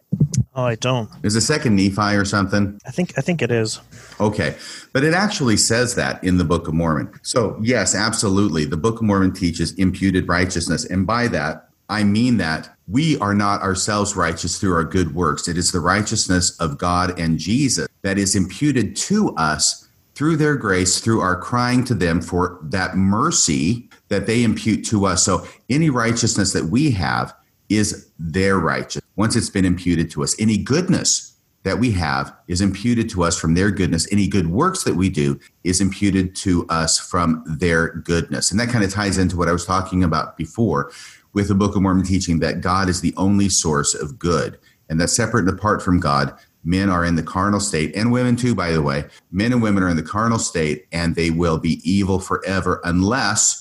[0.54, 1.08] Oh, I don't.
[1.22, 2.80] Is it second Nephi or something?
[2.86, 3.80] I think I think it is.
[4.18, 4.56] Okay.
[4.92, 7.12] But it actually says that in the Book of Mormon.
[7.22, 8.64] So, yes, absolutely.
[8.64, 10.84] The Book of Mormon teaches imputed righteousness.
[10.84, 15.46] And by that, I mean that we are not ourselves righteous through our good works.
[15.46, 20.56] It is the righteousness of God and Jesus that is imputed to us through their
[20.56, 25.24] grace, through our crying to them for that mercy that they impute to us.
[25.24, 27.34] So, any righteousness that we have
[27.68, 30.34] is their righteousness once it's been imputed to us.
[30.40, 34.10] Any goodness that we have is imputed to us from their goodness.
[34.12, 38.50] Any good works that we do is imputed to us from their goodness.
[38.50, 40.92] And that kind of ties into what I was talking about before
[41.34, 44.58] with the Book of Mormon teaching that God is the only source of good
[44.88, 46.32] and that separate and apart from God,
[46.64, 49.04] men are in the carnal state and women too, by the way.
[49.30, 53.57] Men and women are in the carnal state and they will be evil forever unless,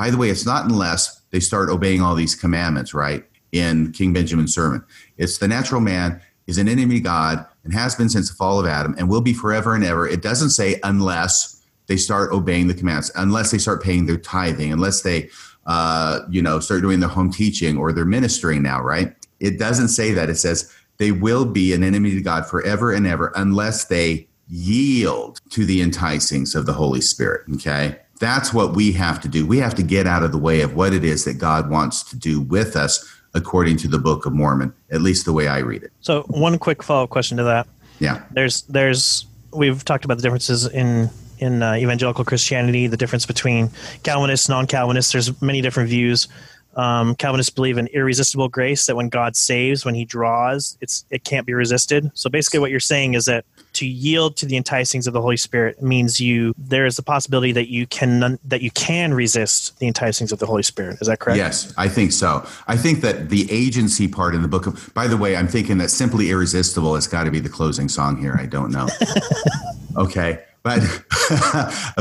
[0.00, 3.24] by the way, it's not unless they start obeying all these commandments, right?
[3.52, 4.84] in King Benjamin's sermon.
[5.16, 8.58] It's the natural man is an enemy to God and has been since the fall
[8.58, 10.08] of Adam and will be forever and ever.
[10.08, 14.72] It doesn't say unless they start obeying the commands, unless they start paying their tithing,
[14.72, 15.28] unless they,
[15.66, 19.14] uh, you know, start doing their home teaching or their ministering now, right?
[19.40, 20.30] It doesn't say that.
[20.30, 25.40] It says they will be an enemy to God forever and ever unless they yield
[25.50, 27.42] to the enticings of the Holy Spirit.
[27.54, 27.98] Okay.
[28.20, 29.46] That's what we have to do.
[29.46, 32.04] We have to get out of the way of what it is that God wants
[32.04, 35.58] to do with us according to the Book of Mormon, at least the way I
[35.58, 35.92] read it.
[36.00, 37.66] So, one quick follow up question to that.
[37.98, 38.22] Yeah.
[38.30, 43.70] There's there's we've talked about the differences in in uh, evangelical Christianity, the difference between
[44.02, 45.12] Calvinists, non-Calvinists.
[45.12, 46.28] There's many different views.
[46.76, 51.24] Um, Calvinists believe in irresistible grace that when God saves, when He draws, it's it
[51.24, 52.10] can't be resisted.
[52.14, 55.36] So basically, what you're saying is that to yield to the enticings of the Holy
[55.36, 59.90] Spirit means you there is a possibility that you can that you can resist the
[59.90, 60.98] enticings of the Holy Spirit.
[61.00, 61.36] Is that correct?
[61.36, 62.46] Yes, I think so.
[62.66, 65.78] I think that the agency part in the book of by the way, I'm thinking
[65.78, 68.36] that simply irresistible has got to be the closing song here.
[68.38, 68.88] I don't know.
[69.96, 70.44] okay.
[70.62, 70.80] But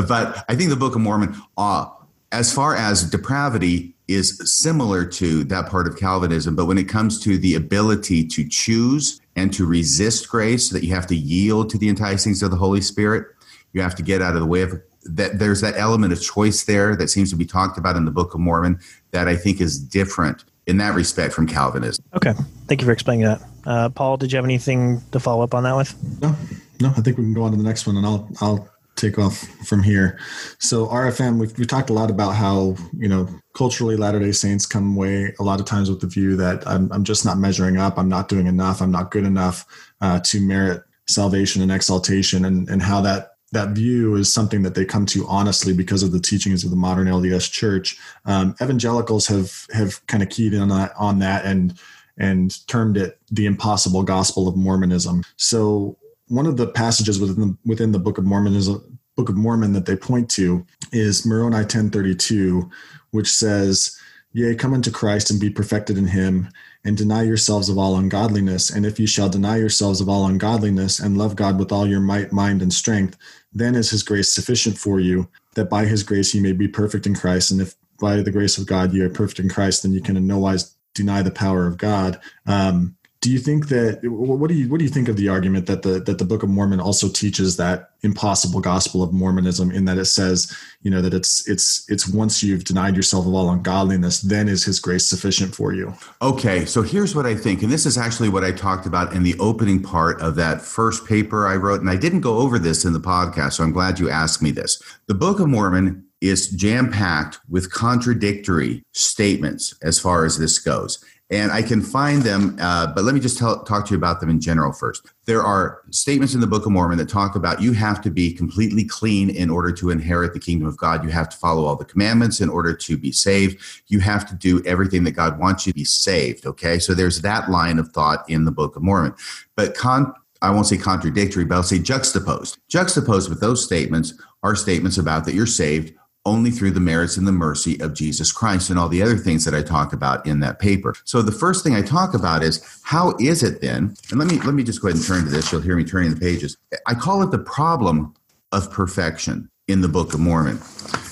[0.08, 1.88] but I think the Book of Mormon uh,
[2.32, 7.20] as far as depravity is similar to that part of Calvinism, but when it comes
[7.22, 11.70] to the ability to choose and to resist grace, so that you have to yield
[11.70, 13.28] to the enticings of the Holy Spirit,
[13.74, 15.38] you have to get out of the way of that.
[15.38, 18.34] There's that element of choice there that seems to be talked about in the Book
[18.34, 18.80] of Mormon
[19.12, 22.04] that I think is different in that respect from Calvinism.
[22.16, 22.34] Okay,
[22.68, 23.42] thank you for explaining that.
[23.66, 25.96] Uh, Paul, did you have anything to follow up on that with?
[26.22, 26.36] No,
[26.82, 26.90] no.
[26.90, 28.70] I think we can go on to the next one, and I'll I'll
[29.00, 30.20] take off from here.
[30.60, 34.96] So RFM, we've, we've talked a lot about how, you know, culturally Latter-day Saints come
[34.96, 37.98] away a lot of times with the view that I'm, I'm just not measuring up.
[37.98, 38.82] I'm not doing enough.
[38.82, 39.66] I'm not good enough
[40.02, 44.76] uh, to merit salvation and exaltation and, and how that that view is something that
[44.76, 47.98] they come to honestly because of the teachings of the modern LDS church.
[48.26, 51.74] Um, evangelicals have have kind of keyed in on that, on that and
[52.18, 55.24] and termed it the impossible gospel of Mormonism.
[55.38, 55.98] So
[56.30, 58.80] one of the passages within the, within the Book of Mormon is a
[59.16, 62.70] Book of Mormon that they point to is Moroni 1032,
[63.12, 64.00] which says,
[64.32, 66.50] Yea, come unto Christ and be perfected in him,
[66.86, 68.70] and deny yourselves of all ungodliness.
[68.70, 72.00] And if ye shall deny yourselves of all ungodliness, and love God with all your
[72.00, 73.18] might, mind, and strength,
[73.52, 77.08] then is his grace sufficient for you, that by his grace ye may be perfect
[77.08, 77.50] in Christ.
[77.52, 80.16] And if by the grace of God ye are perfect in Christ, then you can
[80.16, 82.20] in no wise deny the power of God.
[82.46, 85.66] Um, do you think that what do you what do you think of the argument
[85.66, 89.84] that the that the Book of Mormon also teaches that impossible gospel of Mormonism in
[89.86, 93.50] that it says you know that it's it's it's once you've denied yourself of all
[93.50, 95.94] ungodliness then is His grace sufficient for you?
[96.22, 99.24] Okay, so here's what I think, and this is actually what I talked about in
[99.24, 102.86] the opening part of that first paper I wrote, and I didn't go over this
[102.86, 104.82] in the podcast, so I'm glad you asked me this.
[105.08, 111.04] The Book of Mormon is jam packed with contradictory statements as far as this goes
[111.32, 112.58] and I can find them.
[112.60, 115.06] Uh, but let me just tell, talk to you about them in general first.
[115.26, 118.34] There are statements in the Book of Mormon that talk about you have to be
[118.34, 121.04] completely clean in order to inherit the kingdom of God.
[121.04, 123.62] You have to follow all the commandments in order to be saved.
[123.88, 126.48] You have to do everything that God wants you to be saved.
[126.48, 129.14] Okay, so there's that line of thought in the Book of Mormon.
[129.56, 132.58] But con- I won't say contradictory, but I'll say juxtaposed.
[132.70, 135.94] Juxtaposed with those statements are statements about that you're saved
[136.26, 139.46] only through the merits and the mercy of Jesus Christ and all the other things
[139.46, 140.94] that I talk about in that paper.
[141.06, 143.96] So the first thing I talk about is how is it then?
[144.12, 145.52] And let me let me just go ahead and turn to this.
[145.52, 146.58] You'll hear me turning the pages.
[146.86, 148.14] I call it the problem
[148.52, 150.60] of perfection in the Book of Mormon.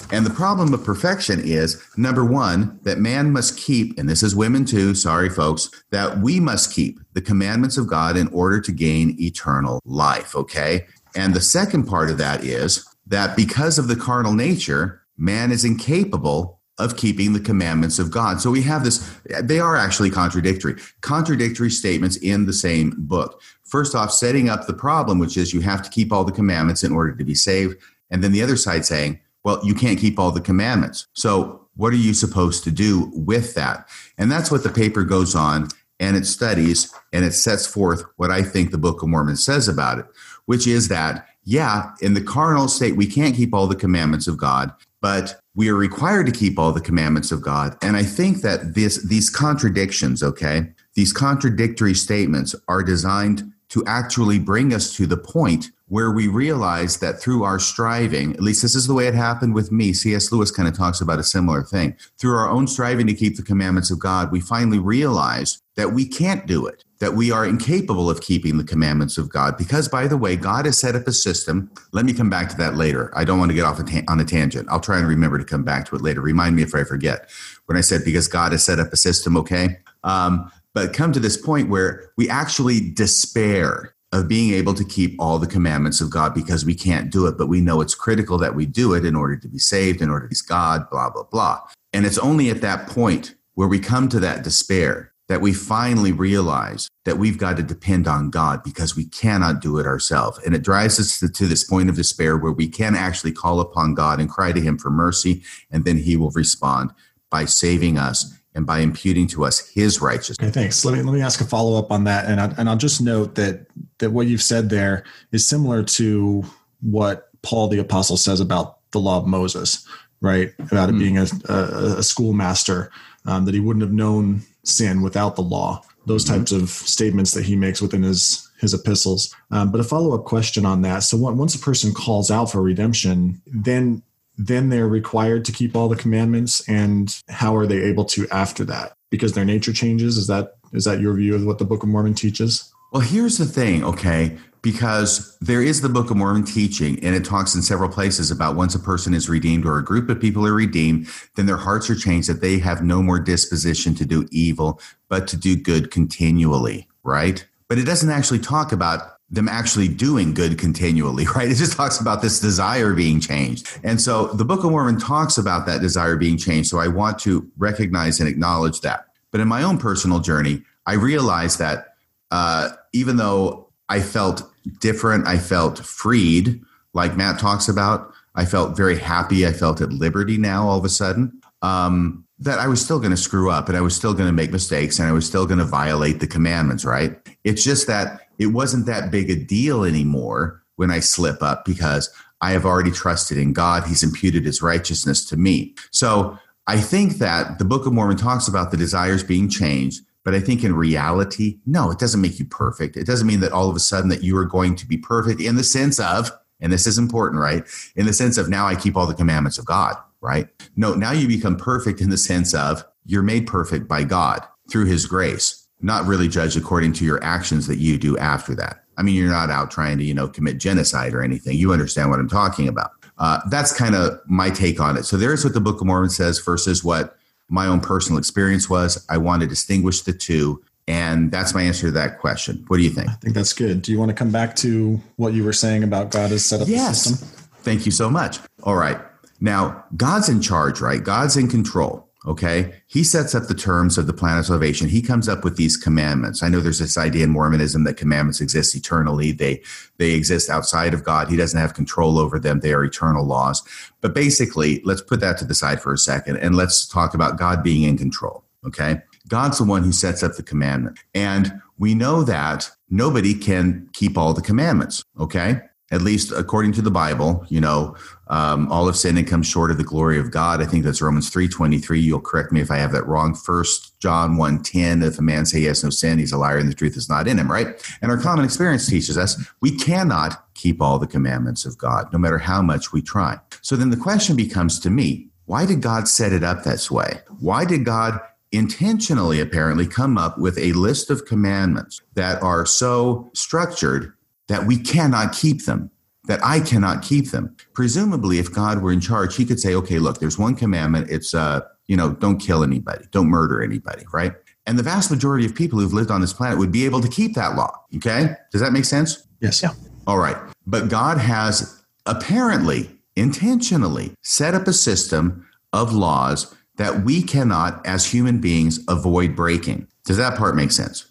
[0.10, 4.36] And the problem of perfection is number one, that man must keep, and this is
[4.36, 8.72] women too, sorry folks, that we must keep the commandments of God in order to
[8.72, 10.88] gain eternal life, okay?
[11.16, 15.66] And the second part of that is that because of the carnal nature, man is
[15.66, 18.40] incapable of keeping the commandments of God.
[18.40, 19.10] So we have this,
[19.42, 23.42] they are actually contradictory, contradictory statements in the same book.
[23.64, 26.84] First off, setting up the problem, which is you have to keep all the commandments
[26.84, 27.78] in order to be saved.
[28.12, 31.08] And then the other side saying, well, you can't keep all the commandments.
[31.14, 33.88] So what are you supposed to do with that?
[34.18, 35.70] And that's what the paper goes on
[36.00, 39.68] and it studies and it sets forth what I think the Book of Mormon says
[39.68, 40.06] about it,
[40.46, 44.38] which is that, yeah, in the carnal state, we can't keep all the commandments of
[44.38, 44.70] God,
[45.00, 47.78] but we are required to keep all the commandments of God.
[47.82, 54.40] And I think that this, these contradictions, okay, these contradictory statements are designed to actually
[54.40, 58.76] bring us to the point where we realize that through our striving, at least this
[58.76, 59.94] is the way it happened with me.
[59.94, 60.34] C.S.
[60.34, 61.96] Lewis kind of talks about a similar thing.
[62.20, 66.06] Through our own striving to keep the commandments of God, we finally realize that we
[66.06, 69.58] can't do it, that we are incapable of keeping the commandments of God.
[69.58, 71.72] Because, by the way, God has set up a system.
[71.94, 73.14] Let me come back to that later.
[73.16, 74.68] I don't want to get off on a tangent.
[74.70, 76.20] I'll try and remember to come back to it later.
[76.20, 77.30] Remind me if I forget
[77.68, 79.78] when I said because God has set up a system, okay?
[80.04, 85.16] Um, but come to this point where we actually despair of being able to keep
[85.20, 88.38] all the commandments of God because we can't do it, but we know it's critical
[88.40, 91.10] that we do it in order to be saved, in order to be God, blah,
[91.10, 91.62] blah, blah.
[91.94, 96.12] And it's only at that point where we come to that despair that we finally
[96.12, 100.40] realize that we've got to depend on God because we cannot do it ourselves.
[100.46, 103.60] And it drives us to, to, this point of despair where we can actually call
[103.60, 106.92] upon God and cry to Him for mercy, and then He will respond
[107.30, 110.40] by saving us and by imputing to us his righteousness.
[110.40, 110.84] Okay, thanks.
[110.84, 113.02] Let me let me ask a follow up on that, and I, and I'll just
[113.02, 113.68] note that
[114.00, 116.44] that what you've said there is similar to
[116.82, 119.88] what Paul the apostle says about the law of Moses,
[120.22, 120.54] right?
[120.72, 121.00] About it mm.
[121.00, 122.92] being a, a, a schoolmaster,
[123.28, 125.84] um, that he wouldn't have known sin without the law.
[126.06, 126.40] Those mm-hmm.
[126.40, 129.34] types of statements that he makes within his his epistles.
[129.52, 131.04] Um, but a follow up question on that.
[131.04, 134.02] So once a person calls out for redemption, then
[134.38, 138.64] then they're required to keep all the commandments and how are they able to after
[138.66, 141.82] that because their nature changes is that is that your view of what the book
[141.82, 146.44] of mormon teaches well here's the thing okay because there is the book of mormon
[146.44, 149.84] teaching and it talks in several places about once a person is redeemed or a
[149.84, 153.20] group of people are redeemed then their hearts are changed that they have no more
[153.20, 154.80] disposition to do evil
[155.10, 160.34] but to do good continually right but it doesn't actually talk about them actually doing
[160.34, 161.50] good continually, right?
[161.50, 163.80] It just talks about this desire being changed.
[163.84, 166.70] And so the Book of Mormon talks about that desire being changed.
[166.70, 169.06] So I want to recognize and acknowledge that.
[169.32, 171.96] But in my own personal journey, I realized that
[172.32, 174.44] uh, even though I felt
[174.80, 176.62] different, I felt freed,
[176.94, 179.48] like Matt talks about, I felt very happy.
[179.48, 181.42] I felt at liberty now all of a sudden.
[181.64, 184.34] Um, that I was still going to screw up and I was still going to
[184.34, 187.18] make mistakes and I was still going to violate the commandments, right?
[187.44, 192.12] It's just that it wasn't that big a deal anymore when I slip up because
[192.42, 193.88] I have already trusted in God.
[193.88, 195.74] He's imputed his righteousness to me.
[195.90, 196.38] So
[196.68, 200.42] I think that the Book of Mormon talks about the desires being changed, but I
[200.42, 202.98] think in reality, no, it doesn't make you perfect.
[202.98, 205.40] It doesn't mean that all of a sudden that you are going to be perfect
[205.40, 206.30] in the sense of,
[206.60, 207.64] and this is important, right?
[207.96, 210.50] In the sense of now I keep all the commandments of God, right?
[210.76, 214.88] No, now you become perfect in the sense of you're made perfect by God through
[214.88, 218.84] his grace not really judged according to your actions that you do after that.
[218.98, 221.56] I mean, you're not out trying to, you know, commit genocide or anything.
[221.58, 222.92] You understand what I'm talking about.
[223.20, 225.04] Uh, that's kind of my take on it.
[225.04, 227.16] So there's what the Book of Mormon says versus what
[227.50, 229.06] my own personal experience was.
[229.10, 230.64] I want to distinguish the two.
[230.88, 232.64] And that's my answer to that question.
[232.68, 233.10] What do you think?
[233.10, 233.82] I think that's good.
[233.82, 236.62] Do you want to come back to what you were saying about God has set
[236.62, 237.04] up yes.
[237.04, 237.48] the system?
[237.64, 238.40] Thank you so much.
[238.64, 238.98] All right.
[239.42, 241.04] Now, God's in charge, right?
[241.04, 242.07] God's in control.
[242.28, 242.74] Okay.
[242.88, 244.90] He sets up the terms of the plan of salvation.
[244.90, 246.44] He comes up with these commandments.
[246.44, 249.32] I know there's this idea in Mormonism that commandments exist eternally.
[249.32, 249.64] They,
[249.98, 251.30] they exist outside of God.
[251.30, 252.60] He doesn't have control over them.
[252.60, 253.64] They are eternal laws.
[254.02, 257.38] But basically, let's put that to the side for a second and let's talk about
[257.38, 258.44] God being in control.
[258.66, 259.02] Okay.
[259.30, 261.00] God's the one who sets up the commandment.
[261.16, 265.02] And we know that nobody can keep all the commandments.
[265.18, 267.96] Okay at least according to the Bible, you know,
[268.28, 270.62] um, all of sin and come short of the glory of God.
[270.62, 272.00] I think that's Romans three twenty three.
[272.00, 273.34] You'll correct me if I have that wrong.
[273.34, 275.02] First John one ten.
[275.02, 277.10] If a man say he has no sin, he's a liar, and the truth is
[277.10, 277.50] not in him.
[277.50, 277.68] Right.
[278.02, 282.20] And our common experience teaches us we cannot keep all the commandments of God, no
[282.20, 283.40] matter how much we try.
[283.62, 287.22] So then the question becomes to me: Why did God set it up this way?
[287.40, 288.20] Why did God
[288.52, 294.14] intentionally, apparently, come up with a list of commandments that are so structured
[294.48, 295.92] that we cannot keep them,
[296.26, 297.56] that I cannot keep them.
[297.74, 301.10] Presumably, if God were in charge, he could say, okay, look, there's one commandment.
[301.10, 304.34] It's, uh, you know, don't kill anybody, don't murder anybody, right?
[304.66, 307.08] And the vast majority of people who've lived on this planet would be able to
[307.08, 307.74] keep that law.
[307.96, 308.36] Okay.
[308.52, 309.26] Does that make sense?
[309.40, 309.64] Yes.
[309.64, 309.72] Yeah.
[310.06, 310.36] All right.
[310.66, 318.06] But God has apparently intentionally set up a system of laws that we cannot, as
[318.06, 319.88] human beings, avoid breaking.
[320.06, 321.08] Does that part make sense?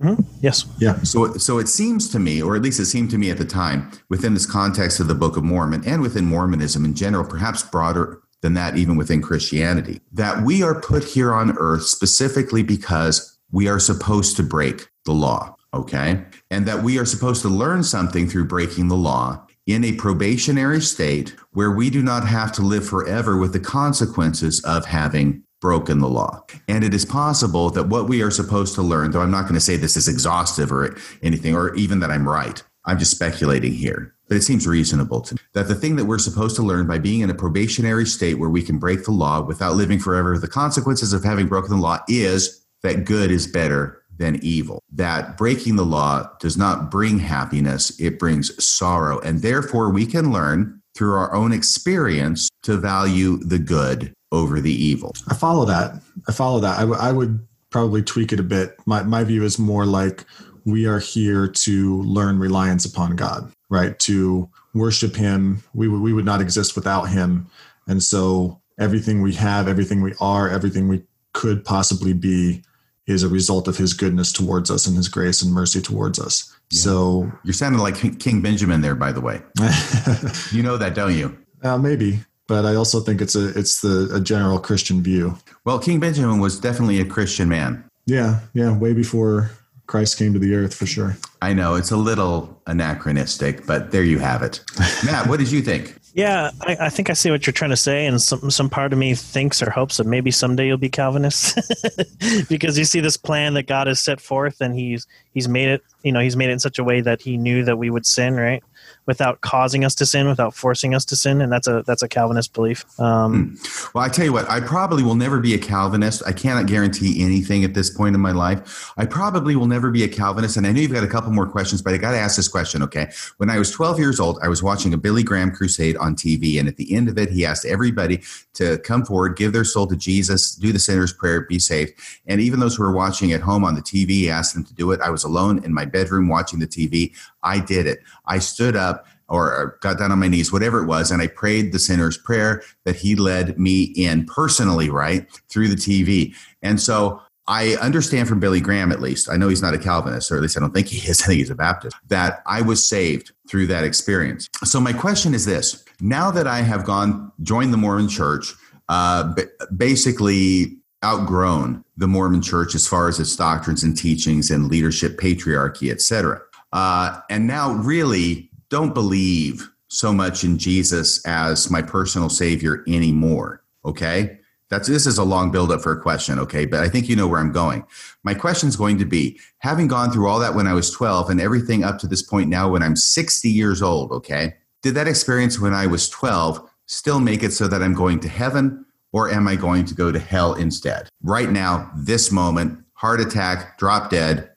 [0.00, 0.22] Mm-hmm.
[0.40, 0.64] Yes.
[0.78, 1.02] Yeah.
[1.02, 3.44] So, so it seems to me, or at least it seemed to me at the
[3.44, 7.62] time, within this context of the Book of Mormon and within Mormonism in general, perhaps
[7.62, 13.38] broader than that, even within Christianity, that we are put here on earth specifically because
[13.52, 15.54] we are supposed to break the law.
[15.74, 16.24] Okay.
[16.50, 20.80] And that we are supposed to learn something through breaking the law in a probationary
[20.80, 25.98] state where we do not have to live forever with the consequences of having broken
[25.98, 26.44] the law.
[26.68, 29.54] And it is possible that what we are supposed to learn, though I'm not going
[29.54, 33.74] to say this is exhaustive or anything, or even that I'm right, I'm just speculating
[33.74, 36.86] here, but it seems reasonable to me that the thing that we're supposed to learn
[36.86, 40.38] by being in a probationary state where we can break the law without living forever,
[40.38, 44.82] the consequences of having broken the law is that good is better than evil.
[44.92, 49.18] That breaking the law does not bring happiness, it brings sorrow.
[49.20, 54.72] And therefore, we can learn through our own experience to value the good over the
[54.72, 55.14] evil.
[55.28, 56.00] I follow that.
[56.28, 56.78] I follow that.
[56.78, 58.76] I, w- I would probably tweak it a bit.
[58.86, 60.24] My, my view is more like
[60.64, 63.98] we are here to learn reliance upon God, right?
[64.00, 65.62] To worship Him.
[65.74, 67.48] We, w- we would not exist without Him.
[67.86, 71.02] And so everything we have, everything we are, everything we
[71.32, 72.62] could possibly be
[73.06, 76.56] is a result of His goodness towards us and His grace and mercy towards us.
[76.70, 76.80] Yeah.
[76.80, 79.42] So you're sounding like King Benjamin there, by the way.
[80.52, 81.36] you know that, don't you?
[81.62, 82.20] Uh, maybe
[82.50, 85.38] but I also think it's a it's the a general Christian view.
[85.64, 87.84] Well, King Benjamin was definitely a Christian man.
[88.06, 89.52] Yeah, yeah, way before
[89.86, 91.16] Christ came to the earth for sure.
[91.40, 94.64] I know it's a little anachronistic, but there you have it.
[95.04, 95.94] Matt, what did you think?
[96.12, 98.92] Yeah, I, I, think I see what you're trying to say, and some some part
[98.92, 101.56] of me thinks or hopes that maybe someday you'll be Calvinist,
[102.48, 105.82] because you see this plan that God has set forth, and he's he's made it.
[106.02, 108.06] You know, he's made it in such a way that he knew that we would
[108.06, 108.60] sin, right?
[109.06, 112.08] Without causing us to sin, without forcing us to sin, and that's a that's a
[112.08, 112.84] Calvinist belief.
[113.00, 113.90] Um, hmm.
[113.94, 116.22] well, I tell you what, I probably will never be a Calvinist.
[116.26, 118.92] I cannot guarantee anything at this point in my life.
[118.96, 121.48] I probably will never be a Calvinist, and I know you've got a couple more
[121.48, 122.82] questions, but I got to ask this question.
[122.82, 126.14] Okay, when I was 12 years old, I was watching a Billy Graham crusade on
[126.14, 128.22] TV, and at the end of it, he asked everybody
[128.54, 131.94] to come forward, give their soul to Jesus, do the sinner's prayer, be saved.
[132.26, 134.92] And even those who were watching at home on the TV, asked them to do
[134.92, 135.00] it.
[135.00, 137.12] I was alone in my bedroom watching the TV.
[137.42, 138.00] I did it.
[138.26, 141.72] I stood up or got down on my knees, whatever it was, and I prayed
[141.72, 146.34] the sinner's prayer that he led me in personally, right, through the TV.
[146.62, 150.30] And so I understand from Billy Graham, at least, I know he's not a Calvinist,
[150.30, 152.62] or at least I don't think he is, I think he's a Baptist, that I
[152.62, 154.48] was saved through that experience.
[154.64, 158.54] So my question is this now that I have gone, joined the Mormon church,
[158.88, 159.34] uh,
[159.76, 165.90] basically outgrown the Mormon church as far as its doctrines and teachings and leadership, patriarchy,
[165.90, 166.40] etc.
[166.72, 173.62] Uh, and now really don't believe so much in Jesus as my personal savior anymore.
[173.84, 174.38] Okay.
[174.70, 176.64] That's this is a long buildup for a question, okay?
[176.64, 177.84] But I think you know where I'm going.
[178.22, 181.28] My question is going to be having gone through all that when I was 12
[181.28, 184.54] and everything up to this point now when I'm 60 years old, okay?
[184.82, 188.28] Did that experience when I was 12 still make it so that I'm going to
[188.28, 191.08] heaven or am I going to go to hell instead?
[191.20, 194.49] Right now, this moment, heart attack, drop dead,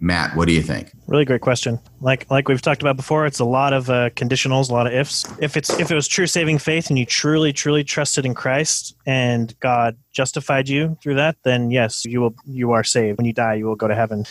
[0.00, 0.92] Matt, what do you think?
[1.06, 1.78] Really great question.
[2.00, 4.94] Like like we've talked about before, it's a lot of uh, conditionals, a lot of
[4.94, 5.26] ifs.
[5.40, 8.96] If it's if it was true saving faith and you truly truly trusted in Christ
[9.06, 13.18] and God justified you through that, then yes, you will you are saved.
[13.18, 14.24] When you die, you will go to heaven.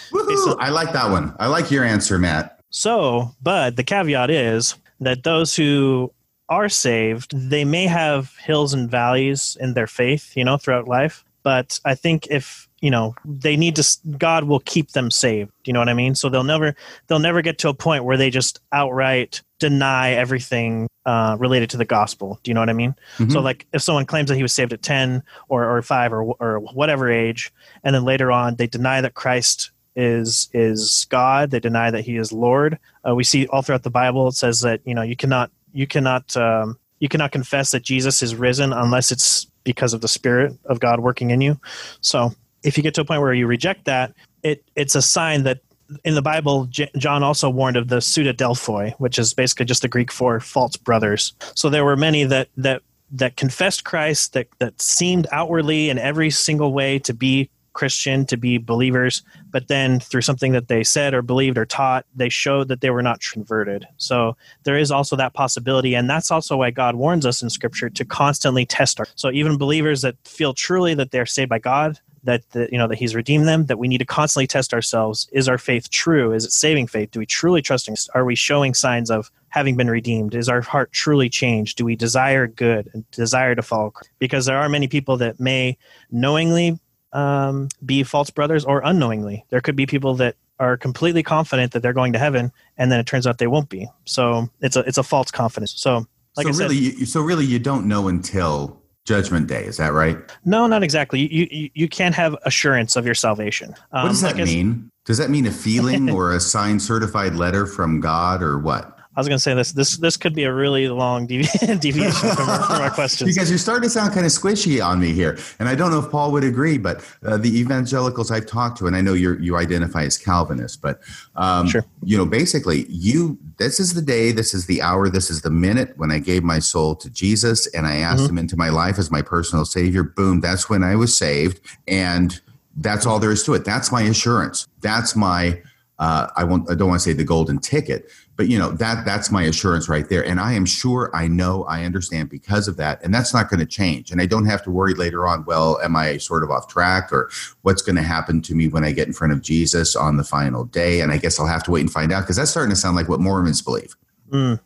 [0.59, 1.35] I like that one.
[1.39, 2.59] I like your answer, Matt.
[2.71, 6.11] So, but the caveat is that those who
[6.49, 11.23] are saved, they may have hills and valleys in their faith, you know, throughout life.
[11.43, 15.69] But I think if you know they need to god will keep them saved Do
[15.69, 16.15] you know what i mean?
[16.15, 16.76] So they'll never
[17.07, 21.77] they'll never get to a point where they just outright deny everything uh, related to
[21.77, 22.95] the gospel do you know what i mean?
[23.18, 23.31] Mm-hmm.
[23.31, 26.23] so like if someone claims that he was saved at 10 or, or 5 or,
[26.39, 27.51] or whatever age
[27.84, 32.15] and then later on they deny that christ is is god they deny that he
[32.15, 35.15] is lord uh, we see all throughout the bible it says that you know you
[35.15, 40.01] cannot you cannot um, you cannot confess that jesus is risen unless it's because of
[40.01, 41.60] the spirit of god working in you.
[42.01, 42.34] So
[42.64, 44.14] if you get to a point where you reject that,
[44.44, 45.60] it it's a sign that
[46.03, 49.88] in the Bible, J- John also warned of the pseudadelphoi, which is basically just the
[49.88, 51.34] Greek for false brothers.
[51.56, 52.81] So there were many that that
[53.11, 58.36] that confessed Christ, that that seemed outwardly in every single way to be Christian, to
[58.36, 59.22] be believers,
[59.52, 62.90] but then through something that they said or believed or taught, they showed that they
[62.90, 63.88] were not converted.
[63.98, 67.90] So there is also that possibility, and that's also why God warns us in Scripture
[67.90, 69.07] to constantly test our.
[69.15, 72.87] So even believers that feel truly that they're saved by God, that the, you know
[72.87, 73.65] that He's redeemed them.
[73.65, 76.33] That we need to constantly test ourselves: Is our faith true?
[76.33, 77.11] Is it saving faith?
[77.11, 77.95] Do we truly trusting?
[78.13, 80.35] Are we showing signs of having been redeemed?
[80.35, 81.77] Is our heart truly changed?
[81.77, 83.93] Do we desire good and desire to follow?
[84.19, 85.77] Because there are many people that may
[86.11, 86.79] knowingly
[87.13, 89.45] um, be false brothers or unknowingly.
[89.49, 92.99] There could be people that are completely confident that they're going to heaven, and then
[92.99, 93.87] it turns out they won't be.
[94.05, 95.73] So it's a it's a false confidence.
[95.77, 96.05] So
[96.35, 98.78] like so I said, really, you, so really, you don't know until
[99.10, 99.65] Judgment Day.
[99.65, 100.18] Is that right?
[100.45, 101.19] no, not exactly.
[101.19, 103.73] You you, you can't have assurance of your salvation.
[103.91, 104.91] Um, what does that like mean?
[105.06, 108.98] Does that mean a feeling or a signed certified letter from God or what?
[109.15, 109.72] I was going to say this.
[109.73, 111.48] This this could be a really long devi-
[111.80, 113.27] deviation from our, from our questions.
[113.34, 115.99] Because you're starting to sound kind of squishy on me here, and I don't know
[115.99, 116.77] if Paul would agree.
[116.77, 120.81] But uh, the evangelicals I've talked to, and I know you you identify as Calvinist,
[120.81, 121.02] but
[121.36, 121.84] um, Sure.
[122.03, 125.49] you know, basically, you this is the day, this is the hour, this is the
[125.49, 128.30] minute when I gave my soul to Jesus and I asked Mm-hmm.
[128.30, 130.03] Him into my life as my personal Savior.
[130.03, 132.40] Boom, that's when I was saved, and
[132.77, 133.65] that's all there is to it.
[133.65, 134.68] That's my assurance.
[134.81, 135.61] That's my
[135.99, 136.69] uh, I won't.
[136.72, 138.10] I don't want to say the golden ticket,
[138.40, 140.26] but you know that that's my assurance right there.
[140.26, 143.60] And I am sure, I know, I understand because of that, and that's not going
[143.60, 144.11] to change.
[144.11, 145.44] And I don't have to worry later on.
[145.44, 147.30] Well, am I sort of off track, or
[147.64, 150.24] what's going to happen to me when I get in front of Jesus on the
[150.24, 151.02] final day?
[151.02, 152.95] And I guess I'll have to wait and find out because that's starting to sound
[152.95, 153.94] like what Mormons believe.
[154.30, 154.57] Mm.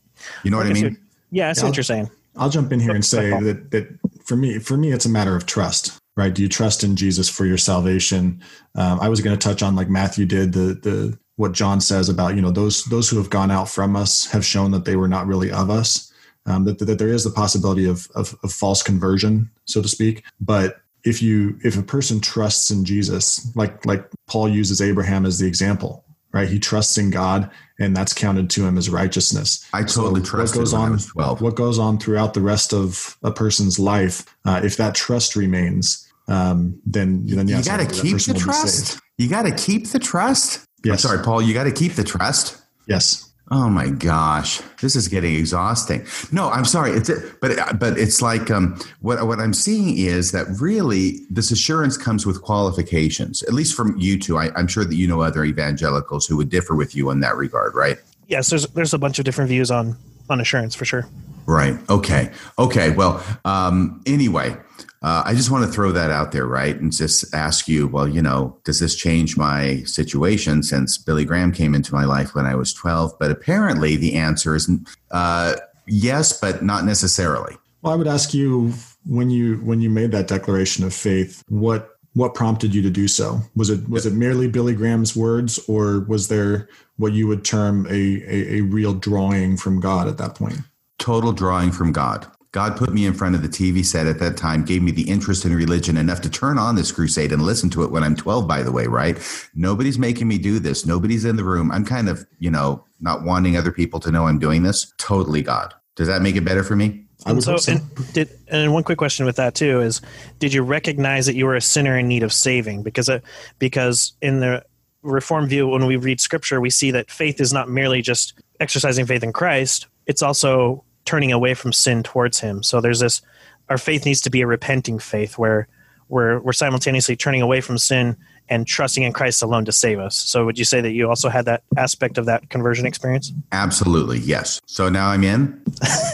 [0.43, 0.97] You know what I I see mean?
[1.31, 2.11] Yeah, that's Yeah, what you're saying.
[2.35, 3.87] I'll jump in here and say that that
[4.23, 6.31] for me, for me, it's a matter of trust, right?
[6.31, 8.39] Do you trust in Jesus for your salvation?
[8.75, 12.09] Um, I was going to touch on like Matthew did the the what John says
[12.09, 14.95] about you know those those who have gone out from us have shown that they
[14.95, 16.11] were not really of us.
[16.45, 20.23] Um, that, that there is the possibility of, of of false conversion, so to speak.
[20.41, 25.39] But if you if a person trusts in Jesus, like like Paul uses Abraham as
[25.39, 26.03] the example,
[26.33, 26.49] right?
[26.49, 27.49] He trusts in God,
[27.79, 29.65] and that's counted to him as righteousness.
[29.73, 31.41] I totally So trusted what goes on was 12.
[31.41, 36.09] what goes on throughout the rest of a person's life uh, if that trust remains
[36.27, 38.99] um, then then yes, you got to keep the trust.
[39.17, 40.65] You got to keep the trust.
[40.85, 41.41] I'm sorry, Paul.
[41.41, 42.61] You got to keep the trust.
[42.87, 46.07] yes Oh my gosh, this is getting exhausting.
[46.31, 46.91] No, I'm sorry.
[46.91, 47.11] It's
[47.41, 52.25] but but it's like um, what what I'm seeing is that really this assurance comes
[52.25, 53.43] with qualifications.
[53.43, 56.49] At least from you two, I, I'm sure that you know other evangelicals who would
[56.49, 57.97] differ with you in that regard, right?
[58.27, 59.97] Yes, there's there's a bunch of different views on
[60.29, 61.05] on assurance for sure.
[61.45, 61.77] Right.
[61.89, 62.31] Okay.
[62.57, 62.91] Okay.
[62.91, 64.55] Well, um, anyway,
[65.03, 66.79] uh, I just want to throw that out there, right?
[66.79, 71.51] And just ask you, well, you know, does this change my situation since Billy Graham
[71.51, 73.19] came into my life when I was 12?
[73.19, 74.69] But apparently the answer is
[75.11, 75.55] uh,
[75.87, 77.57] yes, but not necessarily.
[77.81, 78.71] well i would ask you
[79.05, 83.07] when you when you made that declaration of faith what what prompted you to do
[83.07, 87.43] so was it was it merely billy graham's words or was there what you would
[87.43, 90.59] term a, a, a real drawing from god at that point
[91.03, 92.27] Total drawing from God.
[92.53, 95.09] God put me in front of the TV set at that time, gave me the
[95.09, 98.15] interest in religion enough to turn on this crusade and listen to it when I'm
[98.15, 99.17] 12, by the way, right?
[99.55, 100.85] Nobody's making me do this.
[100.85, 101.71] Nobody's in the room.
[101.71, 104.93] I'm kind of, you know, not wanting other people to know I'm doing this.
[104.99, 105.73] Totally God.
[105.95, 107.05] Does that make it better for me?
[107.25, 107.71] i would so, so.
[107.71, 110.01] and did and one quick question with that too is,
[110.37, 112.83] did you recognize that you were a sinner in need of saving?
[112.83, 113.19] Because uh,
[113.57, 114.63] because in the
[115.01, 119.05] Reform view, when we read Scripture, we see that faith is not merely just exercising
[119.05, 122.63] faith in Christ; it's also turning away from sin towards Him.
[122.63, 123.21] So there's this:
[123.69, 125.67] our faith needs to be a repenting faith, where
[126.09, 128.17] we're we're simultaneously turning away from sin
[128.49, 130.15] and trusting in Christ alone to save us.
[130.15, 133.31] So would you say that you also had that aspect of that conversion experience?
[133.51, 134.19] Absolutely.
[134.19, 134.59] Yes.
[134.65, 135.61] So now I'm in.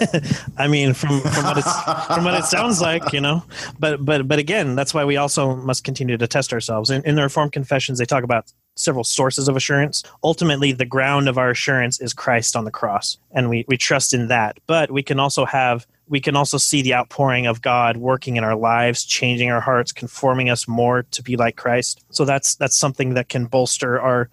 [0.57, 3.43] I mean, from from what it's from what it sounds like, you know.
[3.79, 6.89] But but but again, that's why we also must continue to test ourselves.
[6.89, 10.03] In, in the Reformed Confessions, they talk about several sources of assurance.
[10.23, 14.14] Ultimately, the ground of our assurance is Christ on the cross, and we we trust
[14.14, 14.57] in that.
[14.68, 18.43] But we can also have we can also see the outpouring of God working in
[18.43, 22.03] our lives, changing our hearts, conforming us more to be like Christ.
[22.10, 24.30] So that's that's something that can bolster our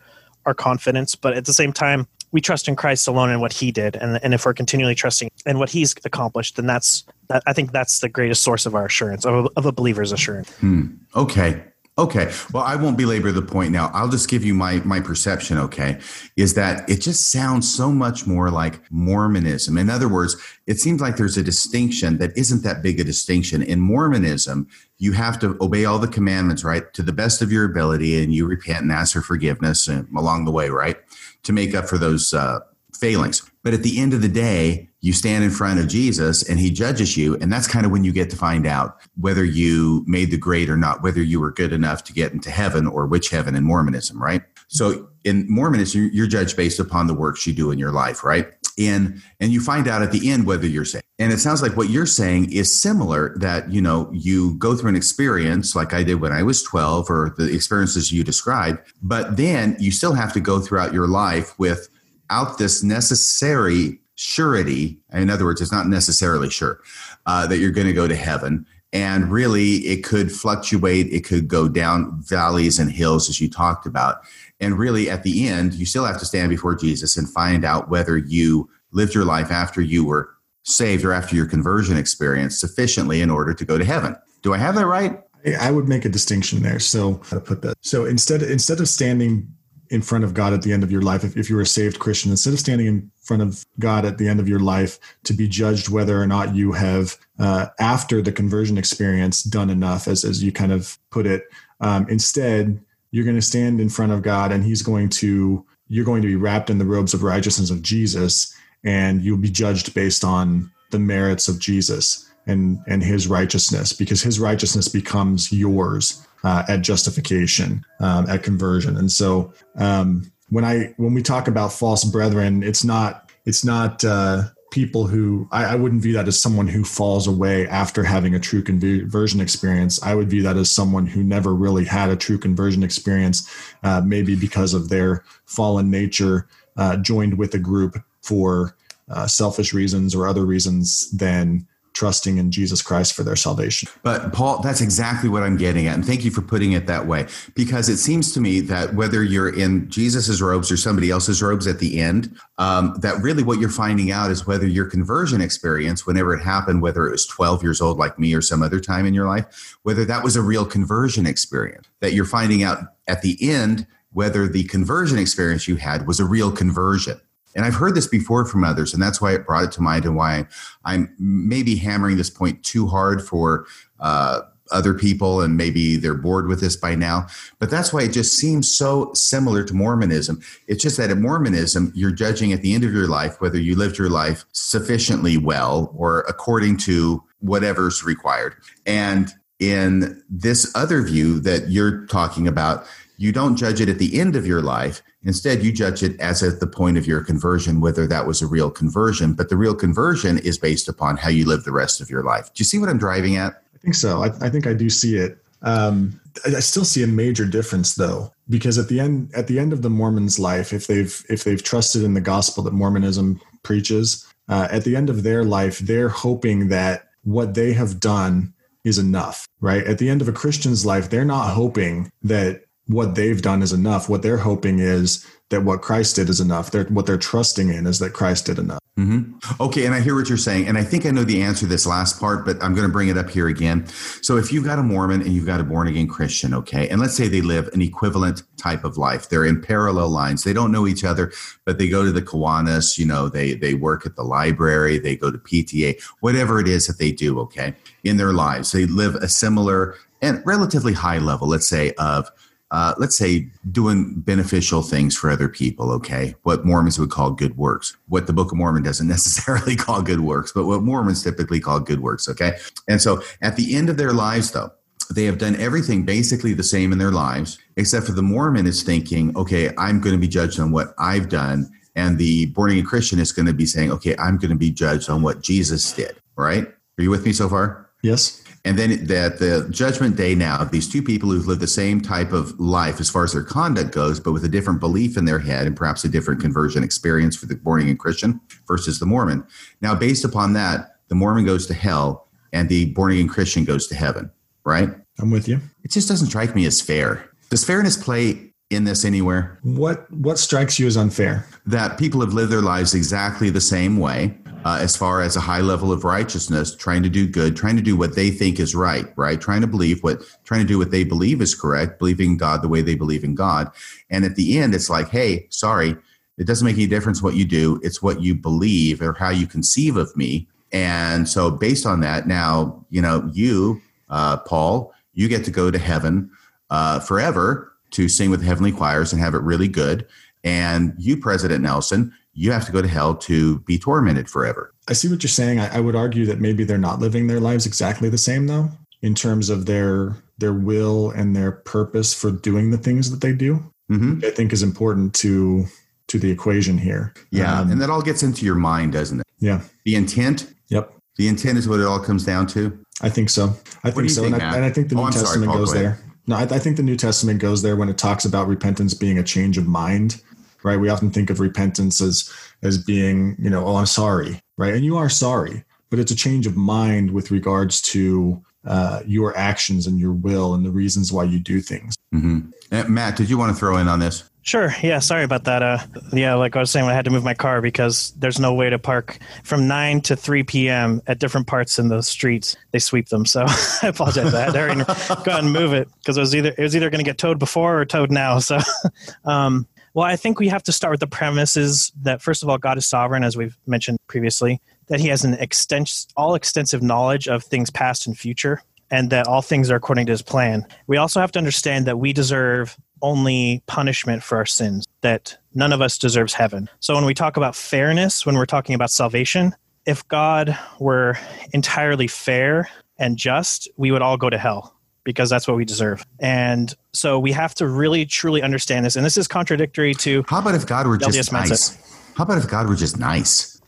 [0.46, 1.14] our confidence.
[1.14, 4.18] But at the same time, we trust in Christ alone and what He did, and
[4.22, 7.42] and if we're continually trusting in what He's accomplished, then that's that.
[7.46, 10.50] I think that's the greatest source of our assurance of a, of a believer's assurance.
[10.56, 10.86] Hmm.
[11.14, 11.62] Okay.
[11.98, 12.30] Okay.
[12.52, 13.90] Well, I won't belabor the point now.
[13.94, 15.98] I'll just give you my my perception, okay?
[16.36, 19.78] Is that it just sounds so much more like Mormonism.
[19.78, 20.36] In other words,
[20.66, 23.62] it seems like there's a distinction that isn't that big a distinction.
[23.62, 24.68] In Mormonism,
[24.98, 26.92] you have to obey all the commandments, right?
[26.92, 30.44] To the best of your ability and you repent and ask for forgiveness and along
[30.44, 30.96] the way, right?
[31.44, 32.60] To make up for those uh
[32.94, 33.42] failings.
[33.62, 36.68] But at the end of the day, you stand in front of Jesus and he
[36.68, 37.36] judges you.
[37.36, 40.68] And that's kind of when you get to find out whether you made the grade
[40.68, 43.62] or not, whether you were good enough to get into heaven or which heaven in
[43.62, 44.42] Mormonism, right?
[44.66, 48.48] So in Mormonism, you're judged based upon the works you do in your life, right?
[48.76, 51.76] And and you find out at the end whether you're saved and it sounds like
[51.76, 56.02] what you're saying is similar that you know you go through an experience like i
[56.02, 60.30] did when i was 12 or the experiences you described but then you still have
[60.34, 66.50] to go throughout your life without this necessary surety in other words it's not necessarily
[66.50, 66.80] sure
[67.26, 71.46] uh, that you're going to go to heaven and really it could fluctuate it could
[71.46, 74.22] go down valleys and hills as you talked about
[74.60, 77.90] and really, at the end, you still have to stand before Jesus and find out
[77.90, 80.30] whether you lived your life after you were
[80.62, 84.16] saved or after your conversion experience sufficiently in order to go to heaven.
[84.42, 85.20] Do I have that right?
[85.60, 86.80] I would make a distinction there.
[86.80, 87.76] So to put that?
[87.82, 89.48] So instead instead of standing
[89.90, 91.98] in front of God at the end of your life, if, if you're a saved
[91.98, 95.32] Christian, instead of standing in front of God at the end of your life to
[95.32, 100.24] be judged whether or not you have, uh, after the conversion experience, done enough, as
[100.24, 101.44] as you kind of put it,
[101.80, 102.80] um, instead
[103.10, 106.28] you're going to stand in front of God and he's going to you're going to
[106.28, 108.54] be wrapped in the robes of righteousness of Jesus
[108.84, 114.22] and you'll be judged based on the merits of Jesus and and his righteousness because
[114.22, 120.94] his righteousness becomes yours uh, at justification um, at conversion and so um, when I
[120.96, 125.74] when we talk about false brethren it's not it's not uh, people who I, I,
[125.74, 130.02] wouldn't view that as someone who falls away after having a true conversion experience.
[130.02, 133.48] I would view that as someone who never really had a true conversion experience,
[133.84, 138.76] uh, maybe because of their fallen nature, uh, joined with a group for
[139.08, 141.66] uh, selfish reasons or other reasons than
[141.96, 143.88] trusting in Jesus Christ for their salvation.
[144.02, 145.94] But Paul, that's exactly what I'm getting at.
[145.94, 147.26] And thank you for putting it that way.
[147.54, 151.66] Because it seems to me that whether you're in Jesus's robes or somebody else's robes
[151.66, 156.06] at the end, um, that really what you're finding out is whether your conversion experience,
[156.06, 159.06] whenever it happened, whether it was 12 years old like me or some other time
[159.06, 162.78] in your life, whether that was a real conversion experience, that you're finding out
[163.08, 167.20] at the end whether the conversion experience you had was a real conversion
[167.56, 170.04] and I've heard this before from others, and that's why it brought it to mind
[170.04, 170.46] and why
[170.84, 173.66] I'm maybe hammering this point too hard for
[173.98, 177.26] uh, other people, and maybe they're bored with this by now.
[177.58, 180.40] But that's why it just seems so similar to Mormonism.
[180.68, 183.74] It's just that in Mormonism, you're judging at the end of your life whether you
[183.74, 188.54] lived your life sufficiently well or according to whatever's required.
[188.86, 194.18] And in this other view that you're talking about, you don't judge it at the
[194.20, 195.02] end of your life.
[195.26, 198.46] Instead, you judge it as at the point of your conversion, whether that was a
[198.46, 199.34] real conversion.
[199.34, 202.46] But the real conversion is based upon how you live the rest of your life.
[202.46, 203.62] Do you see what I'm driving at?
[203.74, 204.22] I think so.
[204.22, 205.38] I, I think I do see it.
[205.62, 209.72] Um, I still see a major difference though, because at the end at the end
[209.72, 214.26] of the Mormon's life, if they've if they've trusted in the gospel that Mormonism preaches,
[214.48, 218.54] uh, at the end of their life, they're hoping that what they have done
[218.84, 219.84] is enough, right?
[219.84, 223.72] At the end of a Christian's life, they're not hoping that what they've done is
[223.72, 224.08] enough.
[224.08, 226.70] What they're hoping is that what Christ did is enough.
[226.70, 228.80] They're, what they're trusting in is that Christ did enough.
[228.98, 229.62] Mm-hmm.
[229.62, 231.66] Okay, and I hear what you're saying, and I think I know the answer to
[231.66, 233.86] this last part, but I'm going to bring it up here again.
[234.22, 236.98] So, if you've got a Mormon and you've got a born again Christian, okay, and
[236.98, 240.44] let's say they live an equivalent type of life, they're in parallel lines.
[240.44, 241.30] They don't know each other,
[241.66, 245.14] but they go to the Kiwanis, you know, they they work at the library, they
[245.14, 249.14] go to PTA, whatever it is that they do, okay, in their lives, they live
[249.16, 252.30] a similar and relatively high level, let's say, of
[252.70, 256.34] uh, let's say doing beneficial things for other people okay?
[256.42, 257.96] What mormons would call good works.
[258.08, 261.80] What the book of mormon doesn't necessarily call good works but what mormons typically call
[261.80, 262.56] good works okay?
[262.88, 264.70] And so at the end of their lives though
[265.14, 268.82] they have done everything basically the same in their lives except for the mormon is
[268.82, 272.84] thinking okay i'm going to be judged on what i've done and the born again
[272.84, 275.92] christian is going to be saying okay i'm going to be judged on what jesus
[275.92, 276.66] did right?
[276.98, 277.90] Are you with me so far?
[278.02, 282.00] Yes and then that the judgment day now, these two people who've lived the same
[282.00, 285.24] type of life as far as their conduct goes, but with a different belief in
[285.24, 289.06] their head and perhaps a different conversion experience for the born again Christian versus the
[289.06, 289.46] Mormon.
[289.80, 293.86] Now, based upon that, the Mormon goes to hell and the born again Christian goes
[293.86, 294.32] to heaven,
[294.64, 294.90] right?
[295.20, 295.60] I'm with you.
[295.84, 297.30] It just doesn't strike me as fair.
[297.50, 299.60] Does fairness play in this anywhere?
[299.62, 301.46] What what strikes you as unfair?
[301.66, 304.36] That people have lived their lives exactly the same way
[304.66, 307.82] uh, as far as a high level of righteousness, trying to do good, trying to
[307.82, 309.40] do what they think is right, right?
[309.40, 312.68] Trying to believe what, trying to do what they believe is correct, believing God the
[312.68, 313.70] way they believe in God.
[314.10, 315.94] And at the end, it's like, hey, sorry,
[316.36, 317.78] it doesn't make any difference what you do.
[317.84, 320.48] It's what you believe or how you conceive of me.
[320.72, 323.80] And so, based on that, now, you know, you,
[324.10, 326.28] uh, Paul, you get to go to heaven
[326.70, 330.08] uh, forever to sing with heavenly choirs and have it really good.
[330.42, 334.72] And you, President Nelson, you have to go to hell to be tormented forever.
[334.88, 335.58] I see what you're saying.
[335.58, 338.70] I, I, would argue that maybe they're not living their lives exactly the same, though,
[339.02, 343.32] in terms of their their will and their purpose for doing the things that they
[343.32, 343.54] do.
[343.90, 344.20] Mm-hmm.
[344.24, 345.64] I think is important to
[346.08, 347.14] to the equation here.
[347.30, 349.26] Yeah, Um, and that all gets into your mind, doesn't it?
[349.38, 349.62] yeah.
[349.84, 350.52] The intent.
[350.68, 350.92] Yep.
[351.16, 352.78] The intent is what it all comes down to.
[353.00, 353.54] I think so.
[353.82, 355.50] I think so, think, and, I, and I think the Oh, New I'm sorry, Testament
[355.50, 355.98] Paul, goes go there.
[356.26, 359.18] No, I, I think the New Testament goes there when it talks about repentance being
[359.18, 360.20] a change of mind.
[360.66, 360.80] Right?
[360.80, 362.28] We often think of repentance as
[362.62, 364.74] as being, you know, oh, I'm sorry, right?
[364.74, 369.36] And you are sorry, but it's a change of mind with regards to uh, your
[369.36, 371.94] actions and your will and the reasons why you do things.
[372.12, 372.40] hmm
[372.88, 374.24] Matt, did you want to throw in on this?
[374.42, 374.72] Sure.
[374.80, 375.00] Yeah.
[375.00, 375.62] Sorry about that.
[375.62, 375.78] Uh,
[376.12, 378.70] yeah, like I was saying, I had to move my car because there's no way
[378.70, 381.02] to park from 9 to 3 p.m.
[381.08, 382.56] at different parts in the streets.
[382.70, 383.26] They sweep them.
[383.26, 383.44] So
[383.82, 384.32] I apologize.
[384.32, 386.60] I had to hurry and go out and move it because it was either it
[386.60, 388.38] was either going to get towed before or towed now.
[388.38, 388.60] So,
[389.24, 389.66] um,
[389.96, 392.76] well, I think we have to start with the premises that first of all, God
[392.76, 397.42] is sovereign, as we've mentioned previously, that He has an extens- all extensive knowledge of
[397.42, 398.60] things past and future,
[398.90, 400.66] and that all things are according to His plan.
[400.86, 405.72] We also have to understand that we deserve only punishment for our sins, that none
[405.72, 406.68] of us deserves heaven.
[406.80, 409.54] So when we talk about fairness, when we're talking about salvation,
[409.86, 411.16] if God were
[411.54, 412.68] entirely fair
[412.98, 414.75] and just, we would all go to hell
[415.06, 416.04] because that's what we deserve.
[416.18, 418.96] And so we have to really truly understand this.
[418.96, 421.48] And this is contradictory to How about if God were just mindset.
[421.48, 422.12] nice?
[422.16, 423.60] How about if God were just nice?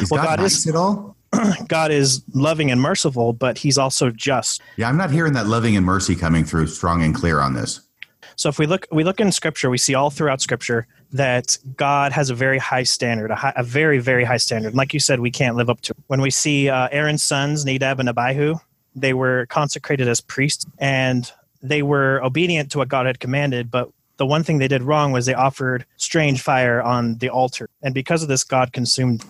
[0.00, 1.16] Is Well, God, God nice is- at all?
[1.68, 4.62] God is loving and merciful, but he's also just.
[4.76, 7.80] Yeah, I'm not hearing that loving and mercy coming through strong and clear on this.
[8.36, 12.12] So if we look we look in scripture, we see all throughout scripture that God
[12.12, 14.68] has a very high standard, a, high, a very very high standard.
[14.68, 15.90] And like you said, we can't live up to.
[15.92, 15.96] it.
[16.06, 18.54] When we see uh, Aaron's sons, Nadab and Abihu,
[18.94, 21.30] they were consecrated as priests and
[21.62, 25.12] they were obedient to what God had commanded, but the one thing they did wrong
[25.12, 27.68] was they offered strange fire on the altar.
[27.82, 29.24] And because of this God consumed.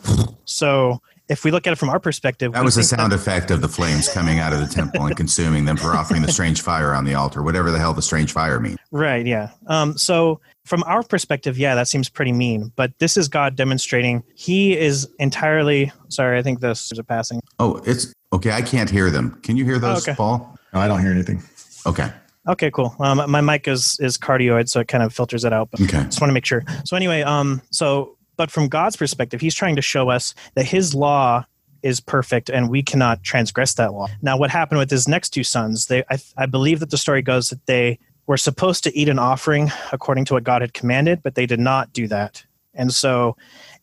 [0.45, 3.63] So if we look at it from our perspective, That was the sound effect of
[3.63, 6.93] the flames coming out of the temple and consuming them for offering the strange fire
[6.93, 8.77] on the altar, whatever the hell the strange fire means.
[8.91, 9.51] Right, yeah.
[9.67, 12.73] Um, so from our perspective, yeah, that seems pretty mean.
[12.77, 17.41] But this is God demonstrating He is entirely sorry, I think this is a passing.
[17.59, 18.53] Oh, it's okay.
[18.53, 19.39] I can't hear them.
[19.43, 20.17] Can you hear those, okay.
[20.17, 20.57] Paul?
[20.73, 21.43] No, I don't hear anything.
[21.87, 22.11] Okay.
[22.47, 22.95] Okay, cool.
[23.01, 25.71] Um, my mic is is cardioid, so it kind of filters it out.
[25.71, 26.05] But Okay.
[26.05, 26.63] just want to make sure.
[26.85, 30.95] So anyway, um, so but from God's perspective, He's trying to show us that His
[30.95, 31.45] law
[31.83, 34.09] is perfect and we cannot transgress that law.
[34.23, 35.85] Now, what happened with his next two sons?
[35.87, 39.19] They, I, I believe that the story goes that they were supposed to eat an
[39.19, 42.43] offering according to what God had commanded, but they did not do that.
[42.73, 43.37] And so,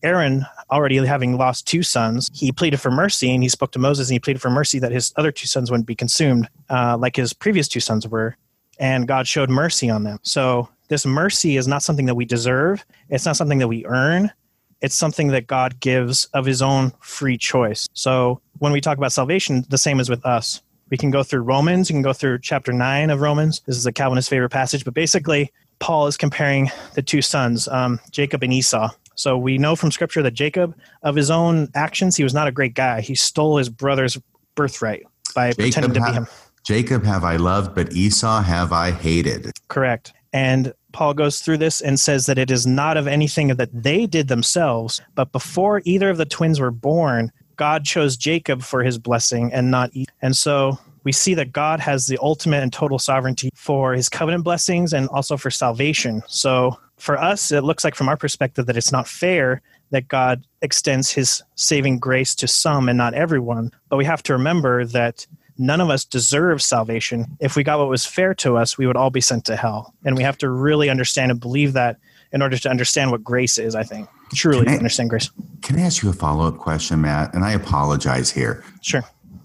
[0.04, 4.10] Aaron, already having lost two sons, he pleaded for mercy and he spoke to Moses
[4.10, 7.16] and he pleaded for mercy that his other two sons wouldn't be consumed uh, like
[7.16, 8.36] his previous two sons were.
[8.80, 10.20] And God showed mercy on them.
[10.24, 14.32] So, this mercy is not something that we deserve, it's not something that we earn.
[14.82, 17.88] It's something that God gives of his own free choice.
[17.94, 20.62] So, when we talk about salvation, the same is with us.
[20.90, 23.62] We can go through Romans, you can go through chapter 9 of Romans.
[23.68, 28.00] This is a Calvinist favorite passage, but basically, Paul is comparing the two sons, um,
[28.12, 28.90] Jacob and Esau.
[29.22, 32.52] So we know from scripture that Jacob, of his own actions, he was not a
[32.52, 33.02] great guy.
[33.02, 34.18] He stole his brother's
[34.56, 36.28] birthright by pretending to be him.
[36.64, 39.52] Jacob have I loved, but Esau have I hated.
[39.68, 40.14] Correct.
[40.34, 44.06] And Paul goes through this and says that it is not of anything that they
[44.06, 48.98] did themselves, but before either of the twins were born, God chose Jacob for his
[48.98, 50.12] blessing and not Esau.
[50.22, 54.44] And so we see that God has the ultimate and total sovereignty for his covenant
[54.44, 56.22] blessings and also for salvation.
[56.28, 60.46] So for us, it looks like from our perspective that it's not fair that God
[60.62, 63.72] extends his saving grace to some and not everyone.
[63.90, 65.26] But we have to remember that
[65.58, 67.26] none of us deserve salvation.
[67.40, 69.94] If we got what was fair to us, we would all be sent to hell.
[70.06, 71.98] And we have to really understand and believe that
[72.32, 74.08] in order to understand what grace is, I think.
[74.34, 75.30] Truly I- understand grace.
[75.62, 77.34] Can I ask you a follow up question, Matt?
[77.34, 78.64] And I apologize here.
[78.82, 79.04] Sure.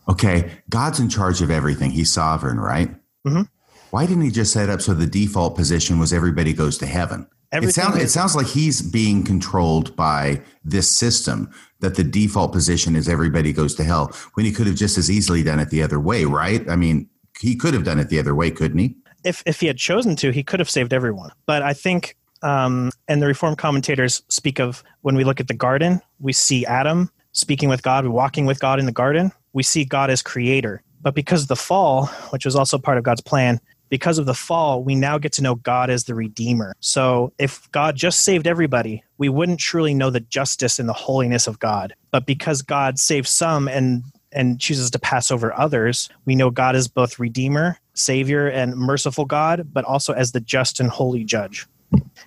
[0.09, 1.91] Okay, God's in charge of everything.
[1.91, 2.95] He's sovereign, right?
[3.27, 3.49] Mhm.
[3.91, 7.27] Why didn't he just set up so the default position was everybody goes to heaven?
[7.57, 11.51] It Everything sounds, it is- sounds like he's being controlled by this system
[11.81, 15.11] that the default position is everybody goes to hell when he could have just as
[15.11, 16.69] easily done it the other way, right?
[16.69, 17.09] I mean,
[17.41, 18.97] he could have done it the other way, couldn't he?
[19.25, 21.31] if if he had chosen to, he could have saved everyone.
[21.47, 25.55] But I think, um, and the Reformed commentators speak of when we look at the
[25.55, 29.33] garden, we see Adam speaking with God, walking with God in the garden.
[29.53, 30.83] We see God as creator.
[31.03, 34.35] But because of the fall, which was also part of God's plan, because of the
[34.35, 36.75] fall, we now get to know God as the Redeemer.
[36.81, 41.47] So if God just saved everybody, we wouldn't truly know the justice and the holiness
[41.47, 41.95] of God.
[42.11, 44.03] But because God saves some and
[44.33, 49.25] and chooses to pass over others, we know God is both Redeemer, Savior, and merciful
[49.25, 51.67] God, but also as the just and holy Judge.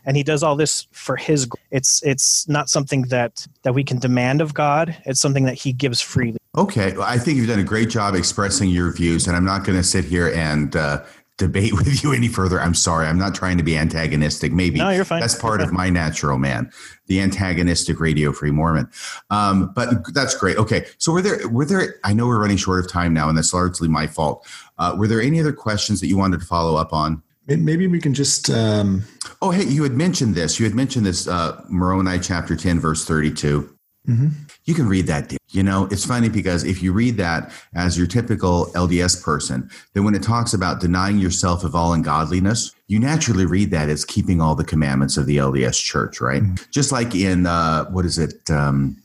[0.05, 1.47] And He does all this for His.
[1.71, 4.97] It's it's not something that that we can demand of God.
[5.05, 6.39] It's something that He gives freely.
[6.57, 9.63] Okay, well, I think you've done a great job expressing your views, and I'm not
[9.65, 11.03] going to sit here and uh,
[11.39, 12.61] debate with you any further.
[12.61, 13.07] I'm sorry.
[13.07, 14.51] I'm not trying to be antagonistic.
[14.51, 15.21] Maybe no, you're fine.
[15.21, 16.71] that's part you're of my natural man,
[17.07, 18.87] the antagonistic radio free Mormon.
[19.31, 20.57] Um, but that's great.
[20.57, 20.85] Okay.
[20.99, 23.53] So were there, were there, I know we're running short of time now and that's
[23.53, 24.45] largely my fault.
[24.77, 27.23] Uh, were there any other questions that you wanted to follow up on?
[27.47, 28.51] Maybe we can just.
[28.51, 29.05] Um...
[29.41, 30.59] Oh, hey, you had mentioned this.
[30.59, 33.75] You had mentioned this, uh, Moroni chapter 10, verse 32.
[34.07, 34.27] Mm-hmm.
[34.69, 35.35] You can read that.
[35.49, 40.03] You know, it's funny because if you read that as your typical LDS person, then
[40.03, 44.41] when it talks about denying yourself of all ungodliness, you naturally read that as keeping
[44.41, 46.43] all the commandments of the LDS church, right?
[46.43, 46.69] Mm-hmm.
[46.69, 48.95] Just like in, uh, what is it, um,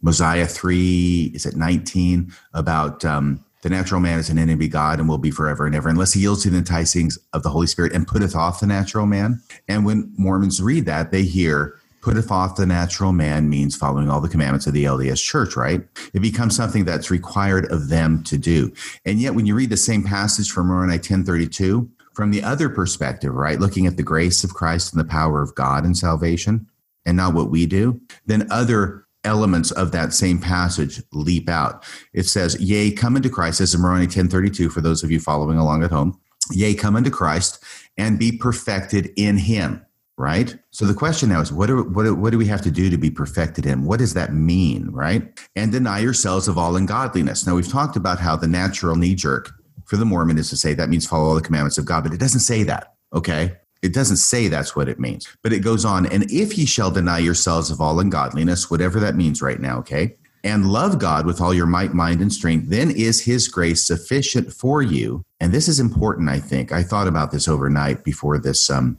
[0.00, 5.08] Mosiah 3, is it 19, about um, the natural man is an enemy God and
[5.08, 7.92] will be forever and ever, unless he yields to the enticings of the Holy Spirit
[7.92, 9.42] and putteth off the natural man.
[9.68, 14.20] And when Mormons read that, they hear, putteth off the natural man means following all
[14.20, 15.82] the commandments of the LDS church, right?
[16.14, 18.72] It becomes something that's required of them to do.
[19.04, 23.34] And yet, when you read the same passage from Moroni 1032, from the other perspective,
[23.34, 26.66] right, looking at the grace of Christ and the power of God in salvation,
[27.06, 31.84] and not what we do, then other elements of that same passage leap out.
[32.12, 35.58] It says, Yea, come into Christ, as in Moroni 1032, for those of you following
[35.58, 36.18] along at home.
[36.50, 37.62] Yea, come into Christ
[37.96, 39.84] and be perfected in him.
[40.20, 40.54] Right.
[40.70, 42.90] So the question now is, what do, what, do, what do we have to do
[42.90, 43.86] to be perfected in?
[43.86, 44.90] What does that mean?
[44.90, 45.40] Right.
[45.56, 47.46] And deny yourselves of all ungodliness.
[47.46, 49.50] Now, we've talked about how the natural knee jerk
[49.86, 52.12] for the Mormon is to say that means follow all the commandments of God, but
[52.12, 52.92] it doesn't say that.
[53.14, 53.56] Okay.
[53.80, 56.04] It doesn't say that's what it means, but it goes on.
[56.04, 60.16] And if ye shall deny yourselves of all ungodliness, whatever that means right now, okay,
[60.44, 64.52] and love God with all your might, mind, and strength, then is his grace sufficient
[64.52, 65.24] for you.
[65.40, 66.72] And this is important, I think.
[66.72, 68.98] I thought about this overnight before this um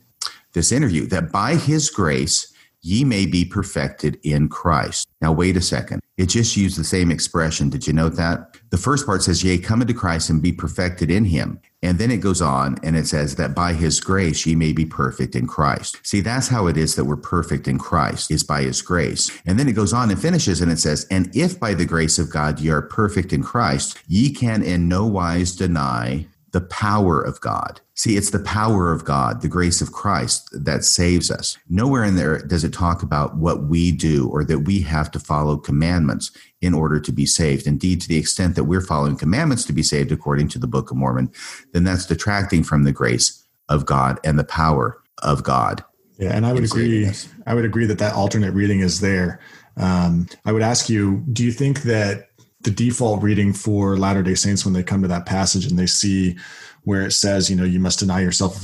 [0.53, 2.51] this interview, that by his grace
[2.81, 5.07] ye may be perfected in Christ.
[5.21, 6.01] Now wait a second.
[6.17, 7.69] It just used the same expression.
[7.69, 8.57] Did you note that?
[8.69, 11.59] The first part says, Yea, come into Christ and be perfected in him.
[11.83, 14.85] And then it goes on and it says that by his grace ye may be
[14.85, 15.99] perfect in Christ.
[16.03, 19.31] See, that's how it is that we're perfect in Christ, is by his grace.
[19.45, 22.19] And then it goes on and finishes and it says, And if by the grace
[22.19, 27.21] of God ye are perfect in Christ, ye can in no wise deny the power
[27.21, 27.81] of God.
[27.95, 31.57] See, it's the power of God, the grace of Christ that saves us.
[31.69, 35.19] Nowhere in there does it talk about what we do or that we have to
[35.19, 37.67] follow commandments in order to be saved.
[37.67, 40.91] Indeed, to the extent that we're following commandments to be saved according to the Book
[40.91, 41.31] of Mormon,
[41.73, 45.83] then that's detracting from the grace of God and the power of God.
[46.17, 47.09] Yeah, and I would agree.
[47.47, 49.39] I would agree that that alternate reading is there.
[49.77, 52.29] Um, I would ask you: Do you think that
[52.63, 55.87] the default reading for Latter day Saints when they come to that passage and they
[55.87, 56.37] see
[56.83, 58.61] where it says, you know, you must deny yourself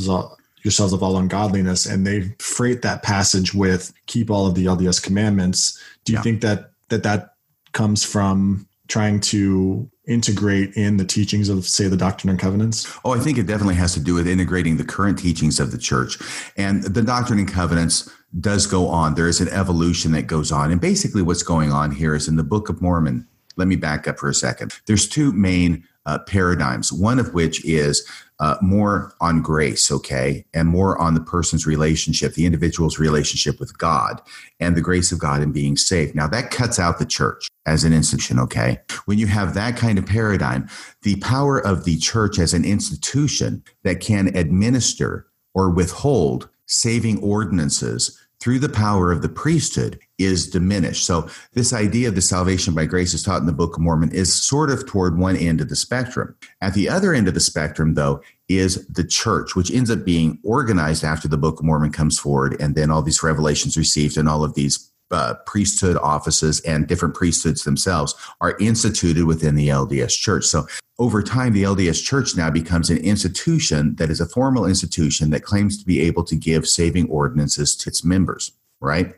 [0.64, 5.02] yourselves of all ungodliness, and they freight that passage with keep all of the LDS
[5.02, 5.82] commandments.
[6.04, 6.24] Do you yeah.
[6.24, 7.34] think that that that
[7.74, 13.12] comes from trying to integrate in the teachings of say the doctrine and covenants oh
[13.12, 16.18] i think it definitely has to do with integrating the current teachings of the church
[16.56, 18.10] and the doctrine and covenants
[18.40, 21.92] does go on there is an evolution that goes on and basically what's going on
[21.92, 23.28] here is in the book of mormon
[23.58, 24.74] let me back up for a second.
[24.86, 28.08] There's two main uh, paradigms, one of which is
[28.40, 33.78] uh, more on grace, okay, and more on the person's relationship, the individual's relationship with
[33.78, 34.22] God
[34.60, 36.16] and the grace of God in being saved.
[36.16, 38.80] Now, that cuts out the church as an institution, okay?
[39.06, 40.70] When you have that kind of paradigm,
[41.02, 48.18] the power of the church as an institution that can administer or withhold saving ordinances
[48.40, 51.06] through the power of the priesthood is diminished.
[51.06, 54.12] So, this idea of the salvation by grace is taught in the Book of Mormon
[54.12, 56.36] is sort of toward one end of the spectrum.
[56.62, 60.40] At the other end of the spectrum, though, is the church, which ends up being
[60.44, 64.28] organized after the Book of Mormon comes forward, and then all these revelations received and
[64.30, 70.18] all of these uh, priesthood offices and different priesthoods themselves are instituted within the LDS
[70.20, 70.46] church.
[70.46, 70.68] So
[71.00, 75.44] over time, the LDS church now becomes an institution that is a formal institution that
[75.44, 79.14] claims to be able to give saving ordinances to its members, right?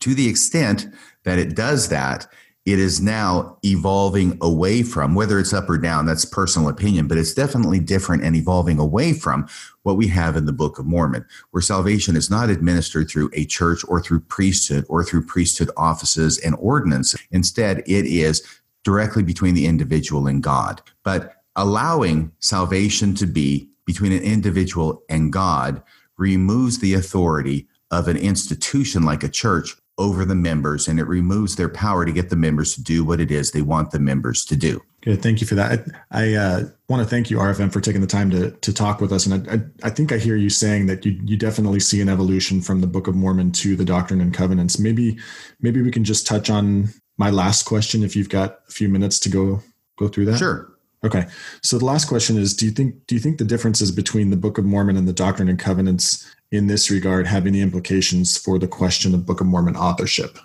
[0.00, 0.86] To the extent
[1.24, 2.26] that it does that,
[2.64, 7.16] it is now evolving away from whether it's up or down that's personal opinion but
[7.16, 9.48] it's definitely different and evolving away from
[9.84, 13.46] what we have in the book of mormon where salvation is not administered through a
[13.46, 17.18] church or through priesthood or through priesthood offices and ordinances.
[17.30, 18.42] Instead it is
[18.84, 20.80] directly between the individual and god.
[21.02, 25.82] But allowing salvation to be between an individual and god
[26.16, 31.56] removes the authority of an institution like a church over the members and it removes
[31.56, 34.44] their power to get the members to do what it is they want the members
[34.44, 34.80] to do.
[35.02, 35.22] Good.
[35.22, 35.84] Thank you for that.
[36.10, 39.00] I, I uh, want to thank you, RFM, for taking the time to, to talk
[39.00, 39.26] with us.
[39.26, 42.08] And I, I, I, think I hear you saying that you, you definitely see an
[42.08, 44.78] evolution from the Book of Mormon to the Doctrine and Covenants.
[44.78, 45.18] Maybe
[45.60, 49.18] maybe we can just touch on my last question if you've got a few minutes
[49.20, 49.62] to go
[49.98, 50.38] go through that.
[50.38, 50.72] Sure.
[51.04, 51.26] Okay.
[51.62, 54.36] So the last question is do you think do you think the differences between the
[54.36, 58.58] Book of Mormon and the Doctrine and Covenants in this regard have any implications for
[58.58, 60.38] the question of Book of Mormon authorship?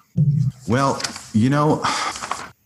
[0.67, 1.01] Well,
[1.33, 1.81] you know,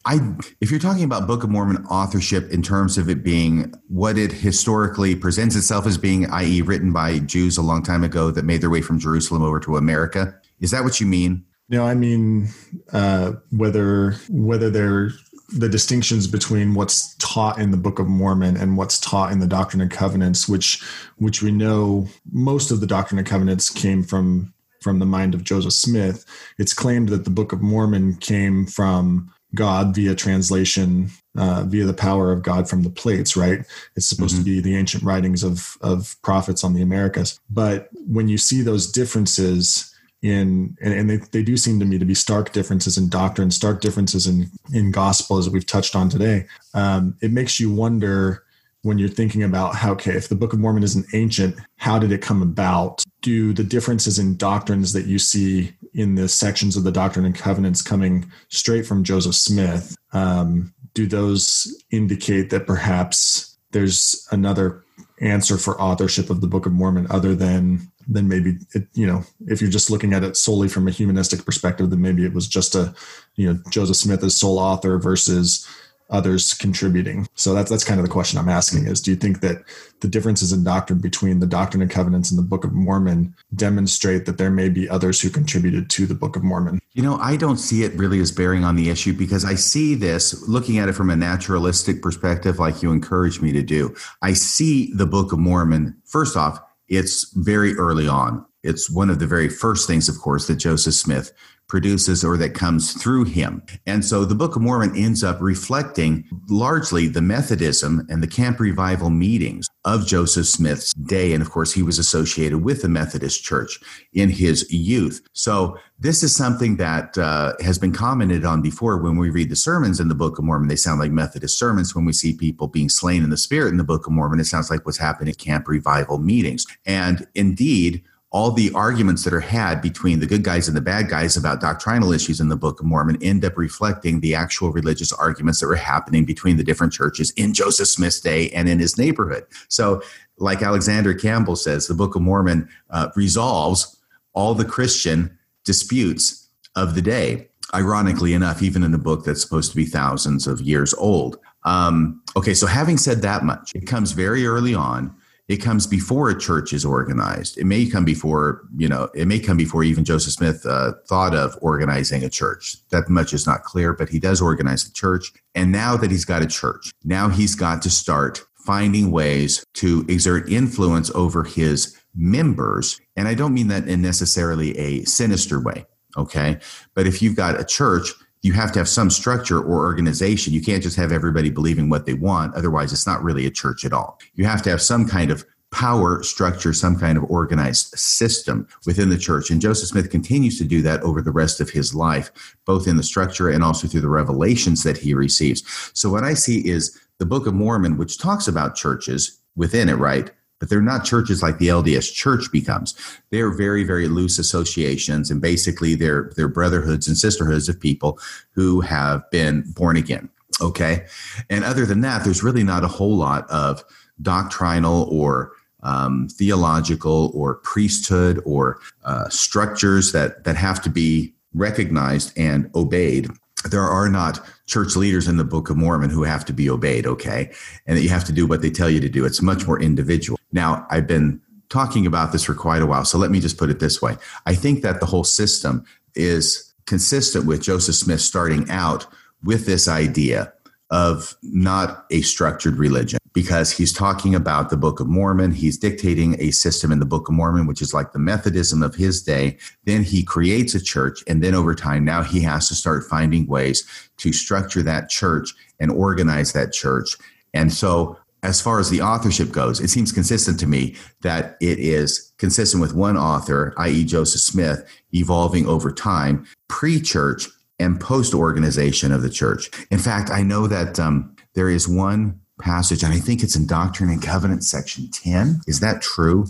[0.05, 0.19] I
[0.61, 4.31] if you're talking about Book of Mormon authorship in terms of it being what it
[4.31, 8.61] historically presents itself as being, i.e., written by Jews a long time ago that made
[8.61, 11.45] their way from Jerusalem over to America, is that what you mean?
[11.69, 12.47] No, I mean
[12.93, 15.11] uh, whether whether they're
[15.49, 19.47] the distinctions between what's taught in the Book of Mormon and what's taught in the
[19.47, 20.83] Doctrine and Covenants, which
[21.17, 25.43] which we know most of the Doctrine and Covenants came from from the mind of
[25.43, 26.25] Joseph Smith.
[26.57, 31.93] It's claimed that the Book of Mormon came from God via translation, uh, via the
[31.93, 33.65] power of God from the plates, right?
[33.95, 34.43] It's supposed mm-hmm.
[34.43, 37.39] to be the ancient writings of of prophets on the Americas.
[37.49, 41.99] But when you see those differences, in and, and they, they do seem to me
[41.99, 46.09] to be stark differences in doctrine stark differences in in gospel as we've touched on
[46.09, 46.45] today.
[46.73, 48.43] Um, it makes you wonder
[48.81, 52.11] when you're thinking about how okay if the book of mormon isn't ancient how did
[52.11, 53.03] it come about?
[53.21, 57.35] Do the differences in doctrines that you see in the sections of the doctrine and
[57.35, 64.83] covenants coming straight from joseph smith um, do those indicate that perhaps there's another
[65.21, 69.23] answer for authorship of the book of mormon other than then maybe it, you know
[69.47, 72.47] if you're just looking at it solely from a humanistic perspective then maybe it was
[72.47, 72.93] just a
[73.35, 75.67] you know joseph smith as sole author versus
[76.09, 77.27] others contributing.
[77.35, 79.57] So that's that's kind of the question i'm asking is do you think that
[79.99, 84.25] the differences in doctrine between the doctrine and covenants and the book of mormon demonstrate
[84.25, 86.79] that there may be others who contributed to the book of mormon?
[86.93, 89.95] You know i don't see it really as bearing on the issue because i see
[89.95, 94.33] this looking at it from a naturalistic perspective like you encourage me to do i
[94.33, 98.45] see the book of mormon first off it's very early on.
[98.63, 101.31] It's one of the very first things, of course, that Joseph Smith
[101.67, 103.61] produces or that comes through him.
[103.85, 108.59] And so the Book of Mormon ends up reflecting largely the Methodism and the camp
[108.59, 111.33] revival meetings of Joseph Smith's day.
[111.33, 113.79] And of course, he was associated with the Methodist Church
[114.13, 115.21] in his youth.
[115.33, 119.55] So this is something that uh, has been commented on before when we read the
[119.55, 120.67] sermons in the Book of Mormon.
[120.67, 121.95] They sound like Methodist sermons.
[121.95, 124.45] When we see people being slain in the Spirit in the Book of Mormon, it
[124.45, 126.65] sounds like what's happening at camp revival meetings.
[126.85, 131.09] And indeed, all the arguments that are had between the good guys and the bad
[131.09, 135.13] guys about doctrinal issues in the Book of Mormon end up reflecting the actual religious
[135.13, 138.97] arguments that were happening between the different churches in Joseph Smith's day and in his
[138.97, 139.45] neighborhood.
[139.69, 140.01] So,
[140.39, 143.97] like Alexander Campbell says, the Book of Mormon uh, resolves
[144.33, 147.49] all the Christian disputes of the day.
[147.73, 151.37] Ironically enough, even in a book that's supposed to be thousands of years old.
[151.63, 155.13] Um, okay, so having said that much, it comes very early on
[155.47, 157.57] it comes before a church is organized.
[157.57, 161.33] It may come before, you know, it may come before even Joseph Smith uh, thought
[161.33, 162.75] of organizing a church.
[162.89, 165.31] That much is not clear, but he does organize the church.
[165.55, 170.05] And now that he's got a church, now he's got to start finding ways to
[170.09, 172.99] exert influence over his members.
[173.15, 175.85] And I don't mean that in necessarily a sinister way.
[176.17, 176.59] Okay.
[176.93, 178.09] But if you've got a church
[178.41, 180.53] you have to have some structure or organization.
[180.53, 182.55] You can't just have everybody believing what they want.
[182.55, 184.19] Otherwise, it's not really a church at all.
[184.35, 189.09] You have to have some kind of power structure, some kind of organized system within
[189.09, 189.49] the church.
[189.49, 192.95] And Joseph Smith continues to do that over the rest of his life, both in
[192.95, 195.91] the structure and also through the revelations that he receives.
[195.93, 199.95] So, what I see is the Book of Mormon, which talks about churches within it,
[199.95, 200.31] right?
[200.59, 202.95] But they're not churches like the LDS church becomes.
[203.29, 208.19] They're very, very loose associations, and basically they're they're brotherhoods and sisterhoods of people
[208.51, 210.29] who have been born again.
[210.61, 211.05] Okay,
[211.49, 213.83] and other than that, there's really not a whole lot of
[214.21, 215.51] doctrinal or
[215.83, 223.29] um, theological or priesthood or uh, structures that that have to be recognized and obeyed
[223.69, 227.05] there are not church leaders in the Book of Mormon who have to be obeyed,
[227.05, 227.51] okay?
[227.85, 229.25] And that you have to do what they tell you to do.
[229.25, 230.39] It's much more individual.
[230.51, 233.69] Now, I've been talking about this for quite a while, so let me just put
[233.69, 234.17] it this way.
[234.45, 235.85] I think that the whole system
[236.15, 239.05] is consistent with Joseph Smith starting out
[239.43, 240.53] with this idea
[240.89, 245.51] of not a structured religion because he's talking about the Book of Mormon.
[245.51, 248.95] He's dictating a system in the Book of Mormon, which is like the Methodism of
[248.95, 249.59] his day.
[249.83, 251.23] Then he creates a church.
[251.27, 253.85] And then over time, now he has to start finding ways
[254.17, 257.15] to structure that church and organize that church.
[257.53, 261.77] And so, as far as the authorship goes, it seems consistent to me that it
[261.77, 264.83] is consistent with one author, i.e., Joseph Smith,
[265.13, 267.47] evolving over time, pre church
[267.77, 269.69] and post organization of the church.
[269.91, 273.65] In fact, I know that um, there is one passage, and I think it's in
[273.67, 275.61] Doctrine and Covenants, section 10.
[275.67, 276.47] Is that true?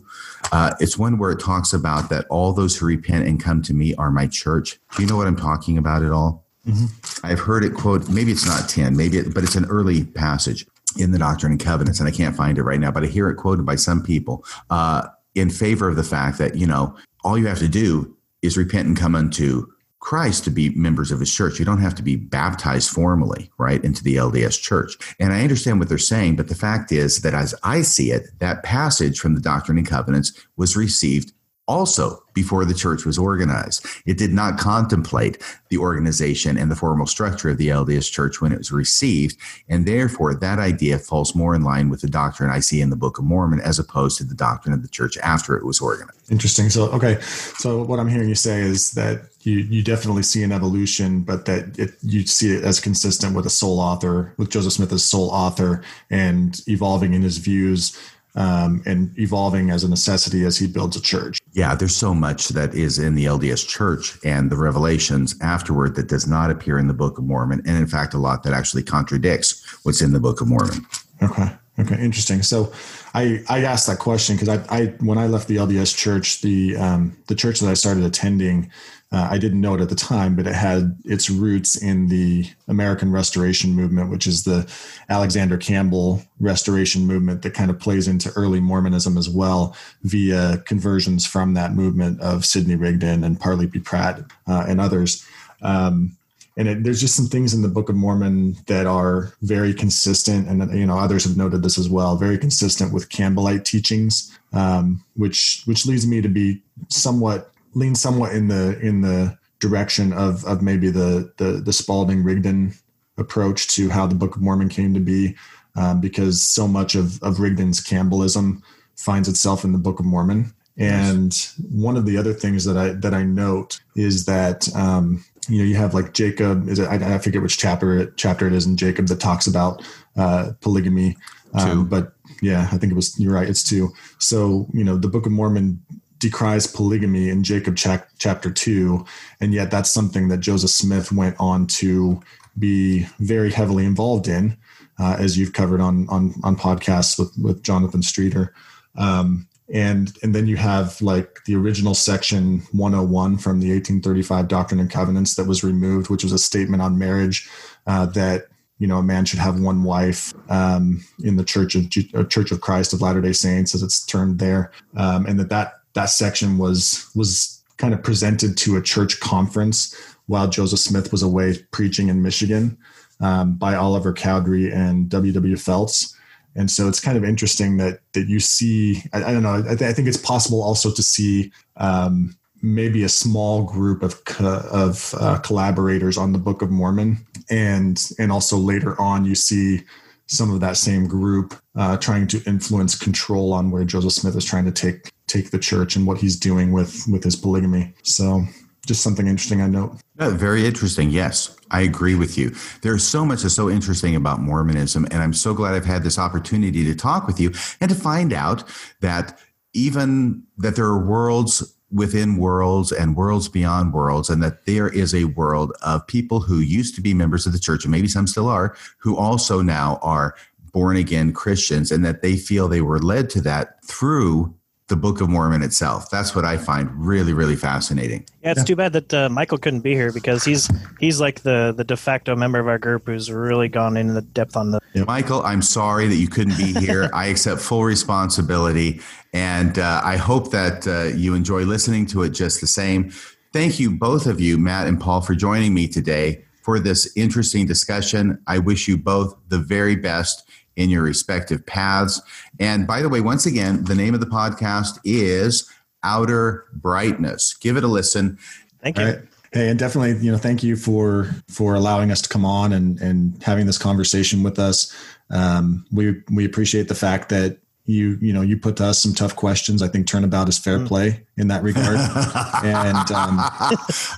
[0.51, 3.73] Uh, it's one where it talks about that all those who repent and come to
[3.73, 4.79] me are my church.
[4.95, 6.45] Do you know what I'm talking about at all?
[6.65, 7.25] Mm-hmm.
[7.25, 10.65] I've heard it quote, maybe it's not 10, maybe, it, but it's an early passage.
[10.97, 13.29] in the Doctrine and Covenants, and I can't find it right now, but I hear
[13.29, 17.37] it quoted by some people uh, in favor of the fact that, you know, all
[17.37, 19.67] you have to do is repent and come unto
[19.99, 21.59] Christ to be members of his church.
[21.59, 24.95] You don't have to be baptized formally, right, into the LDS church.
[25.19, 28.27] And I understand what they're saying, but the fact is that as I see it,
[28.39, 31.33] that passage from the Doctrine and Covenants was received
[31.67, 33.85] also before the church was organized.
[34.05, 38.51] It did not contemplate the organization and the formal structure of the LDS church when
[38.51, 39.37] it was received.
[39.67, 42.95] And therefore, that idea falls more in line with the doctrine I see in the
[42.95, 46.31] Book of Mormon as opposed to the doctrine of the church after it was organized.
[46.31, 46.69] Interesting.
[46.69, 47.19] So, okay.
[47.21, 51.45] So, what I'm hearing you say is that you, you definitely see an evolution, but
[51.45, 55.03] that it, you see it as consistent with a sole author, with Joseph Smith as
[55.03, 57.97] sole author and evolving in his views
[58.37, 61.39] um, and evolving as a necessity as he builds a church.
[61.53, 66.07] Yeah, there's so much that is in the LDS church and the revelations afterward that
[66.07, 67.63] does not appear in the Book of Mormon.
[67.65, 70.85] And in fact, a lot that actually contradicts what's in the Book of Mormon.
[71.21, 71.51] Okay.
[71.79, 71.99] Okay.
[71.99, 72.43] Interesting.
[72.43, 72.71] So
[73.13, 76.75] I, I asked that question because I, I, when I left the LDS church, the,
[76.77, 78.71] um, the church that I started attending,
[79.11, 82.45] uh, I didn't know it at the time, but it had its roots in the
[82.67, 84.69] American Restoration Movement, which is the
[85.09, 91.25] Alexander Campbell Restoration Movement that kind of plays into early Mormonism as well via conversions
[91.25, 93.79] from that movement of Sidney Rigdon and Parley P.
[93.79, 95.25] Pratt uh, and others.
[95.61, 96.17] Um,
[96.57, 100.49] and it, there's just some things in the Book of Mormon that are very consistent,
[100.49, 105.01] and you know others have noted this as well, very consistent with Campbellite teachings, um,
[105.15, 110.43] which which leads me to be somewhat lean somewhat in the in the direction of
[110.45, 112.73] of maybe the the, the Spalding Rigdon
[113.17, 115.35] approach to how the Book of Mormon came to be,
[115.75, 118.61] um, because so much of of Rigdon's Campbellism
[118.95, 120.53] finds itself in the Book of Mormon.
[120.79, 121.33] And
[121.71, 125.63] one of the other things that I that I note is that um, you know
[125.63, 128.65] you have like Jacob is it, I, I forget which chapter it, chapter it is
[128.65, 129.83] in Jacob that talks about
[130.15, 131.17] uh, polygamy,
[131.53, 133.49] um, but yeah, I think it was you're right.
[133.49, 133.89] It's two.
[134.19, 135.81] So you know the Book of Mormon
[136.19, 139.05] decries polygamy in Jacob chapter 2
[139.39, 142.21] and yet that's something that Joseph Smith went on to
[142.57, 144.57] be very heavily involved in
[144.99, 148.53] uh, as you've covered on on on podcasts with with Jonathan Streeter.
[148.97, 154.79] Um, and and then you have like the original section 101 from the 1835 Doctrine
[154.79, 157.49] and Covenants that was removed which was a statement on marriage
[157.85, 158.47] uh, that
[158.79, 161.89] you know a man should have one wife um, in the Church of
[162.29, 165.73] Church of Christ of Latter Day Saints as it's termed there, um, and that that
[165.97, 169.95] that section was was kind of presented to a church conference
[170.27, 172.77] while Joseph Smith was away preaching in Michigan
[173.19, 175.57] um, by Oliver Cowdery and W.W.
[175.57, 176.15] Phelps.
[176.55, 179.01] And so it's kind of interesting that that you see.
[179.11, 179.55] I, I don't know.
[179.55, 184.23] I, th- I, think it's possible also to see um, maybe a small group of
[184.25, 189.35] co- of uh, collaborators on the Book of Mormon, and and also later on you
[189.35, 189.81] see
[190.27, 194.45] some of that same group uh, trying to influence control on where Joseph Smith is
[194.45, 197.93] trying to take take the church and what he's doing with with his polygamy.
[198.03, 198.43] So
[198.85, 199.97] just something interesting I note.
[200.19, 201.09] Yeah, very interesting.
[201.09, 202.55] Yes, I agree with you.
[202.81, 206.17] There's so much that's so interesting about Mormonism, and I'm so glad I've had this
[206.17, 207.51] opportunity to talk with you
[207.81, 208.63] and to find out
[209.01, 209.37] that
[209.73, 215.13] even that there are worlds within worlds and worlds beyond worlds, and that there is
[215.13, 218.27] a world of people who used to be members of the church, and maybe some
[218.27, 220.35] still are, who also now are
[220.73, 224.53] born again Christians, and that they feel they were led to that through
[224.87, 226.09] the Book of Mormon itself.
[226.09, 228.25] That's what I find really, really fascinating.
[228.41, 228.65] Yeah, it's yeah.
[228.65, 230.69] too bad that uh, Michael couldn't be here because he's
[230.99, 234.21] he's like the the de facto member of our group who's really gone into the
[234.21, 234.79] depth on the.
[234.93, 235.03] Yeah.
[235.03, 237.09] Michael, I'm sorry that you couldn't be here.
[237.13, 239.01] I accept full responsibility,
[239.33, 243.11] and uh, I hope that uh, you enjoy listening to it just the same.
[243.51, 247.65] Thank you, both of you, Matt and Paul, for joining me today for this interesting
[247.65, 248.41] discussion.
[248.45, 250.47] I wish you both the very best
[250.77, 252.21] in your respective paths.
[252.59, 255.69] And by the way, once again, the name of the podcast is
[256.03, 257.53] Outer Brightness.
[257.55, 258.37] Give it a listen.
[258.81, 259.05] Thank you.
[259.05, 259.19] Right.
[259.51, 262.99] Hey, and definitely, you know, thank you for for allowing us to come on and
[263.01, 264.95] and having this conversation with us.
[265.29, 267.57] Um, we we appreciate the fact that
[267.87, 269.81] you you know you put to us some tough questions.
[269.81, 270.87] I think turnabout is fair mm.
[270.87, 271.97] play in that regard.
[272.63, 273.39] and um,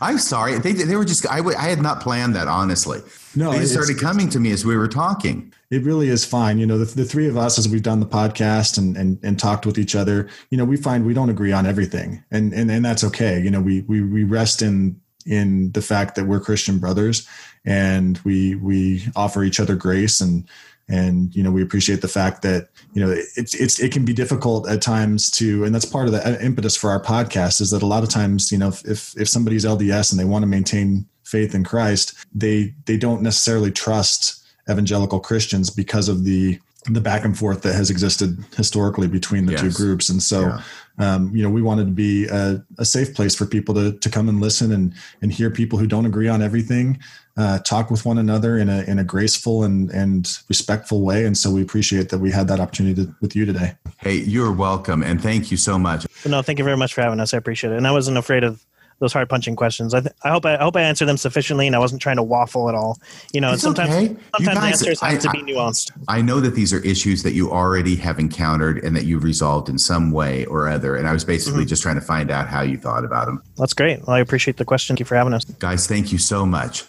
[0.02, 3.00] I'm sorry, they they were just I, w- I had not planned that honestly.
[3.36, 5.54] No, they started coming to me as we were talking.
[5.70, 6.58] It really is fine.
[6.58, 9.38] You know, the, the three of us, as we've done the podcast and, and, and
[9.38, 12.72] talked with each other, you know, we find we don't agree on everything and, and,
[12.72, 13.40] and that's okay.
[13.40, 17.28] You know, we, we, we rest in, in the fact that we're Christian brothers
[17.66, 20.50] and we, we offer each other grace and,
[20.90, 24.14] and you know we appreciate the fact that you know it's it's it can be
[24.14, 27.84] difficult at times to and that's part of the impetus for our podcast is that
[27.84, 31.06] a lot of times you know if if somebody's LDS and they want to maintain
[31.24, 37.26] faith in Christ they they don't necessarily trust evangelical Christians because of the the back
[37.26, 39.62] and forth that has existed historically between the Yes.
[39.62, 40.10] two groups.
[40.10, 40.58] And so,
[40.98, 44.10] um, you know, we wanted to be a, a safe place for people to, to
[44.10, 46.98] come and listen and, and hear people who don't agree on everything,
[47.40, 51.26] uh, talk with one another in a, in a graceful and, and respectful way.
[51.26, 53.76] And so we appreciate that we had that opportunity to, with you today.
[53.98, 55.02] Hey, you're welcome.
[55.04, 56.06] And thank you so much.
[56.26, 57.34] No, thank you very much for having us.
[57.34, 57.78] I appreciate it.
[57.78, 58.62] And I wasn't afraid of
[59.00, 59.94] those hard punching questions.
[59.94, 62.18] I, th- I hope I, I hope I answered them sufficiently, and I wasn't trying
[62.18, 62.98] to waffle at all.
[63.32, 64.16] You know, It's sometimes okay.
[64.36, 65.92] Sometimes guys- answers have I- to be nuanced.
[66.10, 69.70] I know that these are issues that you already have encountered and that you've resolved
[69.70, 70.98] in some way or other.
[70.98, 73.42] And I was basically just trying to find out how you thought about them.
[73.56, 74.06] That's great.
[74.06, 74.96] Well, I appreciate the question.
[74.96, 75.46] Thank you for having us.
[75.46, 76.84] Guys, thank you so much.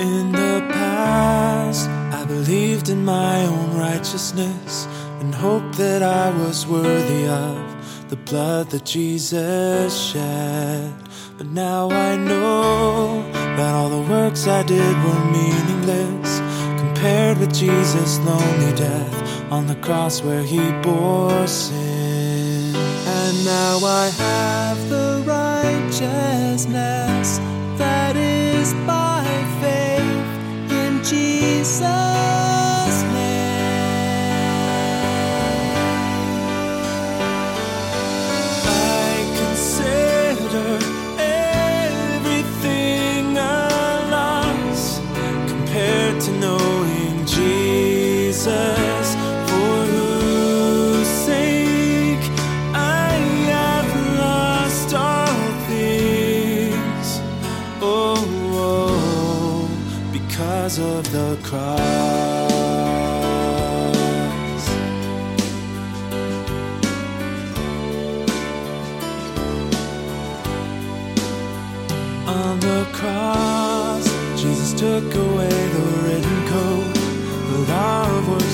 [0.00, 4.88] In the past, I believed in my own righteousness
[5.26, 10.94] and hoped that I was worthy of the blood that Jesus shed.
[11.36, 16.38] But now I know that all the works I did were meaningless
[16.78, 19.16] compared with Jesus' lonely death
[19.50, 22.76] on the cross where he bore sin.
[22.76, 26.68] And now I have the righteousness
[27.78, 29.24] that is by
[29.60, 32.55] faith in Jesus'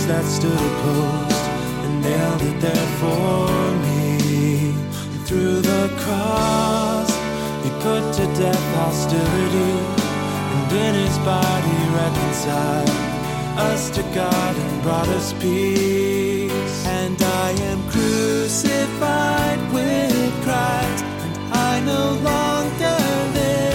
[0.06, 1.44] that stood opposed,
[1.84, 3.46] and nailed it there for
[3.84, 4.74] me.
[5.12, 7.10] And through the cross,
[7.64, 9.74] he put to death hostility,
[10.54, 12.90] and in his body reconciled
[13.70, 16.86] us to God and brought us peace.
[16.86, 22.98] And I am crucified with Christ, and I no longer
[23.38, 23.71] live,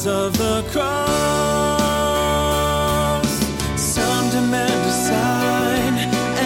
[0.00, 0.90] cause of the cross.
[3.76, 5.94] Some demand a sign,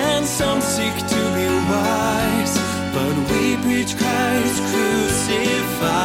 [0.09, 2.59] and some seek to be wise,
[2.93, 6.03] but we preach Christ crucified.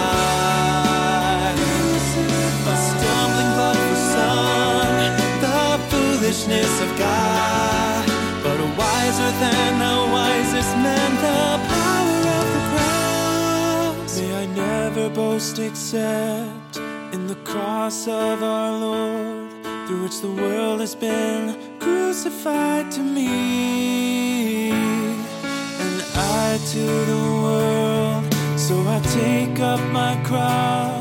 [2.68, 5.00] A stumbling block for some,
[5.42, 8.06] the foolishness of God,
[8.44, 11.42] but wiser than the wisest man, the
[11.74, 14.12] power of the cross.
[14.20, 16.59] May I never boast except
[17.70, 19.52] cross of our Lord,
[19.86, 28.24] through which the world has been crucified to me, and I to the world.
[28.58, 30.99] So I take up my cross.